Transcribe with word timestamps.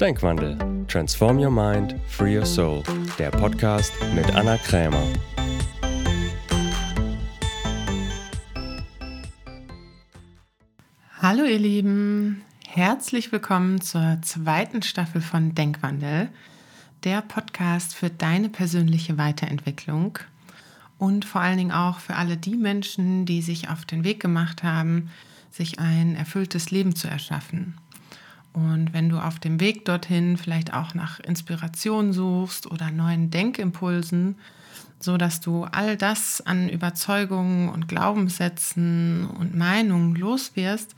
Denkwandel. 0.00 0.56
Transform 0.86 1.40
Your 1.40 1.50
Mind, 1.50 1.96
Free 2.06 2.38
Your 2.38 2.46
Soul. 2.46 2.84
Der 3.18 3.32
Podcast 3.32 3.92
mit 4.14 4.32
Anna 4.32 4.56
Krämer. 4.56 5.02
Hallo 11.20 11.42
ihr 11.42 11.58
Lieben, 11.58 12.42
herzlich 12.64 13.32
willkommen 13.32 13.80
zur 13.80 14.18
zweiten 14.22 14.82
Staffel 14.82 15.20
von 15.20 15.56
Denkwandel, 15.56 16.28
der 17.02 17.20
Podcast 17.20 17.96
für 17.96 18.08
deine 18.08 18.50
persönliche 18.50 19.18
Weiterentwicklung 19.18 20.20
und 20.98 21.24
vor 21.24 21.40
allen 21.40 21.58
Dingen 21.58 21.72
auch 21.72 21.98
für 21.98 22.14
alle 22.14 22.36
die 22.36 22.56
Menschen, 22.56 23.26
die 23.26 23.42
sich 23.42 23.68
auf 23.68 23.84
den 23.84 24.04
Weg 24.04 24.20
gemacht 24.20 24.62
haben, 24.62 25.10
sich 25.50 25.80
ein 25.80 26.14
erfülltes 26.14 26.70
Leben 26.70 26.94
zu 26.94 27.08
erschaffen. 27.08 27.74
Und 28.52 28.92
wenn 28.92 29.08
du 29.08 29.18
auf 29.18 29.38
dem 29.38 29.60
Weg 29.60 29.84
dorthin 29.84 30.36
vielleicht 30.36 30.72
auch 30.72 30.94
nach 30.94 31.20
Inspiration 31.20 32.12
suchst 32.12 32.66
oder 32.70 32.90
neuen 32.90 33.30
Denkimpulsen, 33.30 34.36
so 35.00 35.16
dass 35.16 35.40
du 35.40 35.64
all 35.64 35.96
das 35.96 36.40
an 36.40 36.68
Überzeugungen 36.68 37.68
und 37.68 37.88
Glaubenssätzen 37.88 39.28
und 39.28 39.54
Meinungen 39.54 40.16
loswirst, 40.16 40.96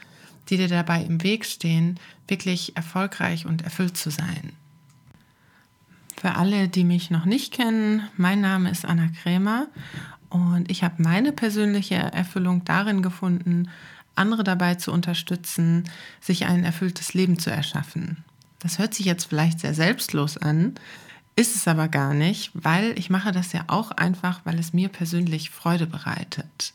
die 0.48 0.56
dir 0.56 0.68
dabei 0.68 1.02
im 1.02 1.22
Weg 1.22 1.44
stehen, 1.44 1.98
wirklich 2.28 2.76
erfolgreich 2.76 3.46
und 3.46 3.62
erfüllt 3.62 3.96
zu 3.96 4.10
sein. 4.10 4.52
Für 6.16 6.36
alle, 6.36 6.68
die 6.68 6.84
mich 6.84 7.10
noch 7.10 7.24
nicht 7.24 7.52
kennen, 7.52 8.02
mein 8.16 8.40
Name 8.40 8.70
ist 8.70 8.84
Anna 8.84 9.08
Krämer 9.08 9.68
und 10.28 10.70
ich 10.70 10.84
habe 10.84 11.02
meine 11.02 11.32
persönliche 11.32 11.96
Erfüllung 11.96 12.64
darin 12.64 13.02
gefunden, 13.02 13.68
andere 14.14 14.44
dabei 14.44 14.74
zu 14.74 14.92
unterstützen, 14.92 15.84
sich 16.20 16.46
ein 16.46 16.64
erfülltes 16.64 17.14
Leben 17.14 17.38
zu 17.38 17.50
erschaffen. 17.50 18.24
Das 18.58 18.78
hört 18.78 18.94
sich 18.94 19.06
jetzt 19.06 19.24
vielleicht 19.24 19.60
sehr 19.60 19.74
selbstlos 19.74 20.36
an, 20.36 20.74
ist 21.36 21.56
es 21.56 21.66
aber 21.66 21.88
gar 21.88 22.12
nicht, 22.12 22.50
weil 22.54 22.98
ich 22.98 23.08
mache 23.08 23.32
das 23.32 23.52
ja 23.52 23.64
auch 23.68 23.92
einfach, 23.92 24.40
weil 24.44 24.58
es 24.58 24.72
mir 24.72 24.88
persönlich 24.88 25.50
Freude 25.50 25.86
bereitet. 25.86 26.74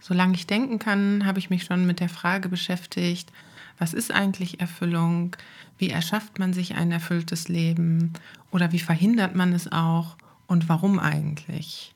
Solange 0.00 0.34
ich 0.34 0.46
denken 0.46 0.78
kann, 0.78 1.24
habe 1.24 1.38
ich 1.38 1.50
mich 1.50 1.64
schon 1.64 1.86
mit 1.86 2.00
der 2.00 2.08
Frage 2.08 2.48
beschäftigt, 2.48 3.32
was 3.78 3.94
ist 3.94 4.12
eigentlich 4.12 4.60
Erfüllung? 4.60 5.36
Wie 5.78 5.88
erschafft 5.88 6.38
man 6.38 6.52
sich 6.52 6.74
ein 6.74 6.92
erfülltes 6.92 7.48
Leben? 7.48 8.12
Oder 8.50 8.72
wie 8.72 8.78
verhindert 8.78 9.34
man 9.34 9.54
es 9.54 9.72
auch? 9.72 10.16
Und 10.46 10.68
warum 10.68 10.98
eigentlich? 10.98 11.94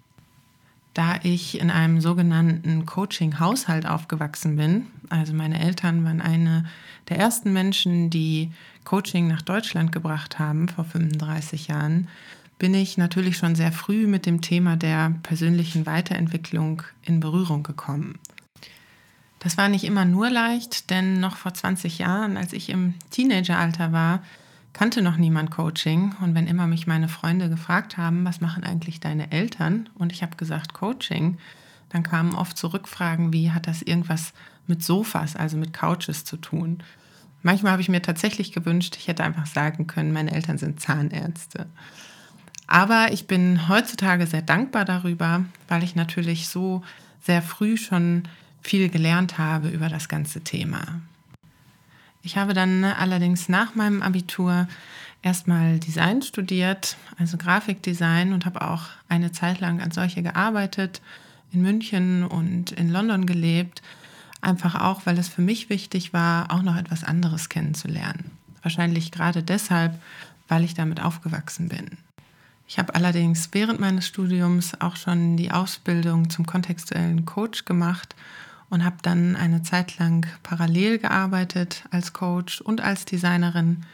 Da 0.94 1.16
ich 1.22 1.60
in 1.60 1.70
einem 1.70 2.00
sogenannten 2.00 2.86
Coaching-Haushalt 2.86 3.86
aufgewachsen 3.86 4.56
bin. 4.56 4.86
Also 5.10 5.34
meine 5.34 5.60
Eltern 5.60 6.04
waren 6.04 6.22
eine 6.22 6.64
der 7.08 7.18
ersten 7.18 7.52
Menschen, 7.52 8.10
die 8.10 8.50
Coaching 8.84 9.26
nach 9.26 9.42
Deutschland 9.42 9.92
gebracht 9.92 10.38
haben 10.38 10.68
vor 10.68 10.84
35 10.84 11.68
Jahren, 11.68 12.08
bin 12.58 12.74
ich 12.74 12.96
natürlich 12.96 13.36
schon 13.36 13.56
sehr 13.56 13.72
früh 13.72 14.06
mit 14.06 14.26
dem 14.26 14.40
Thema 14.40 14.76
der 14.76 15.12
persönlichen 15.22 15.86
Weiterentwicklung 15.86 16.82
in 17.02 17.20
Berührung 17.20 17.62
gekommen. 17.62 18.18
Das 19.40 19.58
war 19.58 19.68
nicht 19.68 19.84
immer 19.84 20.04
nur 20.04 20.30
leicht, 20.30 20.88
denn 20.90 21.20
noch 21.20 21.36
vor 21.36 21.52
20 21.52 21.98
Jahren, 21.98 22.36
als 22.36 22.52
ich 22.52 22.70
im 22.70 22.94
Teenageralter 23.10 23.92
war, 23.92 24.22
kannte 24.75 25.00
noch 25.00 25.17
niemand 25.17 25.50
Coaching 25.50 26.14
und 26.20 26.34
wenn 26.34 26.47
immer 26.47 26.67
mich 26.67 26.86
meine 26.86 27.08
Freunde 27.08 27.48
gefragt 27.48 27.97
haben, 27.97 28.25
was 28.25 28.42
machen 28.42 28.64
eigentlich 28.64 29.00
deine 29.00 29.33
Eltern 29.33 29.89
und 29.94 30.12
ich 30.12 30.22
habe 30.22 30.36
gesagt 30.36 30.75
Coaching, 30.75 31.39
dann 31.89 32.03
kamen 32.03 32.34
oft 32.34 32.58
so 32.58 32.69
Rückfragen 32.69 33.33
wie, 33.33 33.52
hat 33.52 33.67
das 33.67 33.80
irgendwas 33.80 34.34
mit 34.67 34.83
Sofas, 34.83 35.36
also 35.36 35.56
mit 35.56 35.72
Couches 35.72 36.25
zu 36.25 36.36
tun? 36.36 36.83
Manchmal 37.42 37.72
habe 37.72 37.83
ich 37.83 37.89
mir 37.89 38.02
tatsächlich 38.02 38.52
gewünscht, 38.52 38.97
ich 38.98 39.06
hätte 39.06 39.22
einfach 39.22 39.47
sagen 39.47 39.86
können, 39.86 40.12
meine 40.12 40.33
Eltern 40.33 40.58
sind 40.58 40.80
Zahnärzte. 40.80 41.67
Aber 42.67 43.13
ich 43.13 43.27
bin 43.27 43.68
heutzutage 43.68 44.27
sehr 44.27 44.42
dankbar 44.42 44.84
darüber, 44.84 45.45
weil 45.68 45.84
ich 45.84 45.95
natürlich 45.95 46.48
so 46.48 46.83
sehr 47.20 47.42
früh 47.42 47.77
schon 47.77 48.24
viel 48.63 48.89
gelernt 48.89 49.39
habe 49.39 49.68
über 49.68 49.89
das 49.89 50.08
ganze 50.08 50.40
Thema. 50.40 51.01
Ich 52.24 52.39
habe 52.39 52.55
dann 52.55 52.80
ne, 52.80 52.96
allerdings 52.96 53.51
nach 53.51 53.74
meinem 53.74 54.01
Abitur 54.01 54.67
erstmal 55.20 55.79
Design 55.79 56.23
studiert, 56.23 56.96
also 57.18 57.36
Grafikdesign 57.36 58.33
und 58.33 58.46
habe 58.46 58.62
auch 58.62 58.85
eine 59.11 59.30
Zeit 59.30 59.61
lang 59.61 59.83
als 59.83 59.95
solche 59.95 60.23
gearbeitet, 60.23 61.02
in 61.52 61.61
München 61.61 62.24
und 62.24 62.73
in 62.73 62.89
London 62.89 63.27
gelebt. 63.27 63.83
Einfach 64.40 64.80
auch, 64.80 65.02
weil 65.05 65.18
es 65.18 65.29
für 65.29 65.42
mich 65.42 65.68
wichtig 65.68 66.14
war, 66.14 66.51
auch 66.51 66.63
noch 66.63 66.77
etwas 66.77 67.05
anderes 67.05 67.51
kennenzulernen. 67.51 68.30
Wahrscheinlich 68.63 69.13
gerade 69.13 69.42
deshalb, 69.42 70.01
weil 70.48 70.64
ich 70.64 70.73
damit 70.73 71.02
aufgewachsen 71.02 71.68
bin. 71.68 71.98
Ich 72.67 72.79
habe 72.79 72.95
allerdings 72.95 73.51
während 73.52 73.80
meines 73.80 74.07
Studiums 74.07 74.80
auch 74.80 74.96
schon 74.96 75.36
die 75.36 75.52
Ausbildung 75.52 76.30
zum 76.30 76.46
kontextuellen 76.46 77.27
Coach 77.27 77.67
gemacht 77.67 78.14
und 78.74 78.85
habe 78.85 78.96
dann 79.02 79.36
eine 79.36 79.62
Zeit 79.62 79.98
lang 80.01 80.27
parallel 80.42 80.98
gearbeitet 80.98 81.85
als 81.92 82.12
Coach 82.12 82.61
und 82.61 82.80
als 82.80 83.05
Designerin, 83.05 83.85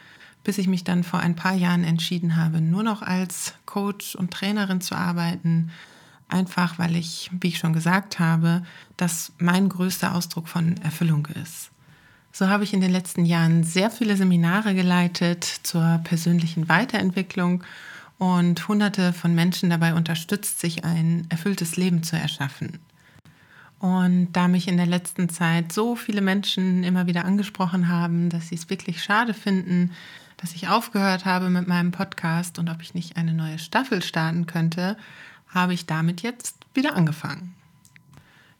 bis 0.43 0.57
ich 0.57 0.67
mich 0.67 0.83
dann 0.83 1.03
vor 1.03 1.19
ein 1.19 1.35
paar 1.35 1.53
Jahren 1.53 1.83
entschieden 1.83 2.35
habe, 2.35 2.61
nur 2.61 2.81
noch 2.81 3.03
als 3.03 3.53
Coach 3.67 4.15
und 4.15 4.31
Trainerin 4.31 4.81
zu 4.81 4.95
arbeiten, 4.95 5.69
einfach 6.29 6.79
weil 6.79 6.95
ich, 6.95 7.29
wie 7.39 7.49
ich 7.49 7.59
schon 7.59 7.73
gesagt 7.73 8.17
habe, 8.17 8.63
das 8.97 9.33
mein 9.37 9.69
größter 9.69 10.15
Ausdruck 10.15 10.47
von 10.47 10.77
Erfüllung 10.77 11.27
ist. 11.43 11.69
So 12.31 12.49
habe 12.49 12.63
ich 12.63 12.73
in 12.73 12.81
den 12.81 12.91
letzten 12.91 13.25
Jahren 13.25 13.63
sehr 13.63 13.91
viele 13.91 14.17
Seminare 14.17 14.73
geleitet 14.73 15.43
zur 15.43 16.01
persönlichen 16.03 16.69
Weiterentwicklung 16.69 17.63
und 18.17 18.67
hunderte 18.67 19.13
von 19.13 19.35
Menschen 19.35 19.69
dabei 19.69 19.93
unterstützt, 19.93 20.59
sich 20.59 20.85
ein 20.85 21.27
erfülltes 21.29 21.75
Leben 21.75 22.01
zu 22.01 22.15
erschaffen. 22.15 22.79
Und 23.81 24.33
da 24.33 24.47
mich 24.47 24.67
in 24.67 24.77
der 24.77 24.85
letzten 24.85 25.27
Zeit 25.27 25.73
so 25.73 25.95
viele 25.95 26.21
Menschen 26.21 26.83
immer 26.83 27.07
wieder 27.07 27.25
angesprochen 27.25 27.87
haben, 27.87 28.29
dass 28.29 28.49
sie 28.49 28.55
es 28.55 28.69
wirklich 28.69 29.03
schade 29.03 29.33
finden, 29.33 29.89
dass 30.37 30.53
ich 30.53 30.67
aufgehört 30.67 31.25
habe 31.25 31.49
mit 31.49 31.67
meinem 31.67 31.91
Podcast 31.91 32.59
und 32.59 32.69
ob 32.69 32.83
ich 32.83 32.93
nicht 32.93 33.17
eine 33.17 33.33
neue 33.33 33.57
Staffel 33.57 34.03
starten 34.03 34.45
könnte, 34.45 34.97
habe 35.47 35.73
ich 35.73 35.87
damit 35.87 36.21
jetzt 36.21 36.57
wieder 36.75 36.95
angefangen. 36.95 37.55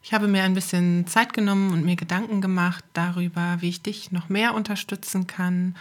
Ich 0.02 0.12
habe 0.12 0.28
mir 0.28 0.42
ein 0.42 0.56
bisschen 0.56 1.06
Zeit 1.06 1.34
genommen 1.34 1.72
und 1.72 1.86
mir 1.86 1.96
Gedanken 1.96 2.42
gemacht 2.42 2.84
darüber, 2.94 3.58
wie 3.60 3.70
ich 3.70 3.84
dich 3.84 4.12
noch 4.12 4.28
mehr 4.28 4.56
unterstützen 4.56 5.28
kann. 5.28 5.76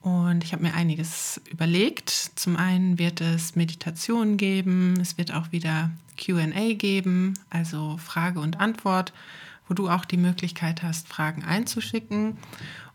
Und 0.00 0.42
ich 0.42 0.54
habe 0.54 0.62
mir 0.62 0.72
einiges 0.72 1.38
überlegt. 1.50 2.08
Zum 2.36 2.56
einen 2.56 2.98
wird 2.98 3.20
es 3.20 3.56
Meditationen 3.56 4.38
geben, 4.38 4.98
es 5.02 5.18
wird 5.18 5.34
auch 5.34 5.52
wieder 5.52 5.90
QA 6.16 6.74
geben, 6.74 7.34
also 7.50 7.96
Frage 7.98 8.40
und 8.40 8.60
Antwort, 8.60 9.12
wo 9.68 9.74
du 9.74 9.88
auch 9.88 10.04
die 10.04 10.16
Möglichkeit 10.16 10.82
hast, 10.82 11.08
Fragen 11.08 11.44
einzuschicken. 11.44 12.36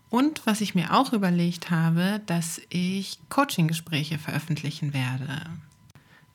Und 0.09 0.45
was 0.45 0.61
ich 0.61 0.75
mir 0.75 0.93
auch 0.93 1.13
überlegt 1.13 1.71
habe, 1.71 2.21
dass 2.25 2.61
ich 2.69 3.19
Coaching-Gespräche 3.29 4.17
veröffentlichen 4.17 4.93
werde. 4.93 5.41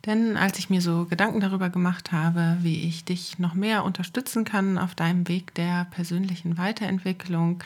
Denn 0.06 0.36
als 0.36 0.58
ich 0.58 0.70
mir 0.70 0.80
so 0.80 1.04
Gedanken 1.04 1.40
darüber 1.40 1.68
gemacht 1.68 2.12
habe, 2.12 2.58
wie 2.62 2.82
ich 2.82 3.04
dich 3.04 3.38
noch 3.38 3.54
mehr 3.54 3.84
unterstützen 3.84 4.44
kann 4.44 4.78
auf 4.78 4.94
deinem 4.94 5.26
Weg 5.28 5.52
der 5.54 5.86
persönlichen 5.86 6.56
Weiterentwicklung, 6.56 7.62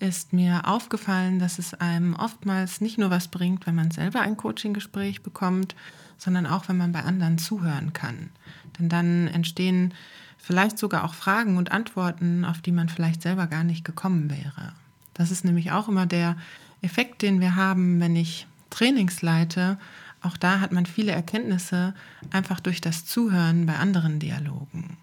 ist 0.00 0.32
mir 0.32 0.66
aufgefallen, 0.66 1.38
dass 1.38 1.58
es 1.58 1.74
einem 1.74 2.14
oftmals 2.14 2.80
nicht 2.80 2.98
nur 2.98 3.10
was 3.10 3.28
bringt, 3.28 3.66
wenn 3.66 3.74
man 3.74 3.90
selber 3.90 4.20
ein 4.20 4.36
Coaching-Gespräch 4.36 5.22
bekommt, 5.22 5.74
sondern 6.18 6.46
auch, 6.46 6.68
wenn 6.68 6.76
man 6.76 6.92
bei 6.92 7.02
anderen 7.02 7.38
zuhören 7.38 7.92
kann. 7.92 8.30
Denn 8.78 8.88
dann 8.88 9.28
entstehen 9.28 9.94
vielleicht 10.36 10.78
sogar 10.78 11.04
auch 11.04 11.14
Fragen 11.14 11.56
und 11.56 11.72
Antworten, 11.72 12.44
auf 12.44 12.60
die 12.60 12.72
man 12.72 12.88
vielleicht 12.88 13.22
selber 13.22 13.46
gar 13.46 13.64
nicht 13.64 13.84
gekommen 13.84 14.30
wäre. 14.30 14.72
Das 15.14 15.30
ist 15.30 15.44
nämlich 15.44 15.72
auch 15.72 15.88
immer 15.88 16.06
der 16.06 16.36
Effekt, 16.82 17.22
den 17.22 17.40
wir 17.40 17.56
haben, 17.56 18.00
wenn 18.00 18.16
ich 18.16 18.46
Trainings 18.70 19.22
leite. 19.22 19.78
Auch 20.20 20.36
da 20.36 20.60
hat 20.60 20.72
man 20.72 20.86
viele 20.86 21.12
Erkenntnisse 21.12 21.94
einfach 22.30 22.60
durch 22.60 22.80
das 22.80 23.04
Zuhören 23.04 23.66
bei 23.66 23.76
anderen 23.76 24.18
Dialogen. 24.18 24.96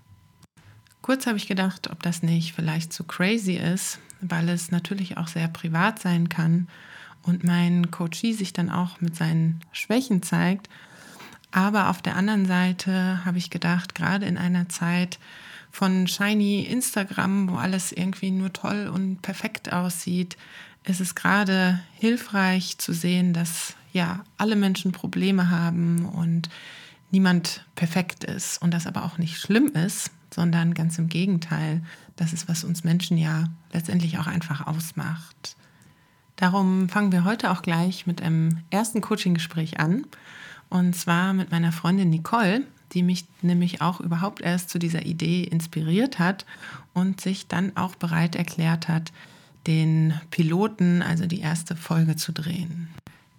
Kurz 1.02 1.28
habe 1.28 1.38
ich 1.38 1.48
gedacht, 1.48 1.90
ob 1.92 2.02
das 2.02 2.24
nicht 2.24 2.54
vielleicht 2.54 2.92
zu 2.92 3.04
crazy 3.04 3.54
ist, 3.54 4.00
weil 4.22 4.50
es 4.50 4.72
natürlich 4.72 5.18
auch 5.18 5.28
sehr 5.28 5.48
privat 5.48 6.00
sein 6.00 6.30
kann 6.30 6.68
und 7.22 7.44
mein 7.44 7.92
Coachie 7.92 8.34
sich 8.34 8.54
dann 8.54 8.70
auch 8.70 9.02
mit 9.02 9.16
seinen 9.16 9.60
Schwächen 9.72 10.24
zeigt 10.24 10.70
aber 11.56 11.90
auf 11.90 12.02
der 12.02 12.18
anderen 12.18 12.46
Seite 12.46 13.24
habe 13.24 13.38
ich 13.38 13.50
gedacht, 13.50 13.96
gerade 13.96 14.26
in 14.26 14.38
einer 14.38 14.68
Zeit 14.68 15.20
von 15.72 16.06
shiny 16.06 16.64
Instagram, 16.64 17.50
wo 17.50 17.56
alles 17.56 17.94
irgendwie 17.94 18.30
nur 18.32 18.52
toll 18.52 18.92
und 18.94 19.22
perfekt 19.22 19.72
aussieht, 19.72 20.36
ist 20.84 21.00
es 21.00 21.16
gerade 21.16 21.80
hilfreich 21.94 22.78
zu 22.78 22.92
sehen, 22.92 23.32
dass 23.32 23.74
ja 23.94 24.26
alle 24.38 24.58
Menschen 24.58 24.92
Probleme 24.92 25.50
haben 25.50 26.06
und 26.06 26.50
niemand 27.10 27.64
perfekt 27.76 28.26
ist 28.26 28.62
und 28.62 28.74
das 28.74 28.86
aber 28.86 29.06
auch 29.06 29.18
nicht 29.18 29.38
schlimm 29.38 29.68
ist, 29.68 30.12
sondern 30.34 30.74
ganz 30.74 31.00
im 31.00 31.08
Gegenteil, 31.08 31.82
das 32.18 32.34
ist, 32.34 32.50
was 32.50 32.66
uns 32.66 32.84
Menschen 32.84 33.18
ja 33.18 33.46
letztendlich 33.72 34.20
auch 34.20 34.28
einfach 34.28 34.68
ausmacht. 34.68 35.56
Darum 36.36 36.90
fangen 36.90 37.14
wir 37.14 37.24
heute 37.24 37.50
auch 37.52 37.62
gleich 37.62 38.06
mit 38.06 38.22
einem 38.22 38.58
ersten 38.72 39.00
Coaching-Gespräch 39.00 39.80
an. 39.80 40.06
Und 40.70 40.96
zwar 40.96 41.34
mit 41.34 41.52
meiner 41.52 41.72
Freundin 41.72 42.10
Nicole, 42.10 42.64
die 42.94 43.04
mich 43.04 43.26
nämlich 43.42 43.82
auch 43.82 44.00
überhaupt 44.00 44.42
erst 44.42 44.70
zu 44.70 44.80
dieser 44.80 45.06
Idee 45.06 45.44
inspiriert 45.44 46.20
hat 46.20 46.46
und 46.94 47.22
sich 47.22 47.48
dann 47.48 47.76
auch 47.76 47.96
bereit 47.96 48.36
erklärt 48.36 48.88
hat, 48.88 49.12
den 49.68 50.14
Piloten, 50.32 51.02
also 51.02 51.26
die 51.26 51.40
erste 51.40 51.76
Folge 51.76 52.16
zu 52.16 52.32
drehen. 52.32 52.90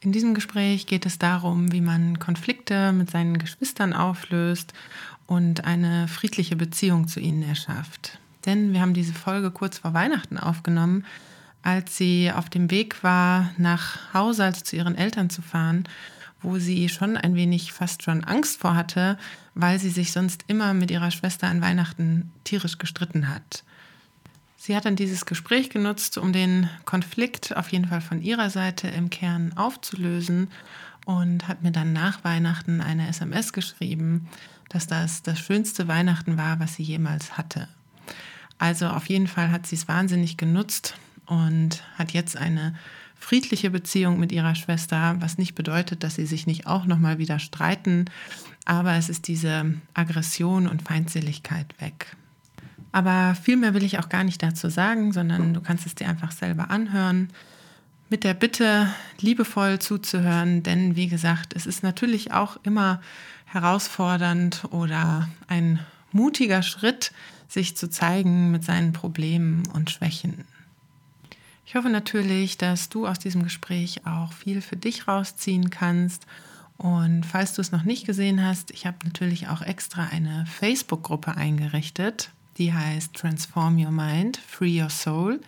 In 0.00 0.12
diesem 0.12 0.34
Gespräch 0.34 0.86
geht 0.86 1.06
es 1.06 1.18
darum, 1.18 1.72
wie 1.72 1.80
man 1.80 2.18
Konflikte 2.18 2.92
mit 2.92 3.10
seinen 3.10 3.38
Geschwistern 3.38 3.92
auflöst 3.92 4.72
und 5.26 5.64
eine 5.64 6.06
friedliche 6.08 6.56
Beziehung 6.56 7.08
zu 7.08 7.20
ihnen 7.20 7.42
erschafft. 7.42 8.18
Denn 8.44 8.72
wir 8.72 8.80
haben 8.80 8.94
diese 8.94 9.14
Folge 9.14 9.50
kurz 9.50 9.78
vor 9.78 9.94
Weihnachten 9.94 10.38
aufgenommen, 10.38 11.04
als 11.62 11.96
sie 11.96 12.30
auf 12.30 12.48
dem 12.48 12.70
Weg 12.70 13.02
war, 13.02 13.50
nach 13.58 14.14
Hause, 14.14 14.44
also 14.44 14.60
zu 14.62 14.76
ihren 14.76 14.94
Eltern 14.94 15.30
zu 15.30 15.42
fahren, 15.42 15.84
wo 16.46 16.58
sie 16.58 16.88
schon 16.88 17.16
ein 17.16 17.34
wenig 17.34 17.72
fast 17.72 18.04
schon 18.04 18.22
Angst 18.22 18.60
vor 18.60 18.76
hatte, 18.76 19.18
weil 19.54 19.80
sie 19.80 19.90
sich 19.90 20.12
sonst 20.12 20.44
immer 20.46 20.74
mit 20.74 20.92
ihrer 20.92 21.10
Schwester 21.10 21.48
an 21.48 21.60
Weihnachten 21.60 22.30
tierisch 22.44 22.78
gestritten 22.78 23.28
hat. 23.28 23.64
Sie 24.56 24.76
hat 24.76 24.84
dann 24.84 24.94
dieses 24.94 25.26
Gespräch 25.26 25.70
genutzt, 25.70 26.16
um 26.18 26.32
den 26.32 26.70
Konflikt 26.84 27.56
auf 27.56 27.70
jeden 27.72 27.88
Fall 27.88 28.00
von 28.00 28.22
ihrer 28.22 28.48
Seite 28.48 28.86
im 28.86 29.10
Kern 29.10 29.54
aufzulösen 29.56 30.48
und 31.04 31.48
hat 31.48 31.62
mir 31.62 31.72
dann 31.72 31.92
nach 31.92 32.22
Weihnachten 32.22 32.80
eine 32.80 33.08
SMS 33.08 33.52
geschrieben, 33.52 34.28
dass 34.68 34.86
das 34.86 35.22
das 35.22 35.40
schönste 35.40 35.88
Weihnachten 35.88 36.36
war, 36.38 36.60
was 36.60 36.76
sie 36.76 36.84
jemals 36.84 37.36
hatte. 37.36 37.68
Also 38.58 38.86
auf 38.86 39.08
jeden 39.08 39.26
Fall 39.26 39.50
hat 39.50 39.66
sie 39.66 39.76
es 39.76 39.88
wahnsinnig 39.88 40.36
genutzt 40.36 40.94
und 41.26 41.82
hat 41.98 42.12
jetzt 42.12 42.36
eine 42.36 42.76
friedliche 43.18 43.70
Beziehung 43.70 44.18
mit 44.18 44.32
ihrer 44.32 44.54
Schwester, 44.54 45.16
was 45.20 45.38
nicht 45.38 45.54
bedeutet, 45.54 46.02
dass 46.04 46.14
sie 46.16 46.26
sich 46.26 46.46
nicht 46.46 46.66
auch 46.66 46.86
noch 46.86 46.98
mal 46.98 47.18
wieder 47.18 47.38
streiten, 47.38 48.06
aber 48.64 48.94
es 48.94 49.08
ist 49.08 49.28
diese 49.28 49.74
Aggression 49.94 50.66
und 50.66 50.82
Feindseligkeit 50.82 51.74
weg. 51.80 52.16
Aber 52.92 53.34
viel 53.34 53.56
mehr 53.56 53.74
will 53.74 53.84
ich 53.84 53.98
auch 53.98 54.08
gar 54.08 54.24
nicht 54.24 54.42
dazu 54.42 54.68
sagen, 54.68 55.12
sondern 55.12 55.54
du 55.54 55.60
kannst 55.60 55.86
es 55.86 55.94
dir 55.94 56.08
einfach 56.08 56.32
selber 56.32 56.70
anhören. 56.70 57.28
Mit 58.08 58.24
der 58.24 58.34
Bitte, 58.34 58.88
liebevoll 59.20 59.80
zuzuhören, 59.80 60.62
denn 60.62 60.96
wie 60.96 61.08
gesagt, 61.08 61.54
es 61.54 61.66
ist 61.66 61.82
natürlich 61.82 62.32
auch 62.32 62.56
immer 62.62 63.00
herausfordernd 63.44 64.64
oder 64.70 65.28
ein 65.48 65.80
mutiger 66.12 66.62
Schritt, 66.62 67.12
sich 67.48 67.76
zu 67.76 67.90
zeigen 67.90 68.50
mit 68.50 68.64
seinen 68.64 68.92
Problemen 68.92 69.64
und 69.72 69.90
Schwächen. 69.90 70.44
Ich 71.68 71.74
hoffe 71.74 71.90
natürlich, 71.90 72.58
dass 72.58 72.90
du 72.90 73.08
aus 73.08 73.18
diesem 73.18 73.42
Gespräch 73.42 74.06
auch 74.06 74.32
viel 74.32 74.62
für 74.62 74.76
dich 74.76 75.08
rausziehen 75.08 75.68
kannst. 75.68 76.24
Und 76.78 77.24
falls 77.26 77.54
du 77.54 77.60
es 77.60 77.72
noch 77.72 77.82
nicht 77.82 78.06
gesehen 78.06 78.40
hast, 78.44 78.70
ich 78.70 78.86
habe 78.86 78.98
natürlich 79.04 79.48
auch 79.48 79.62
extra 79.62 80.04
eine 80.04 80.46
Facebook-Gruppe 80.46 81.36
eingerichtet, 81.36 82.30
die 82.56 82.72
heißt 82.72 83.14
Transform 83.14 83.84
Your 83.84 83.90
Mind, 83.90 84.36
Free 84.36 84.80
Your 84.80 84.90
Soul. 84.90 85.40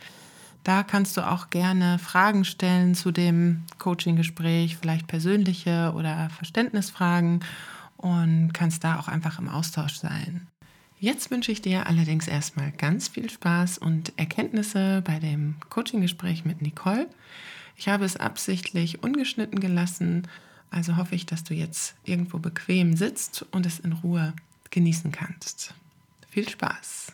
Da 0.64 0.82
kannst 0.82 1.16
du 1.16 1.26
auch 1.26 1.50
gerne 1.50 2.00
Fragen 2.00 2.44
stellen 2.44 2.96
zu 2.96 3.12
dem 3.12 3.62
Coaching-Gespräch, 3.78 4.76
vielleicht 4.76 5.06
persönliche 5.06 5.92
oder 5.94 6.30
Verständnisfragen 6.30 7.44
und 7.96 8.50
kannst 8.52 8.82
da 8.82 8.98
auch 8.98 9.06
einfach 9.06 9.38
im 9.38 9.48
Austausch 9.48 9.94
sein. 9.94 10.48
Jetzt 11.00 11.30
wünsche 11.30 11.52
ich 11.52 11.62
dir 11.62 11.86
allerdings 11.86 12.26
erstmal 12.26 12.72
ganz 12.72 13.06
viel 13.06 13.30
Spaß 13.30 13.78
und 13.78 14.12
Erkenntnisse 14.18 15.00
bei 15.06 15.20
dem 15.20 15.54
Coaching-Gespräch 15.70 16.44
mit 16.44 16.60
Nicole. 16.60 17.08
Ich 17.76 17.88
habe 17.88 18.04
es 18.04 18.16
absichtlich 18.16 19.00
ungeschnitten 19.04 19.60
gelassen, 19.60 20.26
also 20.72 20.96
hoffe 20.96 21.14
ich, 21.14 21.24
dass 21.24 21.44
du 21.44 21.54
jetzt 21.54 21.94
irgendwo 22.04 22.38
bequem 22.38 22.96
sitzt 22.96 23.46
und 23.52 23.64
es 23.64 23.78
in 23.78 23.92
Ruhe 23.92 24.32
genießen 24.70 25.12
kannst. 25.12 25.72
Viel 26.30 26.48
Spaß! 26.48 27.12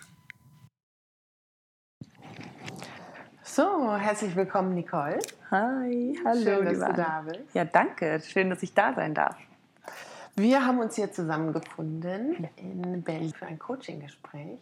So, 3.42 3.98
herzlich 3.98 4.34
willkommen, 4.34 4.74
Nicole. 4.74 5.18
Hi, 5.50 6.18
hallo. 6.24 6.42
Schön, 6.42 6.64
dass 6.64 6.88
du 6.88 6.92
da 6.94 7.20
bist. 7.20 7.54
Ja, 7.54 7.66
danke. 7.66 8.22
Schön, 8.26 8.48
dass 8.48 8.62
ich 8.62 8.72
da 8.72 8.94
sein 8.94 9.12
darf. 9.12 9.36
Wir 10.36 10.66
haben 10.66 10.80
uns 10.80 10.96
hier 10.96 11.12
zusammengefunden 11.12 12.48
in 12.56 13.02
Berlin 13.02 13.32
für 13.32 13.46
ein 13.46 13.58
Coaching-Gespräch. 13.58 14.58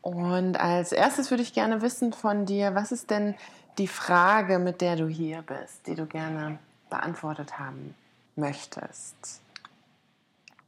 Und 0.00 0.58
als 0.58 0.92
erstes 0.92 1.30
würde 1.30 1.42
ich 1.42 1.52
gerne 1.52 1.82
wissen 1.82 2.12
von 2.12 2.46
dir, 2.46 2.74
was 2.74 2.90
ist 2.90 3.10
denn 3.10 3.34
die 3.78 3.86
Frage, 3.86 4.58
mit 4.58 4.80
der 4.80 4.96
du 4.96 5.06
hier 5.06 5.42
bist, 5.42 5.86
die 5.86 5.94
du 5.94 6.06
gerne 6.06 6.58
beantwortet 6.90 7.58
haben 7.58 7.94
möchtest? 8.34 9.40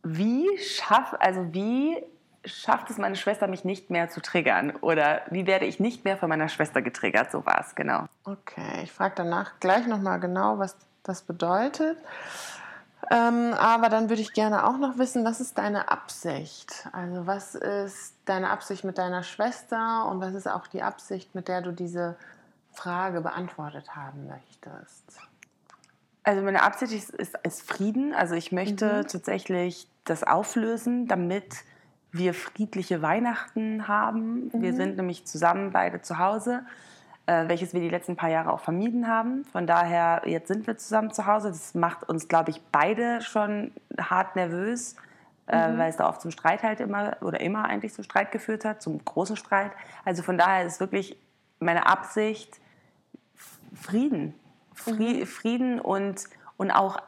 Wie 0.03 0.47
schaff, 0.59 1.17
also 1.19 1.55
wie 1.55 1.97
schafft 2.45 2.91
es 2.91 2.99
meine 2.99 3.17
Schwester, 3.17 3.47
mich 3.47 3.65
nicht 3.65 3.89
mehr 3.89 4.11
zu 4.11 4.21
triggern? 4.21 4.77
Oder 4.77 5.23
wie 5.31 5.47
werde 5.47 5.65
ich 5.65 5.81
nicht 5.81 6.05
mehr 6.05 6.19
von 6.19 6.29
meiner 6.29 6.51
Schwester 6.51 6.83
getriggert? 6.83 7.33
So 7.33 7.45
war 7.47 7.61
es, 7.61 7.75
genau. 7.75 8.05
Okay, 8.25 8.83
ich 8.83 8.93
frage 8.93 9.15
danach 9.17 9.59
gleich 9.61 9.87
nochmal 9.87 10.21
genau, 10.21 10.59
was 10.59 10.77
das 11.03 11.23
bedeutet. 11.23 11.97
Ähm, 13.11 13.55
aber 13.55 13.89
dann 13.89 14.09
würde 14.09 14.23
ich 14.23 14.33
gerne 14.33 14.67
auch 14.67 14.79
noch 14.79 14.99
wissen, 14.99 15.25
was 15.25 15.41
ist 15.41 15.59
deine 15.59 15.91
Absicht? 15.91 16.89
Also 16.93 17.27
was 17.27 17.55
ist 17.55 18.15
deine 18.25 18.51
Absicht 18.51 18.85
mit 18.85 18.99
deiner 18.99 19.23
Schwester 19.23 20.07
und 20.07 20.21
was 20.21 20.35
ist 20.35 20.49
auch 20.49 20.67
die 20.67 20.83
Absicht, 20.83 21.35
mit 21.35 21.49
der 21.49 21.63
du 21.63 21.73
diese 21.73 22.17
Frage 22.73 23.21
beantwortet 23.21 23.95
haben 23.97 24.27
möchtest? 24.29 25.19
Also 26.23 26.43
meine 26.43 26.63
Absicht 26.63 26.93
ist, 26.93 27.11
ist, 27.11 27.39
ist 27.43 27.63
Frieden. 27.63 28.15
Also 28.15 28.35
ich 28.35 28.53
möchte 28.53 28.87
mhm. 28.87 29.09
tatsächlich 29.09 29.87
das 30.05 30.25
auflösen, 30.25 31.07
damit 31.07 31.57
wir 32.13 32.33
friedliche 32.33 33.03
Weihnachten 33.03 33.89
haben. 33.89 34.51
Mhm. 34.53 34.63
Wir 34.63 34.75
sind 34.75 34.97
nämlich 34.97 35.27
zusammen 35.27 35.73
beide 35.73 36.01
zu 36.01 36.19
Hause 36.19 36.65
äh, 37.27 37.49
welches 37.49 37.73
wir 37.73 37.81
die 37.81 37.89
letzten 37.89 38.17
paar 38.17 38.29
Jahre 38.29 38.53
auch 38.53 38.61
vermieden 38.61 39.09
haben. 39.09 39.45
Von 39.45 39.67
daher, 39.67 40.23
jetzt 40.27 40.49
sind 40.49 40.67
wir 40.67 40.77
zusammen 40.77 41.13
zu 41.13 41.27
Hause. 41.27 41.49
Das 41.49 41.75
macht 41.75 42.09
uns, 42.09 42.29
glaube 42.29 42.51
ich, 42.51 42.61
beide 42.71 43.23
schon 43.23 43.73
hart 43.99 44.37
nervös, 44.37 44.97
äh, 45.47 45.69
mhm. 45.69 45.79
weil 45.79 45.91
es 45.91 45.97
da 45.97 46.09
oft 46.09 46.21
zum 46.21 46.31
Streit 46.31 46.63
halt 46.63 46.81
immer 46.81 47.17
oder 47.21 47.41
immer 47.41 47.65
eigentlich 47.65 47.95
zum 47.95 48.05
Streit 48.05 48.31
geführt 48.31 48.65
hat, 48.65 48.83
zum 48.83 49.03
großen 49.03 49.37
Streit. 49.37 49.73
Also 50.05 50.23
von 50.23 50.37
daher 50.37 50.67
ist 50.67 50.81
wirklich 50.81 51.17
meine 51.61 51.87
Absicht 51.87 52.61
Frieden. 53.75 54.35
Fri 54.75 55.21
mhm. 55.21 55.27
Frieden 55.27 55.81
und, 55.81 56.25
und 56.57 56.71
auch 56.71 56.99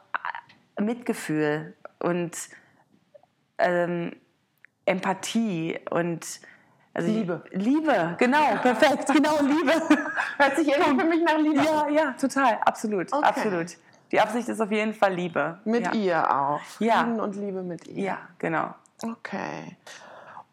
äh, 0.77 0.81
Mitgefühl 0.81 1.75
und 1.99 2.35
ähm, 3.59 4.15
Empathie 4.85 5.79
und 5.89 6.39
also 6.97 7.11
Liebe. 7.11 7.43
Liebe, 7.51 8.15
genau, 8.17 8.55
perfekt, 8.61 9.05
genau, 9.13 9.39
Liebe. 9.41 9.73
Hört 10.37 10.55
sich 10.55 10.67
irgendwie 10.67 10.99
für 10.99 11.07
mich 11.07 11.23
nach 11.23 11.37
Liebe 11.37 11.63
Ja, 11.63 11.87
ja, 11.89 12.11
total, 12.19 12.57
absolut, 12.65 13.13
okay. 13.13 13.25
absolut. 13.25 13.77
Die 14.11 14.19
Absicht 14.19 14.49
ist 14.49 14.59
auf 14.59 14.71
jeden 14.71 14.93
Fall 14.93 15.13
Liebe. 15.13 15.59
Mit 15.63 15.85
ja. 15.85 15.93
ihr 15.93 16.35
auch. 16.35 16.61
Frieden 16.61 17.17
ja. 17.17 17.23
und 17.23 17.35
Liebe 17.35 17.61
mit 17.61 17.87
ihr. 17.87 18.03
Ja, 18.03 18.17
genau. 18.39 18.73
Okay. 19.03 19.77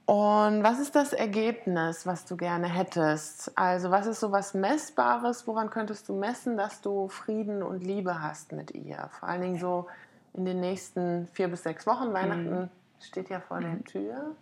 Und 0.06 0.62
was 0.62 0.80
ist 0.80 0.94
das 0.94 1.14
Ergebnis, 1.14 2.06
was 2.06 2.26
du 2.26 2.36
gerne 2.36 2.66
hättest? 2.66 3.56
Also 3.56 3.90
was 3.90 4.06
ist 4.06 4.20
so 4.20 4.30
was 4.30 4.52
Messbares? 4.52 5.46
Woran 5.46 5.70
könntest 5.70 6.10
du 6.10 6.14
messen, 6.14 6.58
dass 6.58 6.82
du 6.82 7.08
Frieden 7.08 7.62
und 7.62 7.82
Liebe 7.82 8.20
hast 8.20 8.52
mit 8.52 8.72
ihr? 8.72 9.08
Vor 9.18 9.30
allen 9.30 9.40
Dingen 9.40 9.58
so 9.58 9.86
in 10.34 10.44
den 10.44 10.60
nächsten 10.60 11.26
vier 11.28 11.48
bis 11.48 11.62
sechs 11.62 11.86
Wochen. 11.86 12.12
Weihnachten 12.12 12.60
mhm. 12.62 12.68
steht 13.00 13.30
ja 13.30 13.40
vor 13.40 13.60
mhm. 13.60 13.62
der 13.62 13.84
Tür. 13.84 14.36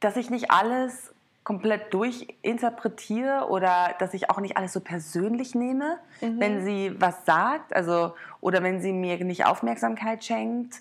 Dass 0.00 0.16
ich 0.16 0.30
nicht 0.30 0.50
alles 0.50 1.14
komplett 1.44 1.92
durchinterpretiere 1.94 3.48
oder 3.48 3.94
dass 3.98 4.14
ich 4.14 4.30
auch 4.30 4.40
nicht 4.40 4.56
alles 4.56 4.72
so 4.72 4.80
persönlich 4.80 5.54
nehme, 5.54 5.98
mhm. 6.20 6.38
wenn 6.38 6.64
sie 6.64 6.94
was 6.98 7.24
sagt, 7.24 7.74
also 7.74 8.14
oder 8.40 8.62
wenn 8.62 8.80
sie 8.80 8.92
mir 8.92 9.22
nicht 9.24 9.46
Aufmerksamkeit 9.46 10.22
schenkt, 10.24 10.76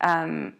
ähm, 0.00 0.54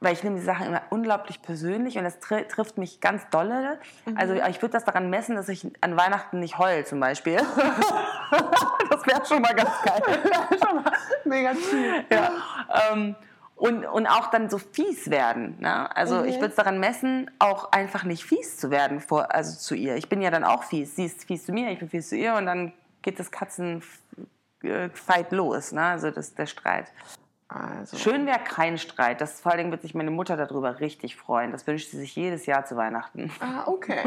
weil 0.00 0.12
ich 0.12 0.22
nehme 0.22 0.36
die 0.36 0.44
Sachen 0.44 0.66
immer 0.66 0.82
unglaublich 0.90 1.42
persönlich 1.42 1.98
und 1.98 2.04
das 2.04 2.20
tr 2.20 2.46
trifft 2.46 2.78
mich 2.78 3.00
ganz 3.00 3.28
dolle. 3.30 3.78
Mhm. 4.06 4.16
Also 4.16 4.34
ich 4.34 4.62
würde 4.62 4.72
das 4.72 4.84
daran 4.84 5.10
messen, 5.10 5.34
dass 5.36 5.48
ich 5.48 5.66
an 5.80 5.96
Weihnachten 5.96 6.38
nicht 6.40 6.58
heul 6.58 6.84
zum 6.84 7.00
Beispiel. 7.00 7.36
das 8.90 9.06
wäre 9.06 9.26
schon 9.26 9.42
mal 9.42 9.54
ganz 9.54 9.70
geil. 9.84 10.02
schon 10.64 10.76
mal 10.76 10.92
mega 11.24 11.52
cool. 11.52 12.04
Ja. 12.10 12.30
Ähm, 12.92 13.16
und, 13.58 13.84
und 13.84 14.06
auch 14.06 14.30
dann 14.30 14.48
so 14.48 14.58
fies 14.58 15.10
werden. 15.10 15.56
Ne? 15.58 15.94
Also 15.96 16.20
mhm. 16.20 16.26
ich 16.26 16.36
würde 16.36 16.48
es 16.48 16.54
daran 16.54 16.78
messen, 16.78 17.30
auch 17.38 17.72
einfach 17.72 18.04
nicht 18.04 18.24
fies 18.24 18.56
zu 18.56 18.70
werden 18.70 19.00
vor, 19.00 19.34
also 19.34 19.58
zu 19.58 19.74
ihr. 19.74 19.96
Ich 19.96 20.08
bin 20.08 20.22
ja 20.22 20.30
dann 20.30 20.44
auch 20.44 20.62
fies. 20.62 20.96
Sie 20.96 21.04
ist 21.04 21.24
fies 21.24 21.44
zu 21.44 21.52
mir, 21.52 21.70
ich 21.70 21.80
bin 21.80 21.88
fies 21.88 22.08
zu 22.08 22.16
ihr 22.16 22.34
und 22.34 22.46
dann 22.46 22.72
geht 23.02 23.18
das 23.18 23.30
Katzenfight 23.30 25.32
los, 25.32 25.72
ne? 25.72 25.82
also 25.82 26.10
das, 26.10 26.34
der 26.34 26.46
Streit. 26.46 26.92
Also. 27.48 27.96
Schön 27.96 28.26
wäre 28.26 28.40
kein 28.40 28.76
Streit. 28.76 29.20
Das 29.20 29.40
vor 29.40 29.52
allem 29.52 29.70
wird 29.70 29.82
sich 29.82 29.94
meine 29.94 30.10
Mutter 30.10 30.36
darüber 30.36 30.80
richtig 30.80 31.16
freuen. 31.16 31.50
Das 31.50 31.66
wünscht 31.66 31.90
sie 31.90 31.96
sich 31.96 32.14
jedes 32.14 32.44
Jahr 32.44 32.66
zu 32.66 32.76
Weihnachten. 32.76 33.32
Ah, 33.40 33.66
okay. 33.66 34.02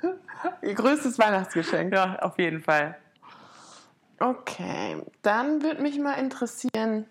Ihr 0.62 0.74
größtes 0.74 1.18
Weihnachtsgeschenk. 1.18 1.92
Ja, 1.92 2.16
auf 2.20 2.38
jeden 2.38 2.62
Fall. 2.62 2.96
Okay, 4.20 5.02
dann 5.22 5.62
würde 5.62 5.82
mich 5.82 5.98
mal 5.98 6.14
interessieren, 6.14 7.06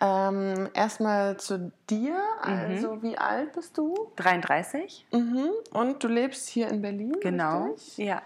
ähm, 0.00 0.68
erstmal 0.74 1.36
zu 1.36 1.72
dir. 1.90 2.16
Also, 2.42 2.96
mhm. 2.96 3.02
wie 3.02 3.18
alt 3.18 3.52
bist 3.52 3.76
du? 3.76 4.12
33. 4.16 5.06
Mhm. 5.12 5.50
Und 5.72 6.02
du 6.02 6.08
lebst 6.08 6.48
hier 6.48 6.68
in 6.68 6.82
Berlin? 6.82 7.16
Genau. 7.20 7.72
Richtig? 7.72 7.98
Ja. 7.98 8.22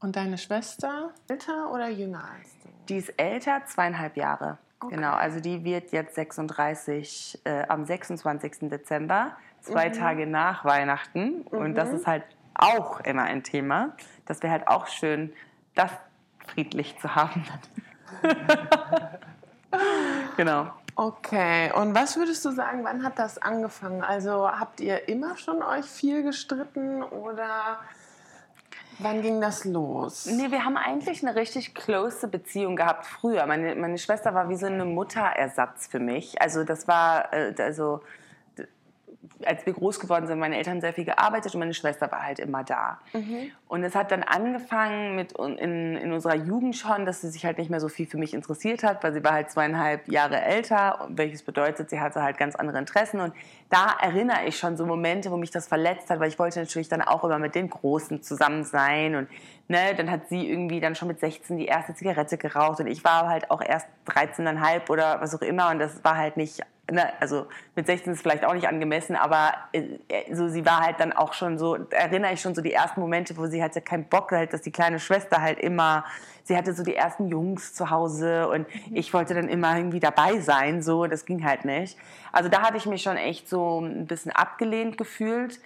Und 0.00 0.16
deine 0.16 0.38
Schwester 0.38 1.12
älter 1.28 1.70
oder 1.72 1.88
jünger 1.88 2.24
als 2.24 2.50
du? 2.62 2.68
Die 2.88 2.96
ist 2.96 3.10
älter, 3.16 3.62
zweieinhalb 3.66 4.16
Jahre. 4.16 4.58
Okay. 4.80 4.96
Genau, 4.96 5.12
also 5.12 5.38
die 5.38 5.62
wird 5.62 5.92
jetzt 5.92 6.16
36 6.16 7.40
äh, 7.44 7.62
am 7.68 7.84
26. 7.84 8.68
Dezember, 8.68 9.36
zwei 9.60 9.90
mhm. 9.90 9.92
Tage 9.92 10.26
nach 10.26 10.64
Weihnachten. 10.64 11.42
Und 11.42 11.74
das 11.76 11.90
mhm. 11.90 11.96
ist 11.96 12.06
halt 12.06 12.24
auch 12.54 13.00
immer 13.00 13.22
ein 13.22 13.44
Thema. 13.44 13.94
Das 14.26 14.42
wäre 14.42 14.52
halt 14.52 14.66
auch 14.66 14.88
schön, 14.88 15.32
das 15.74 15.92
friedlich 16.48 16.98
zu 16.98 17.14
haben. 17.14 17.44
genau. 20.36 20.72
Okay, 20.94 21.72
und 21.72 21.94
was 21.94 22.16
würdest 22.16 22.44
du 22.44 22.50
sagen, 22.50 22.84
wann 22.84 23.02
hat 23.02 23.18
das 23.18 23.40
angefangen? 23.40 24.02
Also 24.02 24.48
habt 24.48 24.80
ihr 24.80 25.08
immer 25.08 25.38
schon 25.38 25.62
euch 25.62 25.86
viel 25.86 26.22
gestritten 26.22 27.02
oder 27.02 27.78
wann 28.98 29.22
ging 29.22 29.40
das 29.40 29.64
los? 29.64 30.26
Nee, 30.26 30.50
wir 30.50 30.64
haben 30.64 30.76
eigentlich 30.76 31.22
eine 31.22 31.34
richtig 31.34 31.74
close 31.74 32.28
Beziehung 32.28 32.76
gehabt 32.76 33.06
früher. 33.06 33.46
Meine, 33.46 33.74
meine 33.74 33.96
Schwester 33.96 34.34
war 34.34 34.50
wie 34.50 34.56
so 34.56 34.66
eine 34.66 34.84
Mutterersatz 34.84 35.86
für 35.86 35.98
mich. 35.98 36.42
Also 36.42 36.62
das 36.62 36.86
war, 36.86 37.32
äh, 37.32 37.54
also 37.58 38.02
als 39.44 39.64
wir 39.66 39.72
groß 39.72 40.00
geworden 40.00 40.26
sind, 40.26 40.38
meine 40.38 40.56
Eltern 40.56 40.80
sehr 40.80 40.92
viel 40.92 41.04
gearbeitet 41.04 41.54
und 41.54 41.60
meine 41.60 41.74
Schwester 41.74 42.10
war 42.10 42.24
halt 42.24 42.38
immer 42.38 42.64
da. 42.64 42.98
Mhm. 43.12 43.50
Und 43.68 43.84
es 43.84 43.94
hat 43.94 44.10
dann 44.10 44.22
angefangen 44.22 45.14
mit 45.14 45.32
in, 45.32 45.96
in 45.96 46.12
unserer 46.12 46.34
Jugend 46.34 46.76
schon, 46.76 47.06
dass 47.06 47.20
sie 47.20 47.28
sich 47.28 47.44
halt 47.44 47.58
nicht 47.58 47.70
mehr 47.70 47.80
so 47.80 47.88
viel 47.88 48.06
für 48.06 48.18
mich 48.18 48.34
interessiert 48.34 48.82
hat, 48.82 49.02
weil 49.04 49.12
sie 49.12 49.22
war 49.22 49.32
halt 49.32 49.50
zweieinhalb 49.50 50.08
Jahre 50.08 50.40
älter, 50.40 51.06
welches 51.08 51.42
bedeutet, 51.42 51.90
sie 51.90 52.00
hatte 52.00 52.22
halt 52.22 52.36
ganz 52.36 52.56
andere 52.56 52.78
Interessen. 52.78 53.20
Und 53.20 53.32
da 53.70 53.96
erinnere 54.00 54.44
ich 54.46 54.58
schon 54.58 54.76
so 54.76 54.86
Momente, 54.86 55.30
wo 55.30 55.36
mich 55.36 55.50
das 55.50 55.68
verletzt 55.68 56.10
hat, 56.10 56.20
weil 56.20 56.28
ich 56.28 56.38
wollte 56.38 56.60
natürlich 56.60 56.88
dann 56.88 57.02
auch 57.02 57.24
immer 57.24 57.38
mit 57.38 57.54
den 57.54 57.70
Großen 57.70 58.22
zusammen 58.22 58.64
sein 58.64 59.14
und 59.14 59.28
ne, 59.68 59.94
dann 59.96 60.10
hat 60.10 60.28
sie 60.28 60.48
irgendwie 60.48 60.80
dann 60.80 60.94
schon 60.94 61.08
mit 61.08 61.20
16 61.20 61.56
die 61.56 61.66
erste 61.66 61.94
Zigarette 61.94 62.36
geraucht 62.36 62.80
und 62.80 62.86
ich 62.86 63.04
war 63.04 63.28
halt 63.28 63.50
auch 63.50 63.62
erst 63.62 63.86
13,5 64.08 64.90
oder 64.90 65.20
was 65.20 65.34
auch 65.34 65.42
immer 65.42 65.70
und 65.70 65.78
das 65.78 66.04
war 66.04 66.16
halt 66.16 66.36
nicht 66.36 66.60
Ne, 66.92 67.10
also 67.20 67.46
mit 67.74 67.86
16 67.86 68.12
ist 68.12 68.18
es 68.18 68.22
vielleicht 68.22 68.44
auch 68.44 68.52
nicht 68.52 68.68
angemessen, 68.68 69.16
aber 69.16 69.54
äh, 69.72 69.98
so, 70.30 70.48
sie 70.48 70.66
war 70.66 70.80
halt 70.80 71.00
dann 71.00 71.14
auch 71.14 71.32
schon 71.32 71.56
so, 71.56 71.74
erinnere 71.88 72.34
ich 72.34 72.42
schon 72.42 72.54
so 72.54 72.60
die 72.60 72.74
ersten 72.74 73.00
Momente, 73.00 73.34
wo 73.38 73.46
sie 73.46 73.62
hatte 73.62 73.80
keinen 73.80 74.04
Bock 74.04 74.30
halt, 74.30 74.52
dass 74.52 74.60
die 74.60 74.72
kleine 74.72 75.00
Schwester 75.00 75.40
halt 75.40 75.58
immer, 75.58 76.04
sie 76.44 76.54
hatte 76.54 76.74
so 76.74 76.82
die 76.82 76.94
ersten 76.94 77.28
Jungs 77.28 77.72
zu 77.72 77.88
Hause 77.88 78.46
und 78.50 78.68
mhm. 78.68 78.94
ich 78.94 79.14
wollte 79.14 79.32
dann 79.32 79.48
immer 79.48 79.74
irgendwie 79.74 80.00
dabei 80.00 80.40
sein, 80.40 80.82
so, 80.82 81.06
das 81.06 81.24
ging 81.24 81.46
halt 81.46 81.64
nicht. 81.64 81.96
Also 82.30 82.50
da 82.50 82.60
hatte 82.60 82.76
ich 82.76 82.84
mich 82.84 83.02
schon 83.02 83.16
echt 83.16 83.48
so 83.48 83.80
ein 83.80 84.06
bisschen 84.06 84.32
abgelehnt 84.32 84.98
gefühlt 84.98 85.60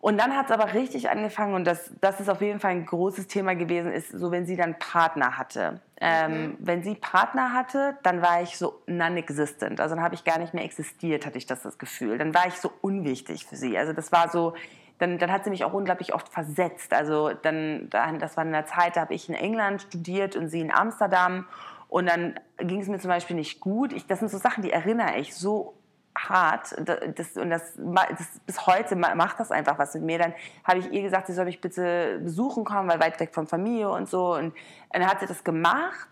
und 0.00 0.18
dann 0.18 0.34
hat 0.34 0.46
es 0.46 0.52
aber 0.52 0.72
richtig 0.72 1.10
angefangen 1.10 1.54
und 1.54 1.66
das, 1.66 1.92
das 2.00 2.20
ist 2.20 2.30
auf 2.30 2.40
jeden 2.40 2.58
Fall 2.58 2.70
ein 2.70 2.86
großes 2.86 3.26
Thema 3.26 3.54
gewesen, 3.54 3.92
ist 3.92 4.10
so, 4.10 4.30
wenn 4.30 4.46
sie 4.46 4.56
dann 4.56 4.78
Partner 4.78 5.36
hatte. 5.36 5.80
Ähm, 6.00 6.32
mhm. 6.32 6.56
Wenn 6.58 6.82
sie 6.82 6.94
Partner 6.94 7.52
hatte, 7.52 7.98
dann 8.02 8.22
war 8.22 8.40
ich 8.40 8.56
so 8.56 8.80
non-existent. 8.86 9.78
Also 9.78 9.94
dann 9.94 10.02
habe 10.02 10.14
ich 10.14 10.24
gar 10.24 10.38
nicht 10.38 10.54
mehr 10.54 10.64
existiert, 10.64 11.26
hatte 11.26 11.36
ich 11.36 11.44
das, 11.44 11.62
das 11.62 11.76
Gefühl. 11.76 12.16
Dann 12.16 12.34
war 12.34 12.46
ich 12.46 12.54
so 12.54 12.72
unwichtig 12.80 13.44
für 13.44 13.56
sie. 13.56 13.76
Also 13.76 13.92
das 13.92 14.10
war 14.10 14.30
so, 14.30 14.54
dann, 14.98 15.18
dann 15.18 15.30
hat 15.30 15.44
sie 15.44 15.50
mich 15.50 15.64
auch 15.64 15.74
unglaublich 15.74 16.14
oft 16.14 16.30
versetzt. 16.30 16.94
Also 16.94 17.32
dann, 17.34 17.90
dann 17.90 18.18
das 18.18 18.38
war 18.38 18.44
in 18.44 18.52
der 18.52 18.64
Zeit, 18.64 18.96
da 18.96 19.02
habe 19.02 19.12
ich 19.12 19.28
in 19.28 19.34
England 19.34 19.82
studiert 19.82 20.34
und 20.34 20.48
sie 20.48 20.60
in 20.60 20.72
Amsterdam. 20.72 21.46
Und 21.88 22.08
dann 22.08 22.40
ging 22.56 22.80
es 22.80 22.88
mir 22.88 23.00
zum 23.00 23.10
Beispiel 23.10 23.36
nicht 23.36 23.60
gut. 23.60 23.92
Ich, 23.92 24.06
das 24.06 24.20
sind 24.20 24.30
so 24.30 24.38
Sachen, 24.38 24.62
die 24.62 24.70
erinnere 24.70 25.18
ich 25.18 25.34
so 25.34 25.74
hart. 26.16 26.74
Das, 27.16 27.36
und 27.36 27.50
das, 27.50 27.74
das, 27.76 28.40
bis 28.46 28.66
heute 28.66 28.96
macht 28.96 29.40
das 29.40 29.50
einfach 29.50 29.78
was 29.78 29.94
mit 29.94 30.02
mir. 30.04 30.18
Dann 30.18 30.34
habe 30.64 30.80
ich 30.80 30.90
ihr 30.92 31.02
gesagt, 31.02 31.26
sie 31.26 31.32
soll 31.32 31.44
mich 31.44 31.60
bitte 31.60 32.18
besuchen 32.22 32.64
kommen, 32.64 32.88
weil 32.88 33.00
weit 33.00 33.18
weg 33.20 33.34
von 33.34 33.46
Familie 33.46 33.90
und 33.90 34.08
so. 34.08 34.34
Und 34.34 34.54
dann 34.90 35.06
hat 35.06 35.20
sie 35.20 35.26
das 35.26 35.44
gemacht. 35.44 36.08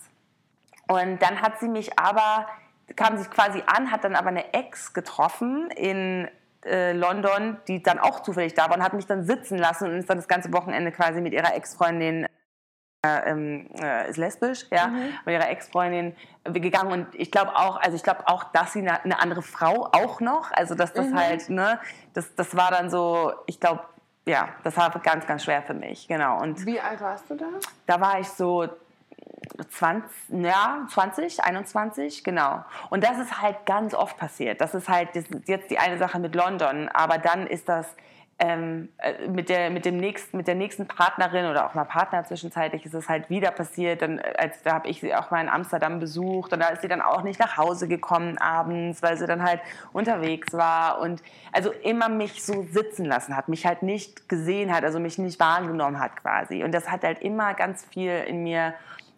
Und 0.89 1.21
dann 1.21 1.43
hat 1.43 1.61
sie 1.61 1.69
mich 1.69 1.99
aber, 1.99 2.47
kam 2.97 3.19
sie 3.19 3.29
quasi 3.29 3.63
an, 3.67 3.91
hat 3.91 4.05
dann 4.05 4.17
aber 4.17 4.29
eine 4.29 4.55
Ex 4.55 4.95
getroffen 4.95 5.71
in 5.71 6.29
äh, 6.65 6.93
London, 6.93 7.59
die 7.69 7.83
dann 7.83 7.99
auch 7.99 8.21
zufällig 8.21 8.55
da 8.55 8.69
war 8.69 8.77
und 8.77 8.83
hat 8.83 8.95
mich 8.95 9.07
dann 9.07 9.25
sitzen 9.25 9.59
lassen 9.59 9.85
und 9.85 9.99
ist 9.99 10.09
dann 10.09 10.19
das 10.19 10.29
ganze 10.29 10.53
Wochenende 10.53 10.91
quasi 10.93 11.21
mit 11.21 11.33
ihrer 11.33 11.55
Ex-Freundin 11.55 12.27
äh, 13.05 13.31
ähm, 13.31 13.69
äh, 13.81 14.11
ist 14.11 14.17
lesbisch, 14.17 14.67
ja, 14.73 14.89
mhm. 14.89 15.15
mit 15.25 15.35
ihrer 15.35 15.49
Ex-Freundin 15.49 16.17
gegangen 16.45 16.91
und 16.91 17.15
ich 17.15 17.31
glaube 17.31 17.55
auch, 17.55 17.77
also 17.77 17.95
ich 17.97 18.03
glaube 18.03 18.27
auch, 18.27 18.45
dass 18.53 18.73
sie 18.73 18.81
eine, 18.81 19.05
eine, 19.05 19.21
andere 19.21 19.43
Frau 19.43 19.89
auch 19.93 20.21
noch, 20.21 20.51
also 20.51 20.75
dass 20.75 20.93
das 20.93 21.07
mhm. 21.07 21.19
halt, 21.19 21.49
ne, 21.49 21.79
das, 22.15 22.35
das 22.35 22.57
war 22.57 22.71
dann 22.71 22.91
so, 22.91 23.33
ich 23.47 23.61
glaube, 23.61 23.85
ja, 24.27 24.49
das 24.65 24.77
war 24.77 24.91
ganz, 24.91 25.27
ganz 25.27 25.45
schwer 25.45 25.63
für 25.63 25.75
mich, 25.75 26.09
genau. 26.09 26.41
Und 26.41 26.67
Wie 26.67 26.81
alt 26.81 27.01
warst 27.01 27.31
du 27.31 27.37
da? 27.37 27.47
Da 27.87 28.01
war 28.01 28.19
ich 28.19 28.29
so 28.29 28.69
20, 29.71 30.11
ja, 30.31 30.87
20, 30.89 31.45
21, 31.45 32.25
genau. 32.25 32.65
Und 32.91 33.05
das 33.05 33.19
ist 33.19 33.41
halt 33.41 33.65
ganz 33.65 33.95
oft 33.95 34.17
passiert. 34.17 34.61
Das 34.61 34.75
ist 34.75 34.89
halt 34.89 35.11
das 35.15 35.25
ist 35.25 35.49
jetzt 35.49 35.71
die 35.71 35.79
eine 35.79 35.99
Sache 35.99 36.19
mit 36.19 36.35
London, 36.35 36.89
aber 36.89 37.19
dann 37.19 37.47
ist 37.47 37.69
das 37.69 37.87
ähm, 38.41 38.89
äh, 38.99 39.27
mit, 39.27 39.49
der, 39.49 39.71
mit, 39.71 39.85
dem 39.85 39.97
nächsten, 39.97 40.37
mit 40.37 40.47
der 40.47 40.55
nächsten 40.55 40.87
Partnerin 40.87 41.47
oder 41.47 41.67
auch 41.67 41.75
mal 41.75 41.85
Partner 41.85 42.25
zwischenzeitlich 42.25 42.87
ist 42.87 42.95
es 42.95 43.09
halt 43.09 43.29
wieder 43.31 43.51
passiert. 43.51 44.01
Dann, 44.01 44.19
äh, 44.19 44.35
als, 44.39 44.63
da 44.63 44.75
habe 44.75 44.89
ich 44.89 45.01
sie 45.01 45.15
auch 45.15 45.33
mal 45.33 45.41
in 45.41 45.49
Amsterdam 45.49 45.99
besucht 45.99 46.53
und 46.53 46.61
da 46.61 46.69
ist 46.69 46.83
sie 46.83 46.89
dann 46.89 47.01
auch 47.01 47.23
nicht 47.23 47.41
nach 47.41 47.57
Hause 47.57 47.89
gekommen 47.89 48.39
abends, 48.39 49.03
weil 49.03 49.17
sie 49.17 49.27
dann 49.27 49.43
halt 49.43 49.61
unterwegs 49.93 50.53
war 50.53 51.01
und 51.01 51.21
also 51.53 51.73
immer 51.83 52.09
mich 52.09 52.45
so 52.45 52.63
sitzen 52.71 53.05
lassen 53.05 53.37
hat, 53.37 53.49
mich 53.49 53.67
halt 53.67 53.83
nicht 53.83 54.29
gesehen 54.29 54.73
hat, 54.73 54.85
also 54.85 55.01
mich 55.01 55.19
nicht 55.19 55.41
wahrgenommen 55.41 55.99
hat 55.99 56.17
quasi. 56.17 56.63
Und 56.63 56.73
das 56.73 56.89
hat 56.91 57.03
halt 57.03 57.21
immer 57.21 57.55
ganz 57.55 57.85
viel 57.87 58.13
in 58.29 58.45
mir 58.45 58.75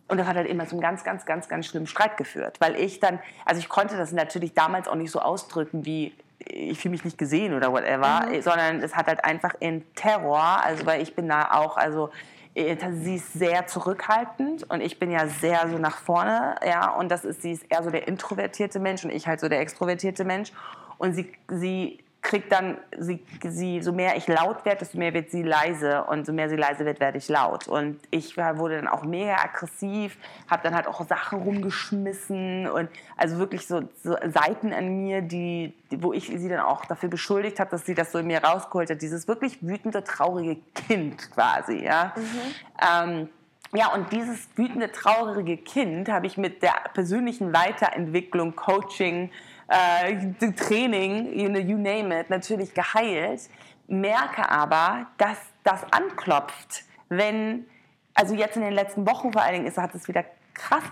und 0.09 0.19
das 0.19 0.27
hat 0.27 0.37
halt 0.37 0.49
immer 0.49 0.67
zu 0.67 0.73
einem 0.73 0.81
ganz, 0.81 1.05
ganz, 1.05 1.27
ganz, 1.27 1.49
ganz 1.49 1.67
schlimmen 1.67 1.87
Streit 1.87 2.17
geführt, 2.17 2.59
weil 2.59 2.75
ich 2.77 3.01
dann, 3.01 3.21
also 3.45 3.61
ich 3.61 3.69
konnte 3.69 3.97
das 3.97 4.13
natürlich 4.13 4.55
damals 4.55 4.89
auch 4.89 4.97
nicht 4.97 5.11
so 5.11 5.21
ausdrücken, 5.21 5.85
wie 5.85 6.15
ich 6.53 6.79
fühle 6.79 6.93
mich 6.93 7.05
nicht 7.05 7.19
gesehen 7.19 7.55
oder 7.55 7.73
whatever, 7.73 8.27
mhm. 8.27 8.43
sondern 8.43 8.83
es 8.83 8.97
hat 8.97 9.07
halt 9.07 9.25
einfach 9.25 9.55
in 9.61 9.85
Terror, 9.95 10.63
also 10.65 10.87
weil 10.87 11.03
ich 11.03 11.15
bin 11.15 11.29
da 11.29 11.51
auch, 11.53 11.77
also 11.77 12.11
äh, 12.55 12.77
sie 13.03 13.17
ist 13.17 13.33
sehr 13.33 13.67
zurückhaltend 13.67 14.69
und 14.71 14.81
ich 14.81 14.99
bin 14.99 15.11
ja 15.11 15.27
sehr 15.27 15.69
so 15.69 15.79
nach 15.79 15.99
vorne, 15.99 16.57
ja, 16.67 16.91
und 16.91 17.11
das 17.11 17.25
ist, 17.25 17.43
sie 17.43 17.53
ist 17.53 17.65
eher 17.69 17.83
so 17.83 17.91
der 17.91 18.09
introvertierte 18.09 18.81
Mensch 18.81 19.05
und 19.05 19.11
ich 19.11 19.27
halt 19.27 19.41
so 19.41 19.49
der 19.49 19.61
extrovertierte 19.61 20.25
Mensch 20.25 20.53
und 20.99 21.15
sie, 21.15 21.33
sie 21.49 21.99
kriegt 22.23 22.53
dann, 22.53 22.77
sie, 22.99 23.25
sie, 23.43 23.83
so 23.83 23.93
mehr 23.93 24.17
ich 24.17 24.27
laut 24.27 24.65
werde, 24.65 24.81
desto 24.81 24.99
mehr 24.99 25.15
wird 25.15 25.31
sie 25.31 25.43
leise 25.43 26.05
und 26.05 26.27
so 26.27 26.33
mehr 26.33 26.49
sie 26.49 26.57
leise 26.57 26.85
wird, 26.85 27.01
werde 27.01 27.19
ich 27.19 27.29
laut. 27.29 27.67
Und 27.67 27.99
ich 28.11 28.37
wurde 28.37 28.77
dann 28.77 28.89
auch 28.89 29.05
mega 29.05 29.37
aggressiv, 29.37 30.19
habe 30.49 30.63
dann 30.63 30.75
halt 30.75 30.87
auch 30.87 31.07
Sachen 31.07 31.43
rumgeschmissen 31.43 32.69
und 32.69 32.91
also 33.17 33.39
wirklich 33.39 33.67
so, 33.67 33.83
so 34.03 34.17
Seiten 34.27 34.73
an 34.73 35.03
mir, 35.03 35.23
die, 35.23 35.73
wo 35.91 36.13
ich 36.13 36.27
sie 36.27 36.49
dann 36.49 36.61
auch 36.61 36.85
dafür 36.85 37.09
beschuldigt 37.09 37.59
habe, 37.59 37.71
dass 37.71 37.87
sie 37.87 37.95
das 37.95 38.13
so 38.13 38.19
in 38.19 38.27
mir 38.27 38.45
rausgeholt 38.45 38.91
hat. 38.91 39.01
Dieses 39.01 39.27
wirklich 39.27 39.63
wütende, 39.63 40.05
traurige 40.05 40.61
Kind 40.75 41.31
quasi, 41.33 41.83
ja. 41.85 42.13
Mhm. 42.17 43.21
Ähm, 43.21 43.29
ja, 43.73 43.93
und 43.95 44.13
dieses 44.13 44.49
wütende, 44.57 44.91
traurige 44.91 45.57
Kind 45.57 46.09
habe 46.09 46.27
ich 46.27 46.37
mit 46.37 46.63
der 46.63 46.75
persönlichen 46.93 47.53
Weiterentwicklung, 47.53 48.57
Coaching, 48.57 49.31
äh, 49.71 50.53
Training, 50.53 51.33
you 51.39 51.79
name 51.79 52.21
it, 52.21 52.29
natürlich 52.29 52.75
geheilt, 52.75 53.49
merke 53.87 54.49
aber, 54.49 55.07
dass 55.17 55.39
das 55.65 55.81
anklopft, 55.93 56.85
wenn, 57.09 57.67
also 58.15 58.35
jetzt 58.35 58.57
in 58.57 58.63
den 58.63 58.73
letzten 58.73 59.07
Wochen 59.07 59.33
vor 59.33 59.43
allen 59.43 59.55
Dingen 59.55 59.67
ist, 59.67 59.79
hat 59.79 59.95
es 59.95 60.09
wieder 60.09 60.25
krass 60.55 60.83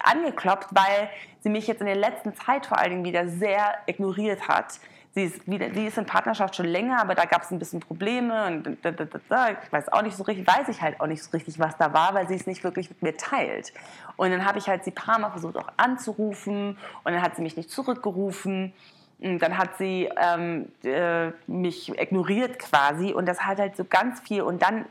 angeklopft, 0.00 0.68
weil 0.70 1.10
sie 1.40 1.50
mich 1.50 1.66
jetzt 1.66 1.80
in 1.80 1.86
der 1.86 1.96
letzten 1.96 2.34
Zeit 2.34 2.66
vor 2.66 2.78
allen 2.78 2.90
Dingen 2.90 3.04
wieder 3.04 3.28
sehr 3.28 3.74
ignoriert 3.86 4.48
hat. 4.48 4.80
Sie 5.12 5.24
ist, 5.24 5.50
wieder, 5.50 5.74
sie 5.74 5.86
ist 5.86 5.98
in 5.98 6.06
Partnerschaft 6.06 6.54
schon 6.54 6.66
länger, 6.66 7.00
aber 7.00 7.16
da 7.16 7.24
gab 7.24 7.42
es 7.42 7.50
ein 7.50 7.58
bisschen 7.58 7.80
Probleme 7.80 8.46
und 8.46 8.78
da, 8.82 8.92
da, 8.92 9.06
da, 9.28 9.50
ich 9.50 9.72
weiß 9.72 9.92
auch 9.92 10.02
nicht 10.02 10.16
so 10.16 10.22
richtig, 10.22 10.46
weiß 10.46 10.68
ich 10.68 10.80
halt 10.80 11.00
auch 11.00 11.08
nicht 11.08 11.22
so 11.22 11.30
richtig, 11.32 11.58
was 11.58 11.76
da 11.76 11.92
war, 11.92 12.14
weil 12.14 12.28
sie 12.28 12.36
es 12.36 12.46
nicht 12.46 12.62
wirklich 12.62 12.88
mit 12.90 13.02
mir 13.02 13.16
teilt. 13.16 13.72
Und 14.16 14.30
dann 14.30 14.44
habe 14.44 14.58
ich 14.58 14.68
halt 14.68 14.84
sie 14.84 14.92
ein 14.92 14.94
paar 14.94 15.18
Mal 15.18 15.30
versucht 15.30 15.56
auch 15.56 15.68
anzurufen 15.76 16.78
und 17.02 17.12
dann 17.12 17.22
hat 17.22 17.34
sie 17.34 17.42
mich 17.42 17.56
nicht 17.56 17.70
zurückgerufen. 17.70 18.72
Und 19.18 19.40
dann 19.40 19.58
hat 19.58 19.76
sie 19.76 20.08
ähm, 20.16 20.70
äh, 20.82 21.32
mich 21.46 21.90
ignoriert 21.90 22.58
quasi 22.58 23.12
und 23.12 23.26
das 23.26 23.40
hat 23.40 23.58
halt 23.58 23.76
so 23.76 23.84
ganz 23.84 24.20
viel. 24.20 24.42
Und 24.42 24.62
dann 24.62 24.86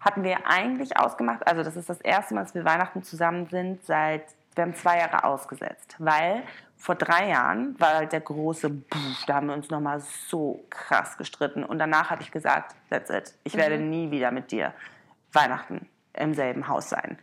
hatten 0.00 0.22
wir 0.22 0.46
eigentlich 0.46 0.98
ausgemacht, 0.98 1.46
also 1.46 1.62
das 1.62 1.76
ist 1.76 1.88
das 1.88 2.00
erste 2.00 2.34
Mal, 2.34 2.42
dass 2.42 2.54
wir 2.54 2.64
Weihnachten 2.64 3.02
zusammen 3.02 3.46
sind 3.46 3.84
seit 3.84 4.24
wir 4.54 4.62
haben 4.62 4.74
zwei 4.74 4.98
Jahre 4.98 5.24
ausgesetzt, 5.24 5.96
weil 5.98 6.42
vor 6.76 6.94
drei 6.94 7.30
Jahren 7.30 7.78
war 7.80 7.94
halt 7.94 8.12
der 8.12 8.20
große, 8.20 8.70
Puff, 8.70 9.24
da 9.26 9.36
haben 9.36 9.46
wir 9.46 9.54
uns 9.54 9.70
nochmal 9.70 10.00
so 10.00 10.64
krass 10.70 11.16
gestritten. 11.16 11.64
Und 11.64 11.78
danach 11.78 12.10
habe 12.10 12.22
ich 12.22 12.30
gesagt, 12.30 12.74
that's 12.90 13.10
it, 13.10 13.34
ich 13.44 13.56
werde 13.56 13.78
Mhm. 13.78 13.90
nie 13.90 14.10
wieder 14.10 14.30
mit 14.30 14.50
dir 14.52 14.72
Weihnachten 15.32 15.88
im 16.12 16.34
selben 16.34 16.68
Haus 16.68 16.90
sein. 16.90 17.18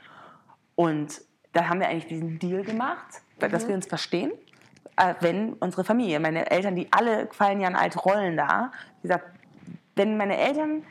Und 0.75 1.21
da 1.53 1.69
haben 1.69 1.79
wir 1.79 1.87
eigentlich 1.87 2.07
diesen 2.07 2.39
Deal 2.39 2.63
gemacht, 2.63 3.21
dass 3.39 3.67
wir 3.67 3.75
uns 3.75 3.87
verstehen. 3.87 4.31
Äh, 4.97 5.15
wenn 5.21 5.53
unsere 5.53 5.83
Familie, 5.83 6.19
meine 6.19 6.49
Eltern, 6.49 6.75
die 6.75 6.87
alle 6.91 7.27
fallen 7.31 7.61
ja 7.61 7.67
in 7.67 7.75
alte 7.75 7.99
Rollen 7.99 8.35
da, 8.37 8.71
gesagt, 9.01 9.25
wenn 9.95 10.17
meine 10.17 10.37
Eltern 10.37 10.83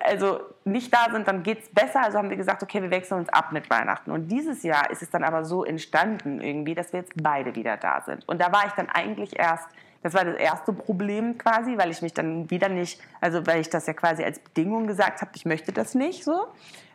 also 0.00 0.40
nicht 0.64 0.92
da 0.92 1.10
sind, 1.10 1.26
dann 1.26 1.42
geht 1.42 1.62
es 1.62 1.68
besser. 1.70 2.02
Also 2.02 2.18
haben 2.18 2.30
wir 2.30 2.36
gesagt, 2.36 2.62
okay, 2.62 2.82
wir 2.82 2.90
wechseln 2.90 3.18
uns 3.18 3.28
ab 3.28 3.52
mit 3.52 3.70
Weihnachten. 3.70 4.10
Und 4.10 4.28
dieses 4.28 4.62
Jahr 4.62 4.90
ist 4.90 5.02
es 5.02 5.10
dann 5.10 5.24
aber 5.24 5.44
so 5.44 5.64
entstanden 5.64 6.40
irgendwie, 6.40 6.74
dass 6.74 6.92
wir 6.92 7.00
jetzt 7.00 7.12
beide 7.16 7.54
wieder 7.54 7.76
da 7.76 8.02
sind. 8.02 8.28
Und 8.28 8.40
da 8.40 8.52
war 8.52 8.66
ich 8.66 8.72
dann 8.72 8.88
eigentlich 8.88 9.38
erst, 9.38 9.66
das 10.02 10.12
war 10.14 10.24
das 10.24 10.36
erste 10.36 10.72
Problem 10.72 11.38
quasi, 11.38 11.78
weil 11.78 11.90
ich 11.90 12.02
mich 12.02 12.12
dann 12.12 12.50
wieder 12.50 12.68
nicht, 12.68 13.00
also 13.20 13.46
weil 13.46 13.60
ich 13.60 13.70
das 13.70 13.86
ja 13.86 13.94
quasi 13.94 14.22
als 14.22 14.38
Bedingung 14.38 14.86
gesagt 14.86 15.22
habe, 15.22 15.30
ich 15.34 15.46
möchte 15.46 15.72
das 15.72 15.94
nicht 15.94 16.24
so. 16.24 16.46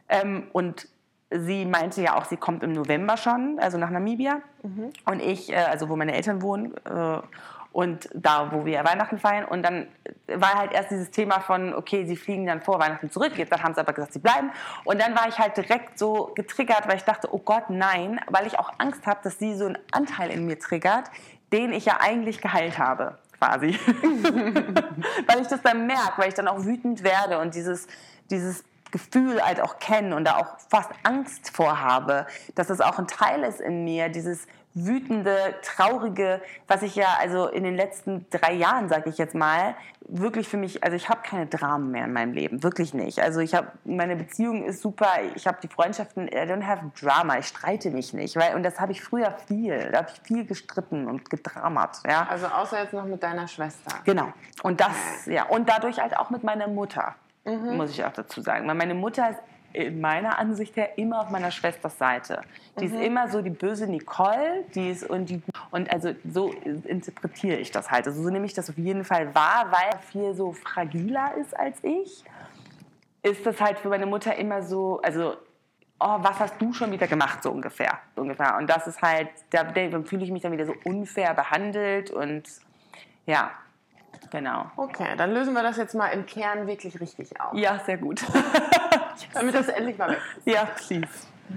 Ähm, 0.07 0.47
und 0.53 0.88
sie 1.31 1.65
meinte 1.65 2.01
ja 2.01 2.17
auch, 2.17 2.25
sie 2.25 2.38
kommt 2.38 2.63
im 2.63 2.73
November 2.73 3.17
schon, 3.17 3.57
also 3.59 3.77
nach 3.77 3.89
Namibia. 3.89 4.41
Und 5.05 5.21
ich, 5.21 5.51
äh, 5.51 5.55
also 5.55 5.89
wo 5.89 5.95
meine 5.95 6.13
Eltern 6.13 6.41
wohnen, 6.41 6.75
äh, 6.85 7.21
und 7.71 8.09
da, 8.13 8.51
wo 8.51 8.65
wir 8.65 8.83
Weihnachten 8.83 9.19
feiern. 9.19 9.45
Und 9.45 9.63
dann 9.63 9.88
war 10.27 10.55
halt 10.55 10.71
erst 10.71 10.91
dieses 10.91 11.11
Thema 11.11 11.39
von, 11.39 11.73
okay, 11.73 12.05
sie 12.05 12.15
fliegen 12.15 12.45
dann 12.47 12.61
vor 12.61 12.79
Weihnachten 12.79 13.11
zurück. 13.11 13.33
Dann 13.49 13.63
haben 13.63 13.73
sie 13.73 13.79
aber 13.79 13.93
gesagt, 13.93 14.13
sie 14.13 14.19
bleiben. 14.19 14.51
Und 14.85 14.99
dann 14.99 15.15
war 15.15 15.27
ich 15.27 15.38
halt 15.38 15.55
direkt 15.55 15.99
so 15.99 16.31
getriggert, 16.35 16.88
weil 16.88 16.97
ich 16.97 17.03
dachte, 17.03 17.33
oh 17.33 17.39
Gott, 17.39 17.69
nein, 17.69 18.19
weil 18.27 18.47
ich 18.47 18.57
auch 18.57 18.71
Angst 18.79 19.05
habe, 19.05 19.19
dass 19.23 19.38
sie 19.38 19.55
so 19.55 19.65
einen 19.65 19.77
Anteil 19.91 20.31
in 20.31 20.45
mir 20.45 20.59
triggert, 20.59 21.11
den 21.53 21.71
ich 21.71 21.85
ja 21.85 21.97
eigentlich 21.99 22.41
geheilt 22.41 22.79
habe, 22.79 23.17
quasi. 23.38 23.77
weil 25.27 25.41
ich 25.41 25.47
das 25.47 25.61
dann 25.61 25.85
merke, 25.85 26.13
weil 26.17 26.29
ich 26.29 26.35
dann 26.35 26.47
auch 26.47 26.65
wütend 26.65 27.03
werde 27.03 27.39
und 27.39 27.53
dieses, 27.53 27.88
dieses 28.31 28.63
Gefühl 28.91 29.43
halt 29.43 29.61
auch 29.61 29.77
kenne 29.79 30.15
und 30.15 30.25
da 30.25 30.38
auch 30.38 30.57
fast 30.69 30.89
Angst 31.03 31.51
vorhabe, 31.55 32.25
dass 32.55 32.67
das 32.67 32.81
auch 32.81 32.97
ein 32.97 33.07
Teil 33.07 33.43
ist 33.43 33.61
in 33.61 33.83
mir, 33.83 34.09
dieses 34.09 34.47
wütende, 34.73 35.55
traurige, 35.63 36.41
was 36.67 36.81
ich 36.81 36.95
ja 36.95 37.17
also 37.19 37.47
in 37.47 37.63
den 37.63 37.75
letzten 37.75 38.27
drei 38.29 38.53
Jahren, 38.53 38.88
sage 38.88 39.09
ich 39.09 39.17
jetzt 39.17 39.35
mal, 39.35 39.75
wirklich 40.01 40.47
für 40.47 40.57
mich, 40.57 40.83
also 40.83 40.95
ich 40.95 41.09
habe 41.09 41.21
keine 41.23 41.47
Dramen 41.47 41.91
mehr 41.91 42.05
in 42.05 42.13
meinem 42.13 42.33
Leben, 42.33 42.63
wirklich 42.63 42.93
nicht. 42.93 43.19
Also 43.19 43.39
ich 43.39 43.55
habe, 43.55 43.67
meine 43.83 44.15
Beziehung 44.15 44.63
ist 44.63 44.81
super, 44.81 45.09
ich 45.35 45.47
habe 45.47 45.57
die 45.61 45.67
Freundschaften, 45.67 46.27
I 46.27 46.31
don't 46.31 46.65
have 46.65 46.91
drama, 46.99 47.38
ich 47.38 47.47
streite 47.47 47.91
mich 47.91 48.13
nicht, 48.13 48.35
weil, 48.35 48.55
und 48.55 48.63
das 48.63 48.79
habe 48.79 48.91
ich 48.91 49.01
früher 49.01 49.31
viel, 49.47 49.89
da 49.91 49.99
habe 49.99 50.09
ich 50.13 50.21
viel 50.21 50.45
gestritten 50.45 51.07
und 51.07 51.29
gedramat, 51.29 51.99
ja. 52.07 52.27
Also 52.29 52.47
außer 52.47 52.83
jetzt 52.83 52.93
noch 52.93 53.05
mit 53.05 53.23
deiner 53.23 53.47
Schwester. 53.47 53.95
Genau. 54.05 54.31
Und 54.63 54.79
das, 54.79 55.25
ja, 55.25 55.45
und 55.45 55.67
dadurch 55.67 55.99
halt 55.99 56.17
auch 56.17 56.29
mit 56.29 56.43
meiner 56.43 56.67
Mutter, 56.67 57.15
muss 57.45 57.91
ich 57.91 58.03
auch 58.05 58.13
dazu 58.13 58.41
sagen. 58.41 58.67
Weil 58.67 58.75
meine 58.75 58.93
Mutter 58.93 59.29
ist 59.29 59.39
in 59.73 60.01
meiner 60.01 60.39
Ansicht 60.39 60.75
her 60.75 60.97
immer 60.97 61.21
auf 61.21 61.29
meiner 61.29 61.51
Schwesters 61.51 61.97
Seite. 61.97 62.41
Die 62.79 62.85
ist 62.85 62.95
immer 62.95 63.29
so 63.29 63.41
die 63.41 63.49
böse 63.49 63.88
Nicole, 63.88 64.63
die 64.73 64.89
ist 64.89 65.09
und 65.09 65.29
die 65.29 65.41
und 65.71 65.91
also 65.91 66.13
so 66.29 66.51
interpretiere 66.85 67.57
ich 67.57 67.71
das 67.71 67.91
halt. 67.91 68.07
Also 68.07 68.23
so 68.23 68.29
nehme 68.29 68.45
ich 68.45 68.53
das 68.53 68.69
auf 68.69 68.77
jeden 68.77 69.03
Fall 69.03 69.33
wahr, 69.35 69.67
weil 69.71 69.89
er 69.91 69.99
viel 69.99 70.33
so 70.33 70.53
fragiler 70.53 71.35
ist 71.39 71.57
als 71.57 71.83
ich. 71.83 72.23
Ist 73.21 73.45
das 73.45 73.59
halt 73.59 73.79
für 73.79 73.89
meine 73.89 74.05
Mutter 74.05 74.35
immer 74.35 74.63
so, 74.63 75.01
also 75.01 75.35
oh, 75.99 76.17
was 76.19 76.39
hast 76.39 76.55
du 76.59 76.73
schon 76.73 76.91
wieder 76.91 77.07
gemacht, 77.07 77.43
so 77.43 77.51
ungefähr. 77.51 77.99
So 78.15 78.21
ungefähr. 78.21 78.57
Und 78.57 78.69
das 78.69 78.88
ist 78.88 79.01
halt, 79.01 79.29
da, 79.51 79.63
da 79.63 80.01
fühle 80.03 80.23
ich 80.23 80.31
mich 80.31 80.41
dann 80.41 80.51
wieder 80.51 80.65
so 80.65 80.73
unfair 80.85 81.33
behandelt 81.33 82.11
und 82.11 82.43
ja, 83.25 83.51
genau. 84.31 84.71
Okay, 84.77 85.15
dann 85.17 85.31
lösen 85.33 85.53
wir 85.53 85.63
das 85.63 85.77
jetzt 85.77 85.93
mal 85.93 86.07
im 86.07 86.25
Kern 86.25 86.67
wirklich 86.67 86.99
richtig 86.99 87.39
auf. 87.39 87.53
Ja, 87.53 87.79
sehr 87.85 87.97
gut. 87.97 88.23
Damit 89.33 89.55
das 89.55 89.67
endlich 89.67 89.97
mal 89.97 90.10
weg 90.12 90.19
ist. 90.38 90.47
ja, 90.47 90.65
please. 90.65 91.08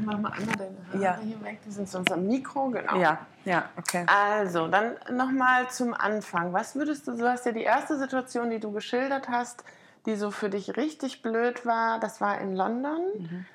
Mach 0.05 0.18
mal 0.18 0.33
einmal 0.33 0.57
deine 0.57 0.77
Haare 0.92 1.03
Ja. 1.03 1.18
hier 1.22 1.44
weg. 1.44 1.59
Die 1.66 1.70
sind 1.70 1.88
zu 1.88 1.98
unserem 1.98 2.27
Mikro, 2.27 2.68
genau. 2.70 2.96
Ja, 2.98 3.18
ja, 3.44 3.64
okay. 3.77 4.07
Also, 4.07 4.66
dann 4.68 4.92
nochmal 5.11 5.68
zum 5.68 5.92
Anfang. 5.92 6.53
Was 6.55 6.75
würdest 6.75 7.07
du, 7.07 7.12
du 7.16 7.29
hast 7.29 7.44
ja 7.44 7.53
die 7.53 7.62
erste 7.62 7.98
Situation, 7.98 8.48
die 8.48 8.59
du 8.59 8.72
geschildert 8.72 9.29
hast, 9.29 9.64
die 10.07 10.17
so 10.17 10.31
für 10.31 10.51
dich 10.51 10.77
richtig 10.77 11.23
blöd 11.23 11.65
war, 11.65 12.01
das 12.01 12.21
war 12.21 12.41
in 12.41 12.57
London. 12.57 13.01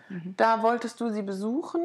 Mhm, 0.09 0.33
Da 0.37 0.61
wolltest 0.63 1.01
du 1.01 1.09
sie 1.09 1.21
besuchen 1.21 1.81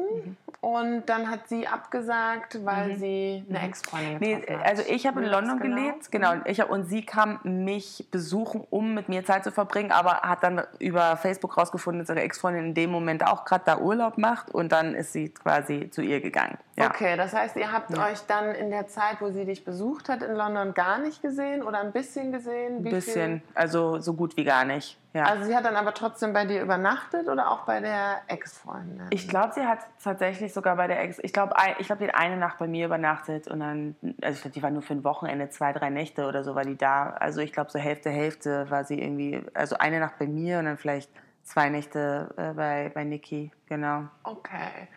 und 0.61 1.03
dann 1.07 1.29
hat 1.29 1.49
sie 1.49 1.67
abgesagt, 1.67 2.63
weil 2.63 2.95
sie 2.95 3.43
eine 3.49 3.61
Ex-Freundin 3.63 4.13
Mhm. 4.13 4.19
Nee, 4.21 4.35
getroffen 4.35 4.59
hat. 4.61 4.65
also 4.69 4.83
ich 4.87 5.05
habe 5.05 5.19
in 5.21 5.25
war 5.29 5.41
London 5.41 5.59
genau? 5.59 5.75
gelebt, 5.75 6.11
genau. 6.11 6.31
Und, 6.31 6.47
ich 6.47 6.61
hab, 6.61 6.69
und 6.69 6.85
sie 6.85 7.05
kam 7.05 7.39
mich 7.43 8.07
besuchen, 8.11 8.65
um 8.69 8.93
mit 8.93 9.09
mir 9.09 9.25
Zeit 9.25 9.43
zu 9.43 9.51
verbringen, 9.51 9.91
aber 9.91 10.21
hat 10.21 10.41
dann 10.43 10.61
über 10.79 11.17
Facebook 11.17 11.57
rausgefunden, 11.57 11.99
dass 12.05 12.09
ihre 12.15 12.21
Ex-Freundin 12.23 12.67
in 12.67 12.73
dem 12.73 12.91
Moment 12.91 13.27
auch 13.27 13.43
gerade 13.43 13.63
da 13.65 13.77
Urlaub 13.79 14.17
macht 14.17 14.51
und 14.51 14.71
dann 14.71 14.95
ist 14.95 15.11
sie 15.11 15.27
quasi 15.29 15.89
zu 15.91 16.01
ihr 16.01 16.21
gegangen. 16.21 16.57
Ja. 16.77 16.87
Okay, 16.87 17.17
das 17.17 17.33
heißt, 17.33 17.57
ihr 17.57 17.71
habt 17.71 17.95
euch 17.97 18.19
dann 18.27 18.55
in 18.55 18.69
der 18.71 18.87
Zeit, 18.87 19.17
wo 19.19 19.29
sie 19.31 19.43
dich 19.45 19.65
besucht 19.65 20.07
hat, 20.09 20.23
in 20.23 20.33
London 20.33 20.73
gar 20.73 20.97
nicht 20.97 21.21
gesehen 21.21 21.61
oder 21.61 21.79
ein 21.81 21.91
bisschen 21.91 22.31
gesehen? 22.31 22.77
Ein 22.77 22.83
bisschen, 22.83 23.41
Viel? 23.41 23.49
also 23.53 23.99
so 23.99 24.13
gut 24.13 24.37
wie 24.37 24.43
gar 24.45 24.52
nicht. 24.65 24.99
Ja. 25.13 25.25
Also 25.25 25.43
sie 25.43 25.55
hat 25.55 25.63
dann 25.63 25.75
aber 25.75 25.93
trotzdem 25.93 26.33
bei 26.33 26.45
dir 26.45 26.61
übernachtet 26.61 27.27
oder 27.27 27.51
auch 27.51 27.65
bei 27.65 27.79
der 27.79 28.21
Ex-Freundin? 28.27 29.07
Ich 29.11 29.27
glaube, 29.27 29.53
sie 29.53 29.61
hat 29.61 29.79
tatsächlich 30.03 30.53
sogar 30.53 30.75
bei 30.75 30.87
der 30.87 31.01
Ex, 31.01 31.19
ich 31.21 31.33
glaube, 31.33 31.53
ich 31.77 31.85
glaube, 31.85 32.03
die 32.03 32.11
hat 32.11 32.19
eine 32.19 32.37
Nacht 32.37 32.57
bei 32.57 32.67
mir 32.67 32.87
übernachtet 32.87 33.47
und 33.47 33.59
dann, 33.59 33.95
also 34.21 34.35
ich 34.35 34.41
glaube, 34.41 34.53
die 34.55 34.63
war 34.63 34.71
nur 34.71 34.81
für 34.81 34.93
ein 34.93 35.03
Wochenende, 35.03 35.49
zwei, 35.49 35.71
drei 35.71 35.91
Nächte 35.91 36.25
oder 36.25 36.43
so 36.43 36.55
war 36.55 36.63
die 36.63 36.77
da. 36.77 37.11
Also 37.11 37.41
ich 37.41 37.53
glaube, 37.53 37.69
so 37.69 37.77
Hälfte, 37.77 38.09
Hälfte 38.09 38.69
war 38.71 38.85
sie 38.85 38.99
irgendwie, 38.99 39.43
also 39.53 39.77
eine 39.77 39.99
Nacht 39.99 40.17
bei 40.17 40.25
mir 40.25 40.57
und 40.59 40.65
dann 40.65 40.77
vielleicht 40.77 41.11
zwei 41.43 41.69
Nächte 41.69 42.33
äh, 42.37 42.53
bei, 42.53 42.91
bei 42.93 43.03
Niki, 43.03 43.51
genau. 43.67 44.05
Okay. 44.23 44.87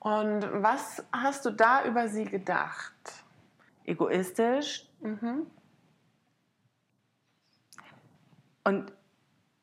Und 0.00 0.44
was 0.60 1.04
hast 1.12 1.44
du 1.44 1.50
da 1.50 1.84
über 1.84 2.08
sie 2.08 2.24
gedacht? 2.24 2.92
Egoistisch 3.84 4.88
und 8.64 8.92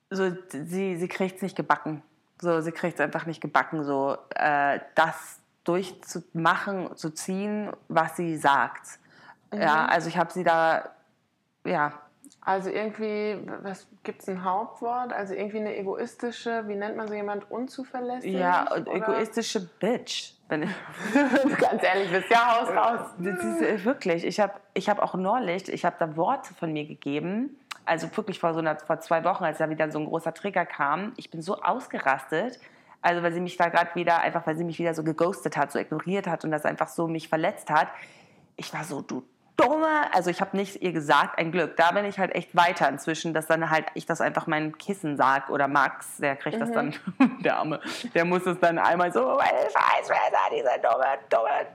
so, 0.10 0.32
sie, 0.50 0.96
sie 0.96 1.08
kriegt 1.08 1.38
es 1.38 1.42
nicht 1.42 1.56
gebacken. 1.56 2.02
So, 2.42 2.62
sie 2.62 2.72
kriegt 2.72 2.96
es 2.96 3.00
einfach 3.02 3.26
nicht 3.26 3.42
gebacken, 3.42 3.84
so 3.84 4.18
äh, 4.36 4.80
das 4.96 5.40
durchzumachen, 5.64 6.96
zu 6.96 7.12
ziehen, 7.12 7.72
was 7.90 8.16
sie 8.16 8.38
sagt. 8.38 9.00
Ja, 9.54 9.86
also 9.86 10.10
ich 10.10 10.18
habe 10.18 10.32
sie 10.32 10.44
da, 10.44 10.90
ja, 11.66 11.94
Also 12.42 12.70
irgendwie, 12.70 13.38
was 13.62 13.88
gibt 14.04 14.22
es 14.22 14.30
ein 14.30 14.44
Hauptwort? 14.44 15.12
Also 15.12 15.34
irgendwie 15.34 15.60
eine 15.60 15.76
egoistische, 15.76 16.68
wie 16.68 16.76
nennt 16.76 16.96
man 16.96 17.08
so 17.08 17.14
jemand, 17.14 17.50
unzuverlässig? 17.52 18.34
ja, 18.34 18.72
oder? 18.72 18.92
egoistische 18.94 19.68
Bitch. 19.80 20.34
Wenn 20.48 20.62
du 20.62 20.68
ganz 21.60 21.84
ehrlich 21.84 22.12
bist, 22.12 22.30
ja, 22.32 22.60
haus 22.60 22.70
raus. 22.70 23.10
Das 23.20 23.44
ist, 23.44 23.62
äh, 23.62 23.86
wirklich, 23.86 24.26
ich 24.26 24.40
habe 24.40 24.54
ich 24.74 24.90
hab 24.90 25.00
auch 25.00 25.14
neulich, 25.14 25.72
ich 25.72 25.86
habe 25.86 25.96
da 26.00 26.16
Worte 26.16 26.54
von 26.56 26.74
mir 26.74 26.86
gegeben, 26.86 27.56
also 27.90 28.16
wirklich 28.16 28.40
vor, 28.40 28.54
so 28.54 28.60
einer, 28.60 28.78
vor 28.78 29.00
zwei 29.00 29.24
Wochen, 29.24 29.44
als 29.44 29.58
da 29.58 29.70
wieder 29.70 29.92
so 29.92 30.00
ein 30.00 30.06
großer 30.06 30.34
Trigger 30.34 30.66
kam, 30.66 31.14
ich 31.18 31.32
bin 31.32 31.42
so 31.42 31.62
ausgerastet, 31.62 32.60
also 33.02 33.24
weil 33.24 33.34
sie 33.34 33.40
mich 33.40 33.58
da 33.58 33.70
gerade 33.70 33.96
wieder, 33.96 34.20
einfach 34.20 34.46
weil 34.46 34.56
sie 34.56 34.64
mich 34.64 34.78
wieder 34.80 34.94
so 34.94 35.04
geghostet 35.04 35.58
hat, 35.58 35.72
so 35.72 35.80
ignoriert 35.80 36.28
hat 36.28 36.46
und 36.46 36.52
das 36.52 36.66
einfach 36.66 36.88
so 36.88 37.08
mich 37.08 37.30
verletzt 37.30 37.70
hat. 37.70 37.88
Ich 38.58 38.74
war 38.74 38.84
so, 38.84 39.02
du 39.02 39.24
Dumme, 39.58 40.14
also 40.14 40.30
ich 40.30 40.40
habe 40.40 40.56
nicht 40.56 40.82
ihr 40.82 40.94
gesagt, 40.94 41.38
ein 41.38 41.52
Glück. 41.52 41.76
Da 41.76 41.92
bin 41.92 42.06
ich 42.06 42.18
halt 42.18 42.34
echt 42.34 42.56
weiter 42.56 42.88
inzwischen, 42.88 43.34
dass 43.34 43.46
dann 43.46 43.70
halt 43.70 43.88
ich 43.94 44.06
das 44.06 44.22
einfach 44.22 44.48
meinem 44.48 44.78
Kissen 44.78 45.18
sag 45.18 45.50
oder 45.50 45.68
Max, 45.68 46.16
der 46.18 46.38
kriegt 46.38 46.62
das 46.62 46.72
dann, 46.72 46.96
der 47.44 47.58
Arme, 47.58 47.82
der 48.14 48.24
muss 48.24 48.46
es 48.46 48.58
dann 48.60 48.78
einmal 48.78 49.12
so, 49.12 49.22
meine 49.22 49.70
Scheißfresser, 49.70 50.50
diese 50.52 50.82
dumme, 50.82 51.18
dumme 51.30 51.68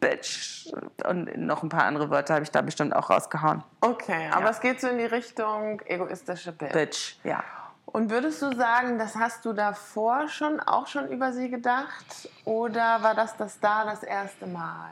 Bitch. 0.00 0.66
Und 1.08 1.36
noch 1.38 1.62
ein 1.62 1.68
paar 1.68 1.84
andere 1.84 2.10
Wörter 2.10 2.34
habe 2.34 2.44
ich 2.44 2.50
da 2.50 2.60
bestimmt 2.60 2.94
auch 2.94 3.10
rausgehauen. 3.10 3.62
Okay, 3.80 4.28
aber 4.32 4.44
Ja. 4.44 4.50
es 4.50 4.60
geht 4.60 4.80
so 4.80 4.88
in 4.88 4.98
die 4.98 5.04
Richtung 5.06 5.80
egoistische 5.86 6.52
Bitch. 6.52 6.72
Bitch, 6.72 7.16
ja. 7.24 7.42
Und 7.86 8.10
würdest 8.10 8.42
du 8.42 8.54
sagen, 8.54 8.98
das 8.98 9.14
hast 9.16 9.44
du 9.44 9.52
davor 9.52 10.28
schon 10.28 10.60
auch 10.60 10.86
schon 10.86 11.08
über 11.08 11.32
sie 11.32 11.48
gedacht? 11.48 12.28
Oder 12.44 13.02
war 13.02 13.14
das 13.14 13.36
das 13.36 13.58
da 13.60 13.84
das 13.84 14.02
erste 14.02 14.46
Mal? 14.46 14.90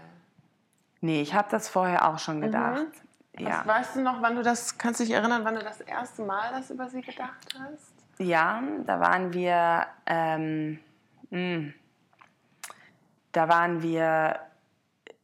Nee, 1.00 1.20
ich 1.20 1.34
habe 1.34 1.48
das 1.50 1.68
vorher 1.68 2.08
auch 2.08 2.18
schon 2.18 2.40
gedacht. 2.40 2.86
Ja. 3.36 3.58
Was, 3.58 3.66
weißt 3.66 3.96
du 3.96 4.00
noch, 4.02 4.22
wann 4.22 4.36
du 4.36 4.42
das, 4.42 4.78
kannst 4.78 5.00
du 5.00 5.04
dich 5.04 5.12
erinnern, 5.12 5.44
wann 5.44 5.56
du 5.56 5.62
das 5.62 5.80
erste 5.80 6.22
Mal 6.22 6.52
das 6.52 6.70
über 6.70 6.88
sie 6.88 7.02
gedacht 7.02 7.46
hast? 7.58 7.92
Ja, 8.18 8.62
da 8.86 9.00
waren 9.00 9.32
wir, 9.32 9.86
ähm, 10.06 10.78
mh, 11.30 11.72
da 13.32 13.48
waren 13.48 13.82
wir, 13.82 14.38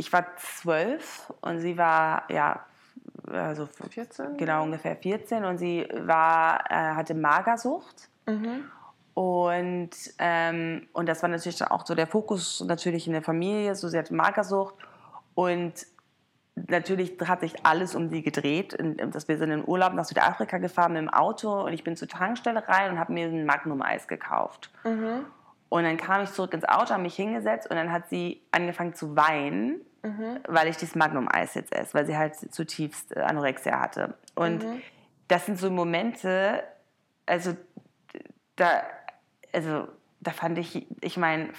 ich 0.00 0.12
war 0.12 0.24
zwölf 0.36 1.32
und 1.42 1.60
sie 1.60 1.76
war, 1.76 2.24
ja, 2.30 2.64
also 3.30 3.66
14? 3.66 4.36
genau 4.38 4.64
ungefähr 4.64 4.96
14 4.96 5.44
und 5.44 5.58
sie 5.58 5.86
war, 5.94 6.64
äh, 6.70 6.74
hatte 6.74 7.14
Magersucht 7.14 8.08
Und, 9.14 9.90
ähm, 10.18 10.88
und 10.92 11.08
das 11.08 11.22
war 11.22 11.28
natürlich 11.28 11.62
auch 11.62 11.84
so 11.84 11.94
der 11.94 12.06
Fokus 12.06 12.64
natürlich 12.66 13.06
in 13.06 13.12
der 13.12 13.22
Familie. 13.22 13.74
So, 13.74 13.88
sie 13.88 13.98
hatte 13.98 14.14
Magersucht 14.14 14.74
und 15.34 15.74
natürlich 16.54 17.18
hat 17.26 17.40
sich 17.40 17.66
alles 17.66 17.94
um 17.94 18.08
sie 18.08 18.22
gedreht. 18.22 18.78
Dass 19.12 19.28
wir 19.28 19.36
sind 19.36 19.50
in 19.50 19.66
Urlaub 19.66 19.92
nach 19.92 20.04
Südafrika 20.04 20.58
gefahren 20.58 20.92
mit 20.92 21.02
dem 21.02 21.10
Auto 21.10 21.64
und 21.64 21.72
ich 21.72 21.84
bin 21.84 21.96
zur 21.96 22.08
Tankstelle 22.08 22.66
rein 22.66 22.92
und 22.92 22.98
habe 22.98 23.12
mir 23.12 23.26
ein 23.26 23.44
Magnum-Eis 23.44 24.08
gekauft. 24.08 24.70
Mhm. 24.84 25.26
Und 25.70 25.84
dann 25.84 25.96
kam 25.96 26.22
ich 26.24 26.32
zurück 26.32 26.52
ins 26.52 26.64
Auto, 26.64 26.90
habe 26.90 27.04
mich 27.04 27.14
hingesetzt 27.14 27.70
und 27.70 27.76
dann 27.76 27.92
hat 27.92 28.08
sie 28.08 28.42
angefangen 28.50 28.92
zu 28.92 29.14
weinen, 29.16 29.80
mhm. 30.02 30.40
weil 30.48 30.66
ich 30.66 30.76
dieses 30.76 30.96
Magnum-Eis 30.96 31.54
jetzt 31.54 31.72
esse, 31.72 31.94
weil 31.94 32.06
sie 32.06 32.18
halt 32.18 32.34
zutiefst 32.52 33.16
Anorexia 33.16 33.78
hatte. 33.78 34.14
Und 34.34 34.64
mhm. 34.64 34.82
das 35.28 35.46
sind 35.46 35.58
so 35.58 35.70
Momente, 35.70 36.64
also 37.24 37.56
da, 38.56 38.82
also 39.52 39.86
da 40.18 40.32
fand 40.32 40.58
ich, 40.58 40.88
ich 41.00 41.16
meine, 41.16 41.50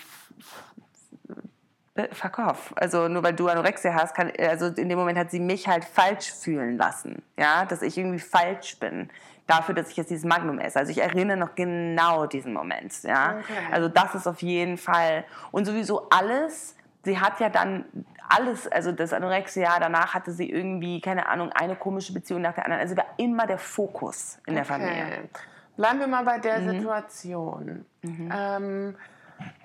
fuck 2.12 2.39
off. 2.39 2.74
Also 2.76 3.08
nur 3.08 3.24
weil 3.24 3.34
du 3.34 3.47
Anorexia 3.47 3.93
hast, 3.93 4.13
kann, 4.13 4.30
also 4.38 4.67
in 4.67 4.89
dem 4.89 5.00
Moment 5.00 5.17
hat 5.17 5.32
sie 5.32 5.39
mich 5.39 5.69
halt 5.69 5.86
falsch 5.86 6.34
fühlen 6.34 6.78
lassen, 6.78 7.24
ja, 7.39 7.63
dass 7.63 7.82
ich 7.82 7.97
irgendwie 7.97 8.19
falsch 8.19 8.78
bin 8.78 9.10
dafür, 9.52 9.76
dass 9.76 9.90
ich 9.90 9.98
jetzt 9.98 10.10
dieses 10.10 10.26
Magnum 10.26 10.60
esse. 10.60 10.80
Also 10.80 10.92
ich 10.92 11.02
erinnere 11.02 11.38
noch 11.38 11.56
genau 11.56 12.26
diesen 12.26 12.54
Moment, 12.54 13.04
ja. 13.04 13.40
Okay. 13.40 13.54
Also 13.72 13.90
das 13.90 14.16
ist 14.16 14.28
auf 14.28 14.42
jeden 14.42 14.78
Fall 14.78 15.26
und 15.52 15.66
sowieso 15.66 16.10
alles. 16.10 16.76
Sie 17.04 17.20
hat 17.20 17.40
ja 17.40 17.50
dann 17.50 17.86
alles, 18.30 18.68
also 18.68 18.92
das 18.92 19.12
Anorexia, 19.12 19.80
danach 19.80 20.14
hatte 20.14 20.32
sie 20.32 20.50
irgendwie, 20.50 21.02
keine 21.02 21.28
Ahnung, 21.28 21.52
eine 21.52 21.76
komische 21.76 22.14
Beziehung 22.14 22.42
nach 22.42 22.54
der 22.54 22.66
anderen. 22.66 22.82
Also 22.82 22.96
war 22.96 23.08
immer 23.18 23.48
der 23.48 23.58
Fokus 23.58 24.40
in 24.46 24.54
der 24.56 24.64
okay. 24.64 24.74
Familie. 24.74 25.30
Bleiben 25.76 26.00
wir 26.00 26.08
mal 26.08 26.24
bei 26.24 26.38
der 26.38 26.60
mhm. 26.60 26.70
Situation. 26.70 27.86
Mhm. 28.04 28.34
Ähm, 28.34 28.96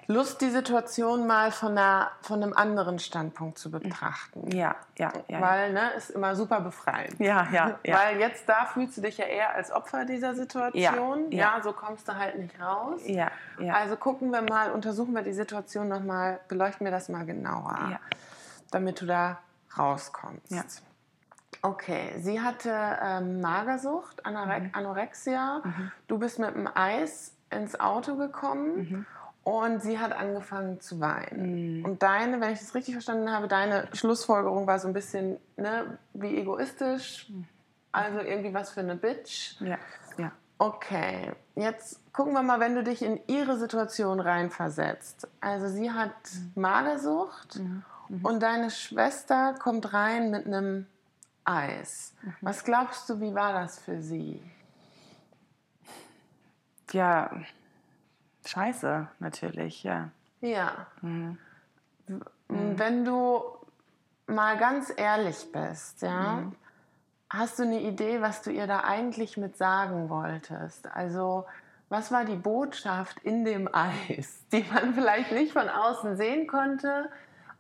Lust, 0.08 0.40
die 0.40 0.50
Situation 0.50 1.26
mal 1.26 1.50
von, 1.50 1.72
einer, 1.72 2.10
von 2.22 2.42
einem 2.42 2.52
anderen 2.52 2.98
Standpunkt 3.00 3.58
zu 3.58 3.70
betrachten. 3.70 4.54
Ja, 4.54 4.76
ja, 4.96 5.12
ja. 5.26 5.40
Weil, 5.40 5.72
ne, 5.72 5.90
ist 5.96 6.10
immer 6.10 6.36
super 6.36 6.60
befreiend. 6.60 7.18
Ja, 7.18 7.48
ja, 7.52 7.78
ja. 7.84 7.98
Weil 7.98 8.18
jetzt 8.18 8.48
da 8.48 8.66
fühlst 8.66 8.96
du 8.96 9.00
dich 9.00 9.18
ja 9.18 9.24
eher 9.24 9.54
als 9.54 9.72
Opfer 9.72 10.04
dieser 10.04 10.34
Situation. 10.34 11.32
Ja, 11.32 11.38
ja. 11.38 11.56
ja 11.56 11.62
so 11.62 11.72
kommst 11.72 12.06
du 12.06 12.14
halt 12.14 12.38
nicht 12.38 12.60
raus. 12.60 13.00
Ja, 13.04 13.30
ja. 13.58 13.74
Also 13.74 13.96
gucken 13.96 14.30
wir 14.30 14.42
mal, 14.42 14.70
untersuchen 14.70 15.12
wir 15.12 15.22
die 15.22 15.32
Situation 15.32 15.88
nochmal, 15.88 16.38
beleuchten 16.46 16.84
wir 16.84 16.92
das 16.92 17.08
mal 17.08 17.26
genauer, 17.26 17.76
ja. 17.90 18.00
damit 18.70 19.00
du 19.00 19.06
da 19.06 19.38
rauskommst. 19.76 20.52
Ja. 20.52 20.62
Okay, 21.62 22.14
sie 22.18 22.40
hatte 22.40 22.70
ähm, 23.02 23.40
Magersucht, 23.40 24.22
mhm. 24.24 24.70
Anorexia. 24.72 25.62
Mhm. 25.64 25.92
Du 26.06 26.18
bist 26.18 26.38
mit 26.38 26.54
dem 26.54 26.68
Eis 26.72 27.32
ins 27.50 27.78
Auto 27.80 28.16
gekommen. 28.16 28.76
Mhm. 28.76 29.06
Und 29.46 29.80
sie 29.80 30.00
hat 30.00 30.12
angefangen 30.12 30.80
zu 30.80 30.98
weinen. 30.98 31.78
Mhm. 31.78 31.84
Und 31.84 32.02
deine, 32.02 32.40
wenn 32.40 32.52
ich 32.52 32.58
das 32.58 32.74
richtig 32.74 32.94
verstanden 32.94 33.30
habe, 33.30 33.46
deine 33.46 33.86
Schlussfolgerung 33.92 34.66
war 34.66 34.80
so 34.80 34.88
ein 34.88 34.92
bisschen, 34.92 35.36
ne, 35.56 35.98
wie 36.14 36.36
egoistisch, 36.36 37.30
also 37.92 38.18
irgendwie 38.18 38.52
was 38.52 38.70
für 38.70 38.80
eine 38.80 38.96
Bitch. 38.96 39.54
Ja, 39.60 39.78
ja. 40.18 40.32
Okay, 40.58 41.32
jetzt 41.54 42.00
gucken 42.12 42.32
wir 42.32 42.42
mal, 42.42 42.58
wenn 42.58 42.74
du 42.74 42.82
dich 42.82 43.02
in 43.02 43.20
ihre 43.28 43.56
Situation 43.56 44.18
reinversetzt. 44.18 45.28
Also 45.40 45.68
sie 45.68 45.92
hat 45.92 46.10
mhm. 46.34 46.62
Magersucht 46.62 47.60
mhm. 47.60 47.84
Mhm. 48.08 48.24
und 48.26 48.42
deine 48.42 48.72
Schwester 48.72 49.54
kommt 49.60 49.92
rein 49.92 50.32
mit 50.32 50.46
einem 50.46 50.88
Eis. 51.44 52.14
Mhm. 52.20 52.34
Was 52.40 52.64
glaubst 52.64 53.08
du, 53.08 53.20
wie 53.20 53.32
war 53.32 53.52
das 53.52 53.78
für 53.78 54.02
sie? 54.02 54.42
Ja, 56.90 57.30
scheiße, 58.48 59.08
natürlich, 59.18 59.82
ja. 59.82 60.10
Ja. 60.40 60.86
Mhm. 61.00 61.38
Wenn 62.48 63.04
du 63.04 63.42
mal 64.26 64.56
ganz 64.58 64.92
ehrlich 64.96 65.50
bist, 65.52 66.02
ja, 66.02 66.36
mhm. 66.36 66.52
hast 67.30 67.58
du 67.58 67.64
eine 67.64 67.80
Idee, 67.80 68.20
was 68.20 68.42
du 68.42 68.50
ihr 68.50 68.66
da 68.66 68.80
eigentlich 68.80 69.36
mit 69.36 69.56
sagen 69.56 70.08
wolltest? 70.08 70.86
Also, 70.94 71.46
was 71.88 72.10
war 72.12 72.24
die 72.24 72.36
Botschaft 72.36 73.18
in 73.20 73.44
dem 73.44 73.68
Eis, 73.72 74.44
die 74.52 74.64
man 74.72 74.94
vielleicht 74.94 75.32
nicht 75.32 75.52
von 75.52 75.68
außen 75.68 76.16
sehen 76.16 76.46
konnte, 76.46 77.10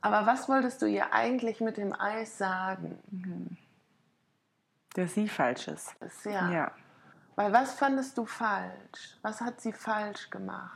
aber 0.00 0.26
was 0.26 0.48
wolltest 0.48 0.82
du 0.82 0.86
ihr 0.86 1.12
eigentlich 1.12 1.60
mit 1.60 1.76
dem 1.76 1.92
Eis 1.92 2.38
sagen? 2.38 2.98
Mhm. 3.10 3.56
Dass 4.94 5.14
sie 5.14 5.28
falsch 5.28 5.68
ist. 5.68 5.94
Ja. 6.24 6.50
ja. 6.50 6.72
Weil 7.36 7.52
was 7.52 7.74
fandest 7.74 8.16
du 8.16 8.24
falsch? 8.24 9.18
Was 9.20 9.42
hat 9.42 9.60
sie 9.60 9.72
falsch 9.72 10.30
gemacht? 10.30 10.72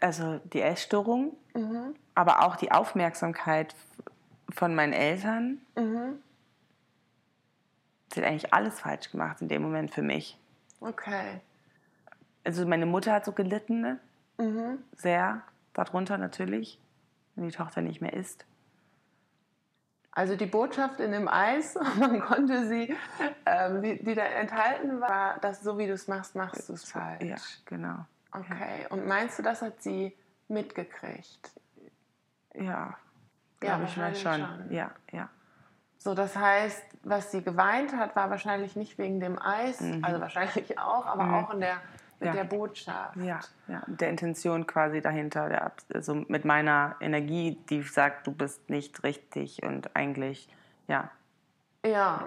Also 0.00 0.38
die 0.52 0.60
Essstörung, 0.60 1.36
mhm. 1.54 1.96
aber 2.14 2.44
auch 2.44 2.56
die 2.56 2.70
Aufmerksamkeit 2.70 3.74
von 4.50 4.74
meinen 4.74 4.92
Eltern. 4.92 5.60
Mhm. 5.74 6.22
Sie 8.12 8.20
hat 8.20 8.28
eigentlich 8.28 8.52
alles 8.52 8.80
falsch 8.80 9.10
gemacht 9.10 9.40
in 9.40 9.48
dem 9.48 9.62
Moment 9.62 9.92
für 9.92 10.02
mich. 10.02 10.38
Okay. 10.80 11.40
Also 12.44 12.66
meine 12.66 12.86
Mutter 12.86 13.12
hat 13.12 13.24
so 13.24 13.32
gelitten, 13.32 13.98
mhm. 14.36 14.78
sehr 14.92 15.42
darunter 15.72 16.18
natürlich, 16.18 16.78
wenn 17.34 17.48
die 17.48 17.54
Tochter 17.54 17.80
nicht 17.80 18.00
mehr 18.00 18.12
isst. 18.12 18.44
Also 20.18 20.34
die 20.34 20.46
Botschaft 20.46 20.98
in 20.98 21.12
dem 21.12 21.28
Eis, 21.28 21.78
man 21.96 22.18
konnte 22.18 22.66
sie, 22.66 22.92
ähm, 23.46 23.82
die, 23.82 24.02
die, 24.02 24.16
da 24.16 24.24
enthalten 24.24 25.00
war, 25.00 25.38
dass 25.38 25.62
so 25.62 25.78
wie 25.78 25.86
du 25.86 25.92
es 25.92 26.08
machst, 26.08 26.34
machst 26.34 26.68
du 26.68 26.72
es 26.72 26.90
falsch. 26.90 27.22
Ja, 27.22 27.36
genau. 27.66 28.04
Okay, 28.32 28.84
und 28.90 29.06
meinst 29.06 29.38
du, 29.38 29.44
das 29.44 29.62
hat 29.62 29.80
sie 29.80 30.12
mitgekriegt? 30.48 31.52
Ja, 32.52 32.96
glaube 33.60 33.82
ja, 33.84 33.88
ich 33.88 33.96
mal 33.96 34.14
schon. 34.16 34.40
schon. 34.40 34.72
Ja, 34.72 34.90
ja. 35.12 35.28
So, 35.98 36.14
das 36.14 36.36
heißt, 36.36 36.82
was 37.04 37.30
sie 37.30 37.44
geweint 37.44 37.94
hat, 37.94 38.16
war 38.16 38.28
wahrscheinlich 38.28 38.74
nicht 38.74 38.98
wegen 38.98 39.20
dem 39.20 39.40
Eis, 39.40 39.80
mhm. 39.80 40.04
also 40.04 40.20
wahrscheinlich 40.20 40.80
auch, 40.80 41.06
aber 41.06 41.22
mhm. 41.22 41.34
auch 41.34 41.54
in 41.54 41.60
der 41.60 41.80
mit 42.20 42.28
ja. 42.28 42.32
der 42.32 42.44
Botschaft. 42.44 43.16
Ja, 43.16 43.40
ja, 43.68 43.82
der 43.86 44.10
Intention 44.10 44.66
quasi 44.66 45.00
dahinter, 45.00 45.48
der, 45.48 45.72
also 45.94 46.14
mit 46.14 46.44
meiner 46.44 46.96
Energie, 47.00 47.58
die 47.70 47.82
sagt, 47.82 48.26
du 48.26 48.32
bist 48.32 48.68
nicht 48.70 49.02
richtig 49.04 49.62
und 49.62 49.94
eigentlich, 49.94 50.48
ja. 50.88 51.10
Ja. 51.84 52.24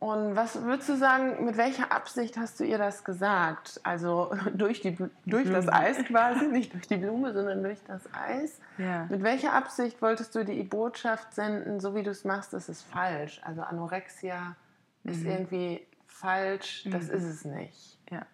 Und 0.00 0.34
was 0.34 0.60
würdest 0.60 0.88
du 0.88 0.96
sagen, 0.96 1.44
mit 1.44 1.56
welcher 1.56 1.92
Absicht 1.92 2.36
hast 2.36 2.58
du 2.58 2.64
ihr 2.64 2.76
das 2.76 3.04
gesagt? 3.04 3.80
Also 3.84 4.34
durch, 4.54 4.80
die, 4.80 4.96
durch 5.26 5.48
das 5.48 5.68
Eis 5.68 6.04
quasi, 6.04 6.46
nicht 6.48 6.74
durch 6.74 6.88
die 6.88 6.96
Blume, 6.96 7.32
sondern 7.32 7.62
durch 7.62 7.78
das 7.84 8.02
Eis. 8.12 8.60
Ja. 8.78 9.06
Mit 9.08 9.22
welcher 9.22 9.52
Absicht 9.52 10.02
wolltest 10.02 10.34
du 10.34 10.44
die 10.44 10.64
Botschaft 10.64 11.32
senden, 11.32 11.78
so 11.78 11.94
wie 11.94 12.02
du 12.02 12.10
es 12.10 12.24
machst, 12.24 12.52
das 12.52 12.68
ist 12.68 12.82
falsch? 12.82 13.40
Also 13.44 13.62
Anorexia 13.62 14.56
mhm. 15.04 15.12
ist 15.12 15.24
irgendwie 15.24 15.86
falsch, 16.08 16.88
das 16.90 17.06
mhm. 17.06 17.14
ist 17.14 17.24
es 17.24 17.44
nicht. 17.44 17.98
Ja. 18.10 18.26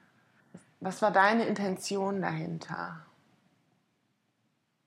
Was 0.80 1.02
war 1.02 1.10
deine 1.10 1.46
Intention 1.46 2.22
dahinter? 2.22 3.04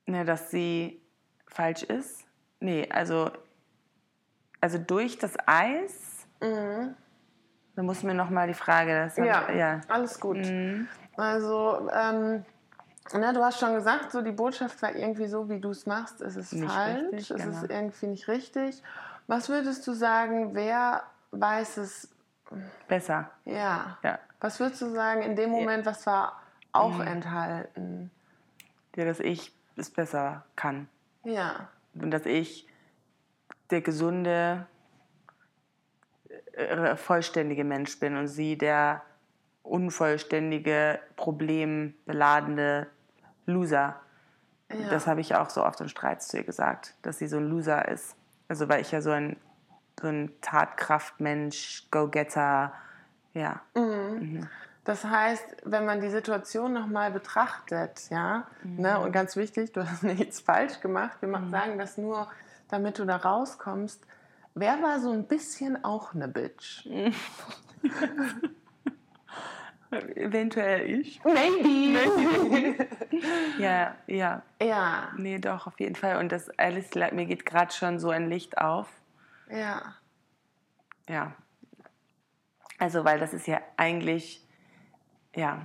Ne, 0.05 0.25
dass 0.25 0.51
sie 0.51 1.01
falsch 1.47 1.83
ist. 1.83 2.25
Nee, 2.59 2.87
also, 2.89 3.31
also 4.61 4.77
durch 4.77 5.17
das 5.17 5.35
Eis. 5.45 6.27
Mhm. 6.41 6.95
Da 7.75 7.83
muss 7.83 8.03
mir 8.03 8.13
noch 8.13 8.29
mal 8.29 8.47
die 8.47 8.53
Frage. 8.53 9.05
Das 9.05 9.17
ja, 9.17 9.47
hat, 9.47 9.55
ja, 9.55 9.81
alles 9.87 10.19
gut. 10.19 10.37
Mhm. 10.37 10.87
Also, 11.17 11.89
ähm, 11.93 12.45
na, 13.13 13.33
du 13.33 13.43
hast 13.43 13.59
schon 13.59 13.73
gesagt, 13.73 14.11
so 14.11 14.21
die 14.21 14.31
Botschaft 14.31 14.81
war 14.81 14.95
irgendwie 14.95 15.27
so, 15.27 15.49
wie 15.49 15.59
du 15.59 15.71
es 15.71 15.85
machst, 15.85 16.21
ist 16.21 16.35
es 16.35 16.51
nicht 16.51 16.71
falsch, 16.71 17.01
richtig, 17.11 17.31
es 17.31 17.43
genau. 17.43 17.57
ist 17.57 17.69
irgendwie 17.69 18.07
nicht 18.07 18.27
richtig. 18.27 18.81
Was 19.27 19.49
würdest 19.49 19.85
du 19.87 19.93
sagen, 19.93 20.53
wer 20.53 21.03
weiß 21.31 21.77
es 21.77 22.10
besser? 22.87 23.29
Ja. 23.45 23.97
ja. 24.03 24.19
Was 24.39 24.59
würdest 24.59 24.81
du 24.81 24.89
sagen 24.89 25.21
in 25.21 25.35
dem 25.35 25.49
Moment, 25.49 25.85
was 25.85 26.05
war 26.05 26.41
auch 26.71 26.97
mhm. 26.97 27.07
enthalten? 27.07 28.11
Ja, 28.95 29.05
dass 29.05 29.19
ich 29.19 29.53
es 29.75 29.89
besser 29.89 30.45
kann. 30.55 30.87
Ja. 31.23 31.69
Und 31.93 32.11
dass 32.11 32.25
ich 32.25 32.67
der 33.69 33.81
gesunde, 33.81 34.65
äh, 36.53 36.95
vollständige 36.95 37.63
Mensch 37.63 37.99
bin 37.99 38.17
und 38.17 38.27
sie 38.27 38.57
der 38.57 39.03
unvollständige, 39.63 40.99
problembeladene 41.15 42.87
Loser. 43.45 43.95
Ja. 44.69 44.89
Das 44.89 45.07
habe 45.07 45.21
ich 45.21 45.35
auch 45.35 45.49
so 45.49 45.63
oft 45.63 45.81
in 45.81 45.89
Streits 45.89 46.27
zu 46.27 46.37
ihr 46.37 46.43
gesagt, 46.43 46.95
dass 47.01 47.19
sie 47.19 47.27
so 47.27 47.37
ein 47.37 47.47
Loser 47.47 47.87
ist. 47.87 48.15
Also 48.47 48.67
weil 48.69 48.81
ich 48.81 48.91
ja 48.91 49.01
so 49.01 49.11
ein, 49.11 49.37
so 50.01 50.07
ein 50.07 50.31
Tatkraftmensch, 50.41 51.87
Go-Getter, 51.91 52.73
ja. 53.33 53.61
Mhm. 53.75 54.19
Mhm. 54.19 54.49
Das 54.83 55.05
heißt, 55.05 55.45
wenn 55.63 55.85
man 55.85 56.01
die 56.01 56.09
Situation 56.09 56.73
nochmal 56.73 57.11
betrachtet, 57.11 58.09
ja, 58.09 58.47
mhm. 58.63 58.81
ne, 58.81 58.99
und 58.99 59.11
ganz 59.11 59.35
wichtig, 59.35 59.71
du 59.73 59.87
hast 59.87 60.03
nichts 60.03 60.39
falsch 60.39 60.79
gemacht, 60.81 61.17
wir 61.21 61.27
mhm. 61.27 61.51
sagen 61.51 61.77
das 61.77 61.97
nur, 61.97 62.27
damit 62.69 62.97
du 62.99 63.05
da 63.05 63.17
rauskommst. 63.17 64.01
Wer 64.53 64.81
war 64.81 64.99
so 64.99 65.11
ein 65.11 65.27
bisschen 65.27 65.83
auch 65.83 66.13
eine 66.13 66.27
Bitch? 66.27 66.85
Eventuell 70.15 70.89
ich. 70.89 71.21
Maybe. 71.23 71.99
Maybe. 72.49 72.87
ja, 73.59 73.95
ja. 74.07 74.41
Ja. 74.61 75.09
Nee, 75.17 75.39
doch, 75.39 75.67
auf 75.67 75.79
jeden 75.79 75.95
Fall. 75.95 76.17
Und 76.17 76.31
das 76.31 76.49
alles, 76.57 76.93
mir 76.95 77.25
geht 77.25 77.45
gerade 77.45 77.73
schon 77.73 77.99
so 77.99 78.09
ein 78.09 78.29
Licht 78.29 78.57
auf. 78.57 78.87
Ja. 79.51 79.95
Ja. 81.09 81.35
Also, 82.77 83.03
weil 83.03 83.19
das 83.19 83.33
ist 83.33 83.47
ja 83.47 83.61
eigentlich, 83.77 84.47
ja, 85.35 85.61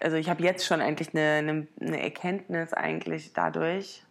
also 0.00 0.16
ich 0.16 0.30
habe 0.30 0.42
jetzt 0.42 0.64
schon 0.64 0.80
eigentlich 0.80 1.14
eine, 1.14 1.66
eine, 1.80 2.02
Erkenntnis 2.02 2.72
eigentlich 2.72 3.32
dadurch, 3.32 4.04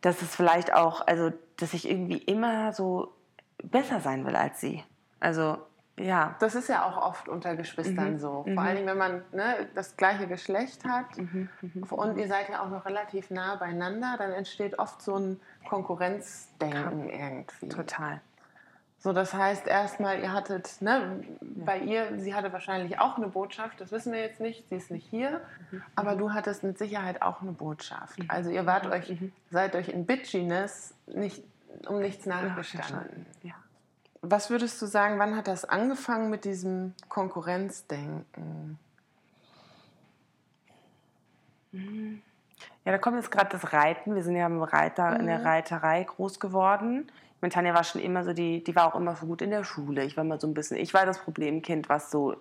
dass 0.00 0.20
es 0.22 0.34
vielleicht 0.34 0.72
auch, 0.74 1.06
also 1.06 1.32
dass 1.56 1.74
ich 1.74 1.88
irgendwie 1.88 2.18
immer 2.18 2.72
so 2.72 3.14
besser 3.62 4.00
sein 4.00 4.26
will 4.26 4.36
als 4.36 4.60
sie. 4.60 4.82
Also 5.20 5.58
ja. 5.98 6.34
Das 6.40 6.54
ist 6.54 6.68
ja 6.68 6.84
auch 6.84 6.96
oft 6.96 7.28
unter 7.28 7.54
Geschwistern 7.54 8.14
mhm. 8.14 8.18
so. 8.18 8.42
Vor 8.42 8.46
mhm. 8.46 8.58
allen 8.58 8.76
Dingen, 8.76 8.88
wenn 8.88 8.98
man 8.98 9.22
ne, 9.32 9.68
das 9.74 9.96
gleiche 9.96 10.26
Geschlecht 10.26 10.84
hat 10.84 11.18
mhm. 11.18 11.48
mhm. 11.60 11.82
und 11.84 12.18
ihr 12.18 12.28
seid 12.28 12.48
ja 12.48 12.62
auch 12.62 12.70
noch 12.70 12.86
relativ 12.86 13.30
nah 13.30 13.56
beieinander, 13.56 14.16
dann 14.18 14.32
entsteht 14.32 14.78
oft 14.78 15.02
so 15.02 15.16
ein 15.16 15.40
Konkurrenzdenken 15.68 17.08
irgendwie. 17.08 17.68
Total. 17.68 18.20
So, 18.98 19.12
das 19.12 19.34
heißt 19.34 19.66
erstmal, 19.66 20.20
ihr 20.20 20.32
hattet, 20.32 20.80
ne, 20.80 21.24
ja. 21.40 21.64
bei 21.64 21.78
ihr, 21.80 22.20
sie 22.20 22.36
hatte 22.36 22.52
wahrscheinlich 22.52 23.00
auch 23.00 23.16
eine 23.16 23.26
Botschaft, 23.26 23.80
das 23.80 23.90
wissen 23.90 24.12
wir 24.12 24.20
jetzt 24.20 24.40
nicht, 24.40 24.68
sie 24.68 24.76
ist 24.76 24.92
nicht 24.92 25.04
hier, 25.04 25.40
mhm. 25.72 25.82
aber 25.96 26.14
du 26.14 26.32
hattest 26.32 26.62
mit 26.62 26.78
Sicherheit 26.78 27.20
auch 27.20 27.42
eine 27.42 27.50
Botschaft. 27.50 28.20
Mhm. 28.20 28.26
Also 28.28 28.50
ihr 28.50 28.64
wart 28.64 28.86
euch, 28.86 29.10
mhm. 29.10 29.32
seid 29.50 29.74
euch 29.74 29.88
in 29.88 30.06
Bitchiness 30.06 30.94
nicht, 31.06 31.42
um 31.88 31.98
nichts 31.98 32.26
nachgestanden. 32.26 33.26
Ja. 33.42 33.54
Was 34.22 34.50
würdest 34.50 34.80
du 34.80 34.86
sagen, 34.86 35.18
wann 35.18 35.36
hat 35.36 35.48
das 35.48 35.64
angefangen 35.64 36.30
mit 36.30 36.44
diesem 36.44 36.94
Konkurrenzdenken? 37.08 38.78
Ja, 41.72 42.92
da 42.92 42.98
kommt 42.98 43.16
jetzt 43.16 43.30
gerade 43.32 43.50
das 43.50 43.72
Reiten. 43.72 44.14
Wir 44.14 44.22
sind 44.22 44.36
ja 44.36 44.46
im 44.46 44.62
Reiter, 44.62 45.18
in 45.18 45.26
der 45.26 45.40
mhm. 45.40 45.46
Reiterei 45.46 46.04
groß 46.04 46.38
geworden 46.38 47.10
meine, 47.42 47.52
Tanja 47.52 47.74
war 47.74 47.82
schon 47.82 48.00
immer 48.00 48.22
so, 48.22 48.32
die, 48.32 48.62
die 48.62 48.74
war 48.76 48.86
auch 48.86 48.98
immer 48.98 49.16
so 49.16 49.26
gut 49.26 49.42
in 49.42 49.50
der 49.50 49.64
Schule. 49.64 50.04
Ich 50.04 50.16
war 50.16 50.22
mal 50.22 50.40
so 50.40 50.46
ein 50.46 50.54
bisschen, 50.54 50.76
ich 50.76 50.94
war 50.94 51.04
das 51.04 51.18
Problemkind, 51.18 51.88
was 51.88 52.10
so, 52.10 52.36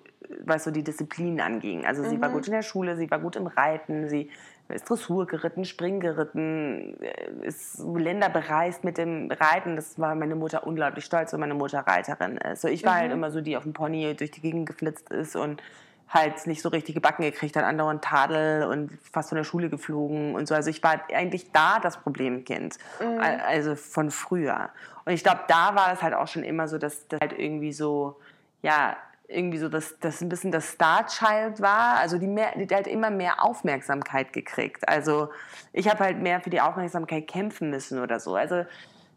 was 0.45 0.63
so 0.63 0.69
die 0.69 0.83
Disziplinen 0.83 1.41
anging. 1.41 1.87
Also 1.87 2.03
sie 2.03 2.21
war 2.21 2.29
mhm. 2.29 2.33
gut 2.33 2.47
in 2.47 2.53
der 2.53 2.61
Schule, 2.61 2.95
sie 2.95 3.09
war 3.09 3.19
gut 3.19 3.35
im 3.35 3.47
Reiten, 3.47 4.07
sie 4.07 4.29
ist 4.71 4.89
Dressur 4.89 5.27
geritten, 5.27 5.65
Spring 5.65 5.99
geritten, 5.99 7.01
äh, 7.01 7.47
ist 7.47 7.79
Länder 7.79 8.29
bereist 8.29 8.83
mit 8.83 8.97
dem 8.97 9.31
Reiten. 9.31 9.75
Das 9.75 9.99
war 9.99 10.15
meine 10.15 10.35
Mutter 10.35 10.65
unglaublich 10.65 11.05
stolz, 11.05 11.33
weil 11.33 11.39
meine 11.39 11.53
Mutter 11.53 11.79
Reiterin 11.79 12.37
ist. 12.37 12.61
So, 12.61 12.67
ich 12.67 12.83
war 12.83 12.93
halt 12.93 13.03
mhm. 13.03 13.09
halt 13.09 13.17
immer 13.17 13.31
so, 13.31 13.41
die 13.41 13.57
auf 13.57 13.63
dem 13.63 13.73
Pony 13.73 14.15
durch 14.15 14.31
die 14.31 14.41
Gegend 14.41 14.67
geflitzt 14.67 15.11
ist 15.11 15.35
und 15.35 15.61
halt 16.09 16.45
nicht 16.45 16.61
so 16.61 16.69
richtig 16.69 16.95
gebacken 16.95 17.23
gekriegt 17.23 17.55
hat, 17.55 17.63
andauernd 17.63 18.03
Tadel 18.03 18.65
und 18.65 18.91
fast 19.01 19.29
von 19.29 19.37
der 19.37 19.45
Schule 19.45 19.69
geflogen 19.69 20.35
und 20.35 20.47
so. 20.47 20.53
Also 20.53 20.69
ich 20.69 20.83
war 20.83 21.01
eigentlich 21.13 21.51
da 21.51 21.79
das 21.79 21.97
Problemkind, 21.97 22.77
mhm. 22.99 23.19
also 23.19 23.75
von 23.75 24.11
früher. 24.11 24.69
Und 25.05 25.13
ich 25.13 25.23
glaube, 25.23 25.41
da 25.47 25.73
war 25.75 25.93
es 25.93 26.01
halt 26.01 26.13
auch 26.13 26.27
schon 26.27 26.43
immer 26.43 26.67
so, 26.67 26.77
dass 26.77 27.07
das 27.07 27.21
halt 27.21 27.37
irgendwie 27.37 27.71
so, 27.71 28.19
ja, 28.61 28.97
irgendwie 29.31 29.57
so, 29.57 29.69
dass 29.69 29.97
das 29.99 30.21
ein 30.21 30.29
bisschen 30.29 30.51
das 30.51 30.71
Star-Child 30.71 31.61
war. 31.61 31.97
Also 31.97 32.17
die, 32.17 32.27
mehr, 32.27 32.51
die 32.55 32.73
hat 32.73 32.87
immer 32.87 33.09
mehr 33.09 33.43
Aufmerksamkeit 33.43 34.33
gekriegt. 34.33 34.87
Also 34.87 35.29
ich 35.73 35.89
habe 35.89 36.03
halt 36.03 36.19
mehr 36.19 36.41
für 36.41 36.49
die 36.49 36.61
Aufmerksamkeit 36.61 37.27
kämpfen 37.27 37.69
müssen 37.69 37.99
oder 37.99 38.19
so. 38.19 38.35
Also 38.35 38.65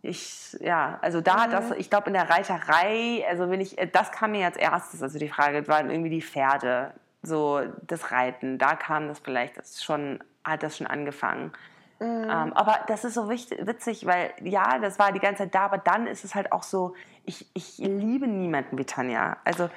ich, 0.03 0.57
ja, 0.61 0.99
also 1.01 1.21
da, 1.21 1.47
mhm. 1.47 1.51
das, 1.51 1.71
ich 1.73 1.91
glaube, 1.91 2.09
in 2.09 2.15
der 2.15 2.29
Reiterei, 2.29 3.25
also 3.29 3.51
wenn 3.51 3.61
ich, 3.61 3.77
das 3.93 4.13
kam 4.13 4.33
mir 4.33 4.47
als 4.47 4.57
erstes, 4.57 5.03
also 5.03 5.19
die 5.19 5.29
Frage, 5.29 5.67
waren 5.67 5.91
irgendwie 5.91 6.11
die 6.11 6.23
Pferde, 6.23 6.93
so 7.23 7.63
das 7.87 8.13
Reiten, 8.13 8.59
da 8.59 8.77
kam 8.77 9.09
das 9.09 9.19
vielleicht, 9.19 9.57
das 9.57 9.83
schon, 9.83 10.23
hat 10.45 10.63
das 10.63 10.77
schon 10.77 10.87
angefangen. 10.87 11.53
Mhm. 12.01 12.25
Ähm, 12.25 12.53
aber 12.53 12.81
das 12.87 13.05
ist 13.05 13.15
so 13.15 13.31
wichtig, 13.31 13.67
witzig, 13.67 14.05
weil 14.05 14.33
ja, 14.43 14.79
das 14.79 14.99
war 14.99 15.13
die 15.13 15.21
ganze 15.21 15.45
Zeit 15.45 15.55
da, 15.55 15.65
aber 15.65 15.79
dann 15.79 16.07
ist 16.07 16.25
es 16.25 16.35
halt 16.35 16.53
auch 16.53 16.65
so, 16.65 16.95
ich, 17.25 17.47
ich 17.55 17.79
liebe 17.79 18.27
niemanden 18.27 18.77
wie 18.77 18.85
Tanja. 18.85 19.39
Also 19.45 19.71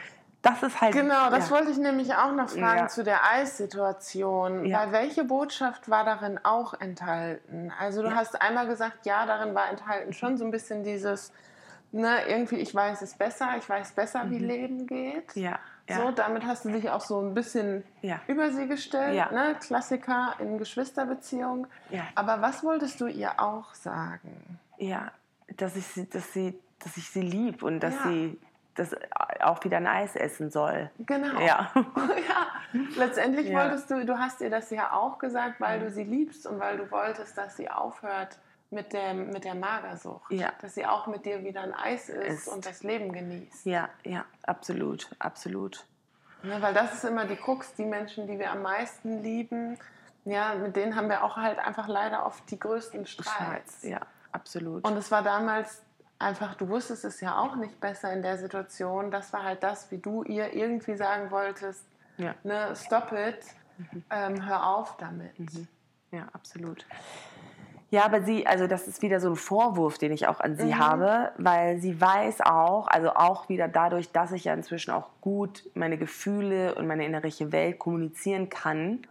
das 0.49 0.63
ist 0.63 0.81
halt. 0.81 0.93
Genau, 0.93 1.29
das 1.29 1.49
ja. 1.49 1.55
wollte 1.55 1.71
ich 1.71 1.77
nämlich 1.77 2.13
auch 2.15 2.31
noch 2.31 2.49
fragen 2.49 2.79
ja. 2.79 2.87
zu 2.87 3.03
der 3.03 3.29
Eissituation. 3.31 4.65
Ja. 4.65 4.79
Weil 4.79 4.91
welche 4.91 5.23
Botschaft 5.23 5.89
war 5.89 6.05
darin 6.05 6.39
auch 6.43 6.73
enthalten? 6.79 7.71
Also 7.79 8.01
du 8.01 8.15
hast 8.15 8.41
einmal 8.41 8.67
gesagt, 8.67 9.05
ja, 9.05 9.25
darin 9.25 9.55
war 9.55 9.69
enthalten 9.69 10.13
schon 10.13 10.37
so 10.37 10.45
ein 10.45 10.51
bisschen 10.51 10.83
dieses, 10.83 11.31
ne, 11.91 12.27
irgendwie, 12.27 12.57
ich 12.57 12.73
weiß 12.73 13.01
es 13.01 13.15
besser, 13.15 13.49
ich 13.57 13.67
weiß 13.67 13.91
besser, 13.91 14.25
mhm. 14.25 14.31
wie 14.31 14.39
Leben 14.39 14.87
geht. 14.87 15.35
Ja. 15.35 15.59
So, 15.89 16.11
damit 16.11 16.45
hast 16.45 16.65
du 16.65 16.69
dich 16.69 16.89
auch 16.89 16.99
so 16.99 17.21
ein 17.21 17.33
bisschen 17.33 17.81
über 18.27 18.51
sie 18.51 18.67
gestellt, 18.67 19.31
ne? 19.31 19.55
Klassiker 19.61 20.33
in 20.39 20.57
Geschwisterbeziehung. 20.57 21.67
Aber 22.13 22.41
was 22.41 22.61
wolltest 22.63 22.99
du 22.99 23.07
ihr 23.07 23.39
auch 23.39 23.73
sagen? 23.73 24.59
Ja, 24.77 25.11
dass 25.55 25.77
ich 25.77 25.87
sie, 25.87 26.09
dass 26.09 26.33
sie, 26.33 26.59
dass 26.79 26.97
ich 26.97 27.09
sie 27.09 27.21
lieb 27.21 27.63
und 27.63 27.79
dass 27.79 28.03
sie 28.03 28.37
das 28.77 28.95
auch 29.41 29.63
wieder 29.63 29.77
ein 29.77 29.87
Eis 29.87 30.15
essen 30.15 30.51
soll. 30.51 30.89
Genau. 30.99 31.39
Ja. 31.39 31.71
ja. 31.75 32.79
Letztendlich 32.95 33.47
ja. 33.47 33.59
wolltest 33.59 33.89
du, 33.89 34.05
du 34.05 34.17
hast 34.17 34.41
ihr 34.41 34.49
das 34.49 34.69
ja 34.69 34.93
auch 34.93 35.19
gesagt, 35.19 35.59
weil 35.59 35.79
du 35.79 35.91
sie 35.91 36.03
liebst 36.03 36.45
und 36.47 36.59
weil 36.59 36.77
du 36.77 36.89
wolltest, 36.91 37.37
dass 37.37 37.57
sie 37.57 37.69
aufhört 37.69 38.37
mit, 38.69 38.93
dem, 38.93 39.29
mit 39.29 39.43
der 39.43 39.55
Magersucht. 39.55 40.31
Ja. 40.31 40.51
Dass 40.61 40.75
sie 40.75 40.85
auch 40.85 41.07
mit 41.07 41.25
dir 41.25 41.43
wieder 41.43 41.61
ein 41.61 41.73
Eis 41.73 42.09
isst 42.09 42.47
ist. 42.47 42.47
und 42.47 42.65
das 42.65 42.83
Leben 42.83 43.11
genießt. 43.11 43.65
Ja, 43.65 43.89
ja, 44.03 44.25
absolut, 44.43 45.09
absolut. 45.19 45.85
Ja, 46.43 46.61
weil 46.61 46.73
das 46.73 46.93
ist 46.93 47.03
immer 47.03 47.25
die 47.25 47.35
Krux, 47.35 47.73
die 47.75 47.85
Menschen, 47.85 48.27
die 48.27 48.37
wir 48.37 48.51
am 48.51 48.61
meisten 48.61 49.23
lieben, 49.23 49.77
ja, 50.25 50.55
mit 50.55 50.75
denen 50.75 50.95
haben 50.95 51.09
wir 51.09 51.23
auch 51.23 51.37
halt 51.37 51.57
einfach 51.57 51.87
leider 51.87 52.25
oft 52.25 52.49
die 52.51 52.59
größten 52.59 53.05
Streits. 53.05 53.83
Ja, 53.83 54.01
absolut. 54.33 54.83
Und 54.83 54.97
es 54.97 55.09
war 55.09 55.23
damals 55.23 55.81
einfach, 56.19 56.55
du 56.55 56.67
wusstest 56.69 57.05
es 57.05 57.21
ja 57.21 57.37
auch 57.37 57.55
nicht 57.55 57.79
besser 57.79 58.11
in 58.13 58.21
der 58.21 58.37
Situation. 58.37 59.11
Das 59.11 59.33
war 59.33 59.43
halt 59.43 59.63
das, 59.63 59.91
wie 59.91 59.97
du 59.97 60.23
ihr 60.23 60.53
irgendwie 60.53 60.95
sagen 60.95 61.31
wolltest, 61.31 61.85
ja. 62.17 62.33
ne, 62.43 62.73
stop 62.75 63.11
it, 63.11 63.39
mhm. 63.77 64.03
ähm, 64.09 64.47
hör 64.47 64.65
auf 64.67 64.97
damit. 64.97 65.39
Mhm. 65.39 65.67
Ja, 66.11 66.27
absolut. 66.33 66.85
Ja, 67.89 68.03
aber 68.03 68.21
sie, 68.21 68.45
also 68.45 68.67
das 68.67 68.87
ist 68.87 69.01
wieder 69.01 69.21
so 69.21 69.29
ein 69.29 69.35
Vorwurf, 69.37 69.97
den 69.97 70.11
ich 70.11 70.27
auch 70.27 70.41
an 70.41 70.57
sie 70.57 70.73
mhm. 70.73 70.77
habe, 70.77 71.31
weil 71.37 71.79
sie 71.79 71.99
weiß 71.99 72.41
auch, 72.41 72.87
also 72.87 73.11
auch 73.13 73.47
wieder 73.47 73.69
dadurch, 73.69 74.11
dass 74.11 74.33
ich 74.33 74.43
ja 74.43 74.53
inzwischen 74.53 74.91
auch 74.91 75.09
gut 75.21 75.63
meine 75.73 75.97
Gefühle 75.97 76.75
und 76.75 76.87
meine 76.87 77.05
innerliche 77.05 77.53
Welt 77.53 77.79
kommunizieren 77.79 78.49
kann, 78.49 79.07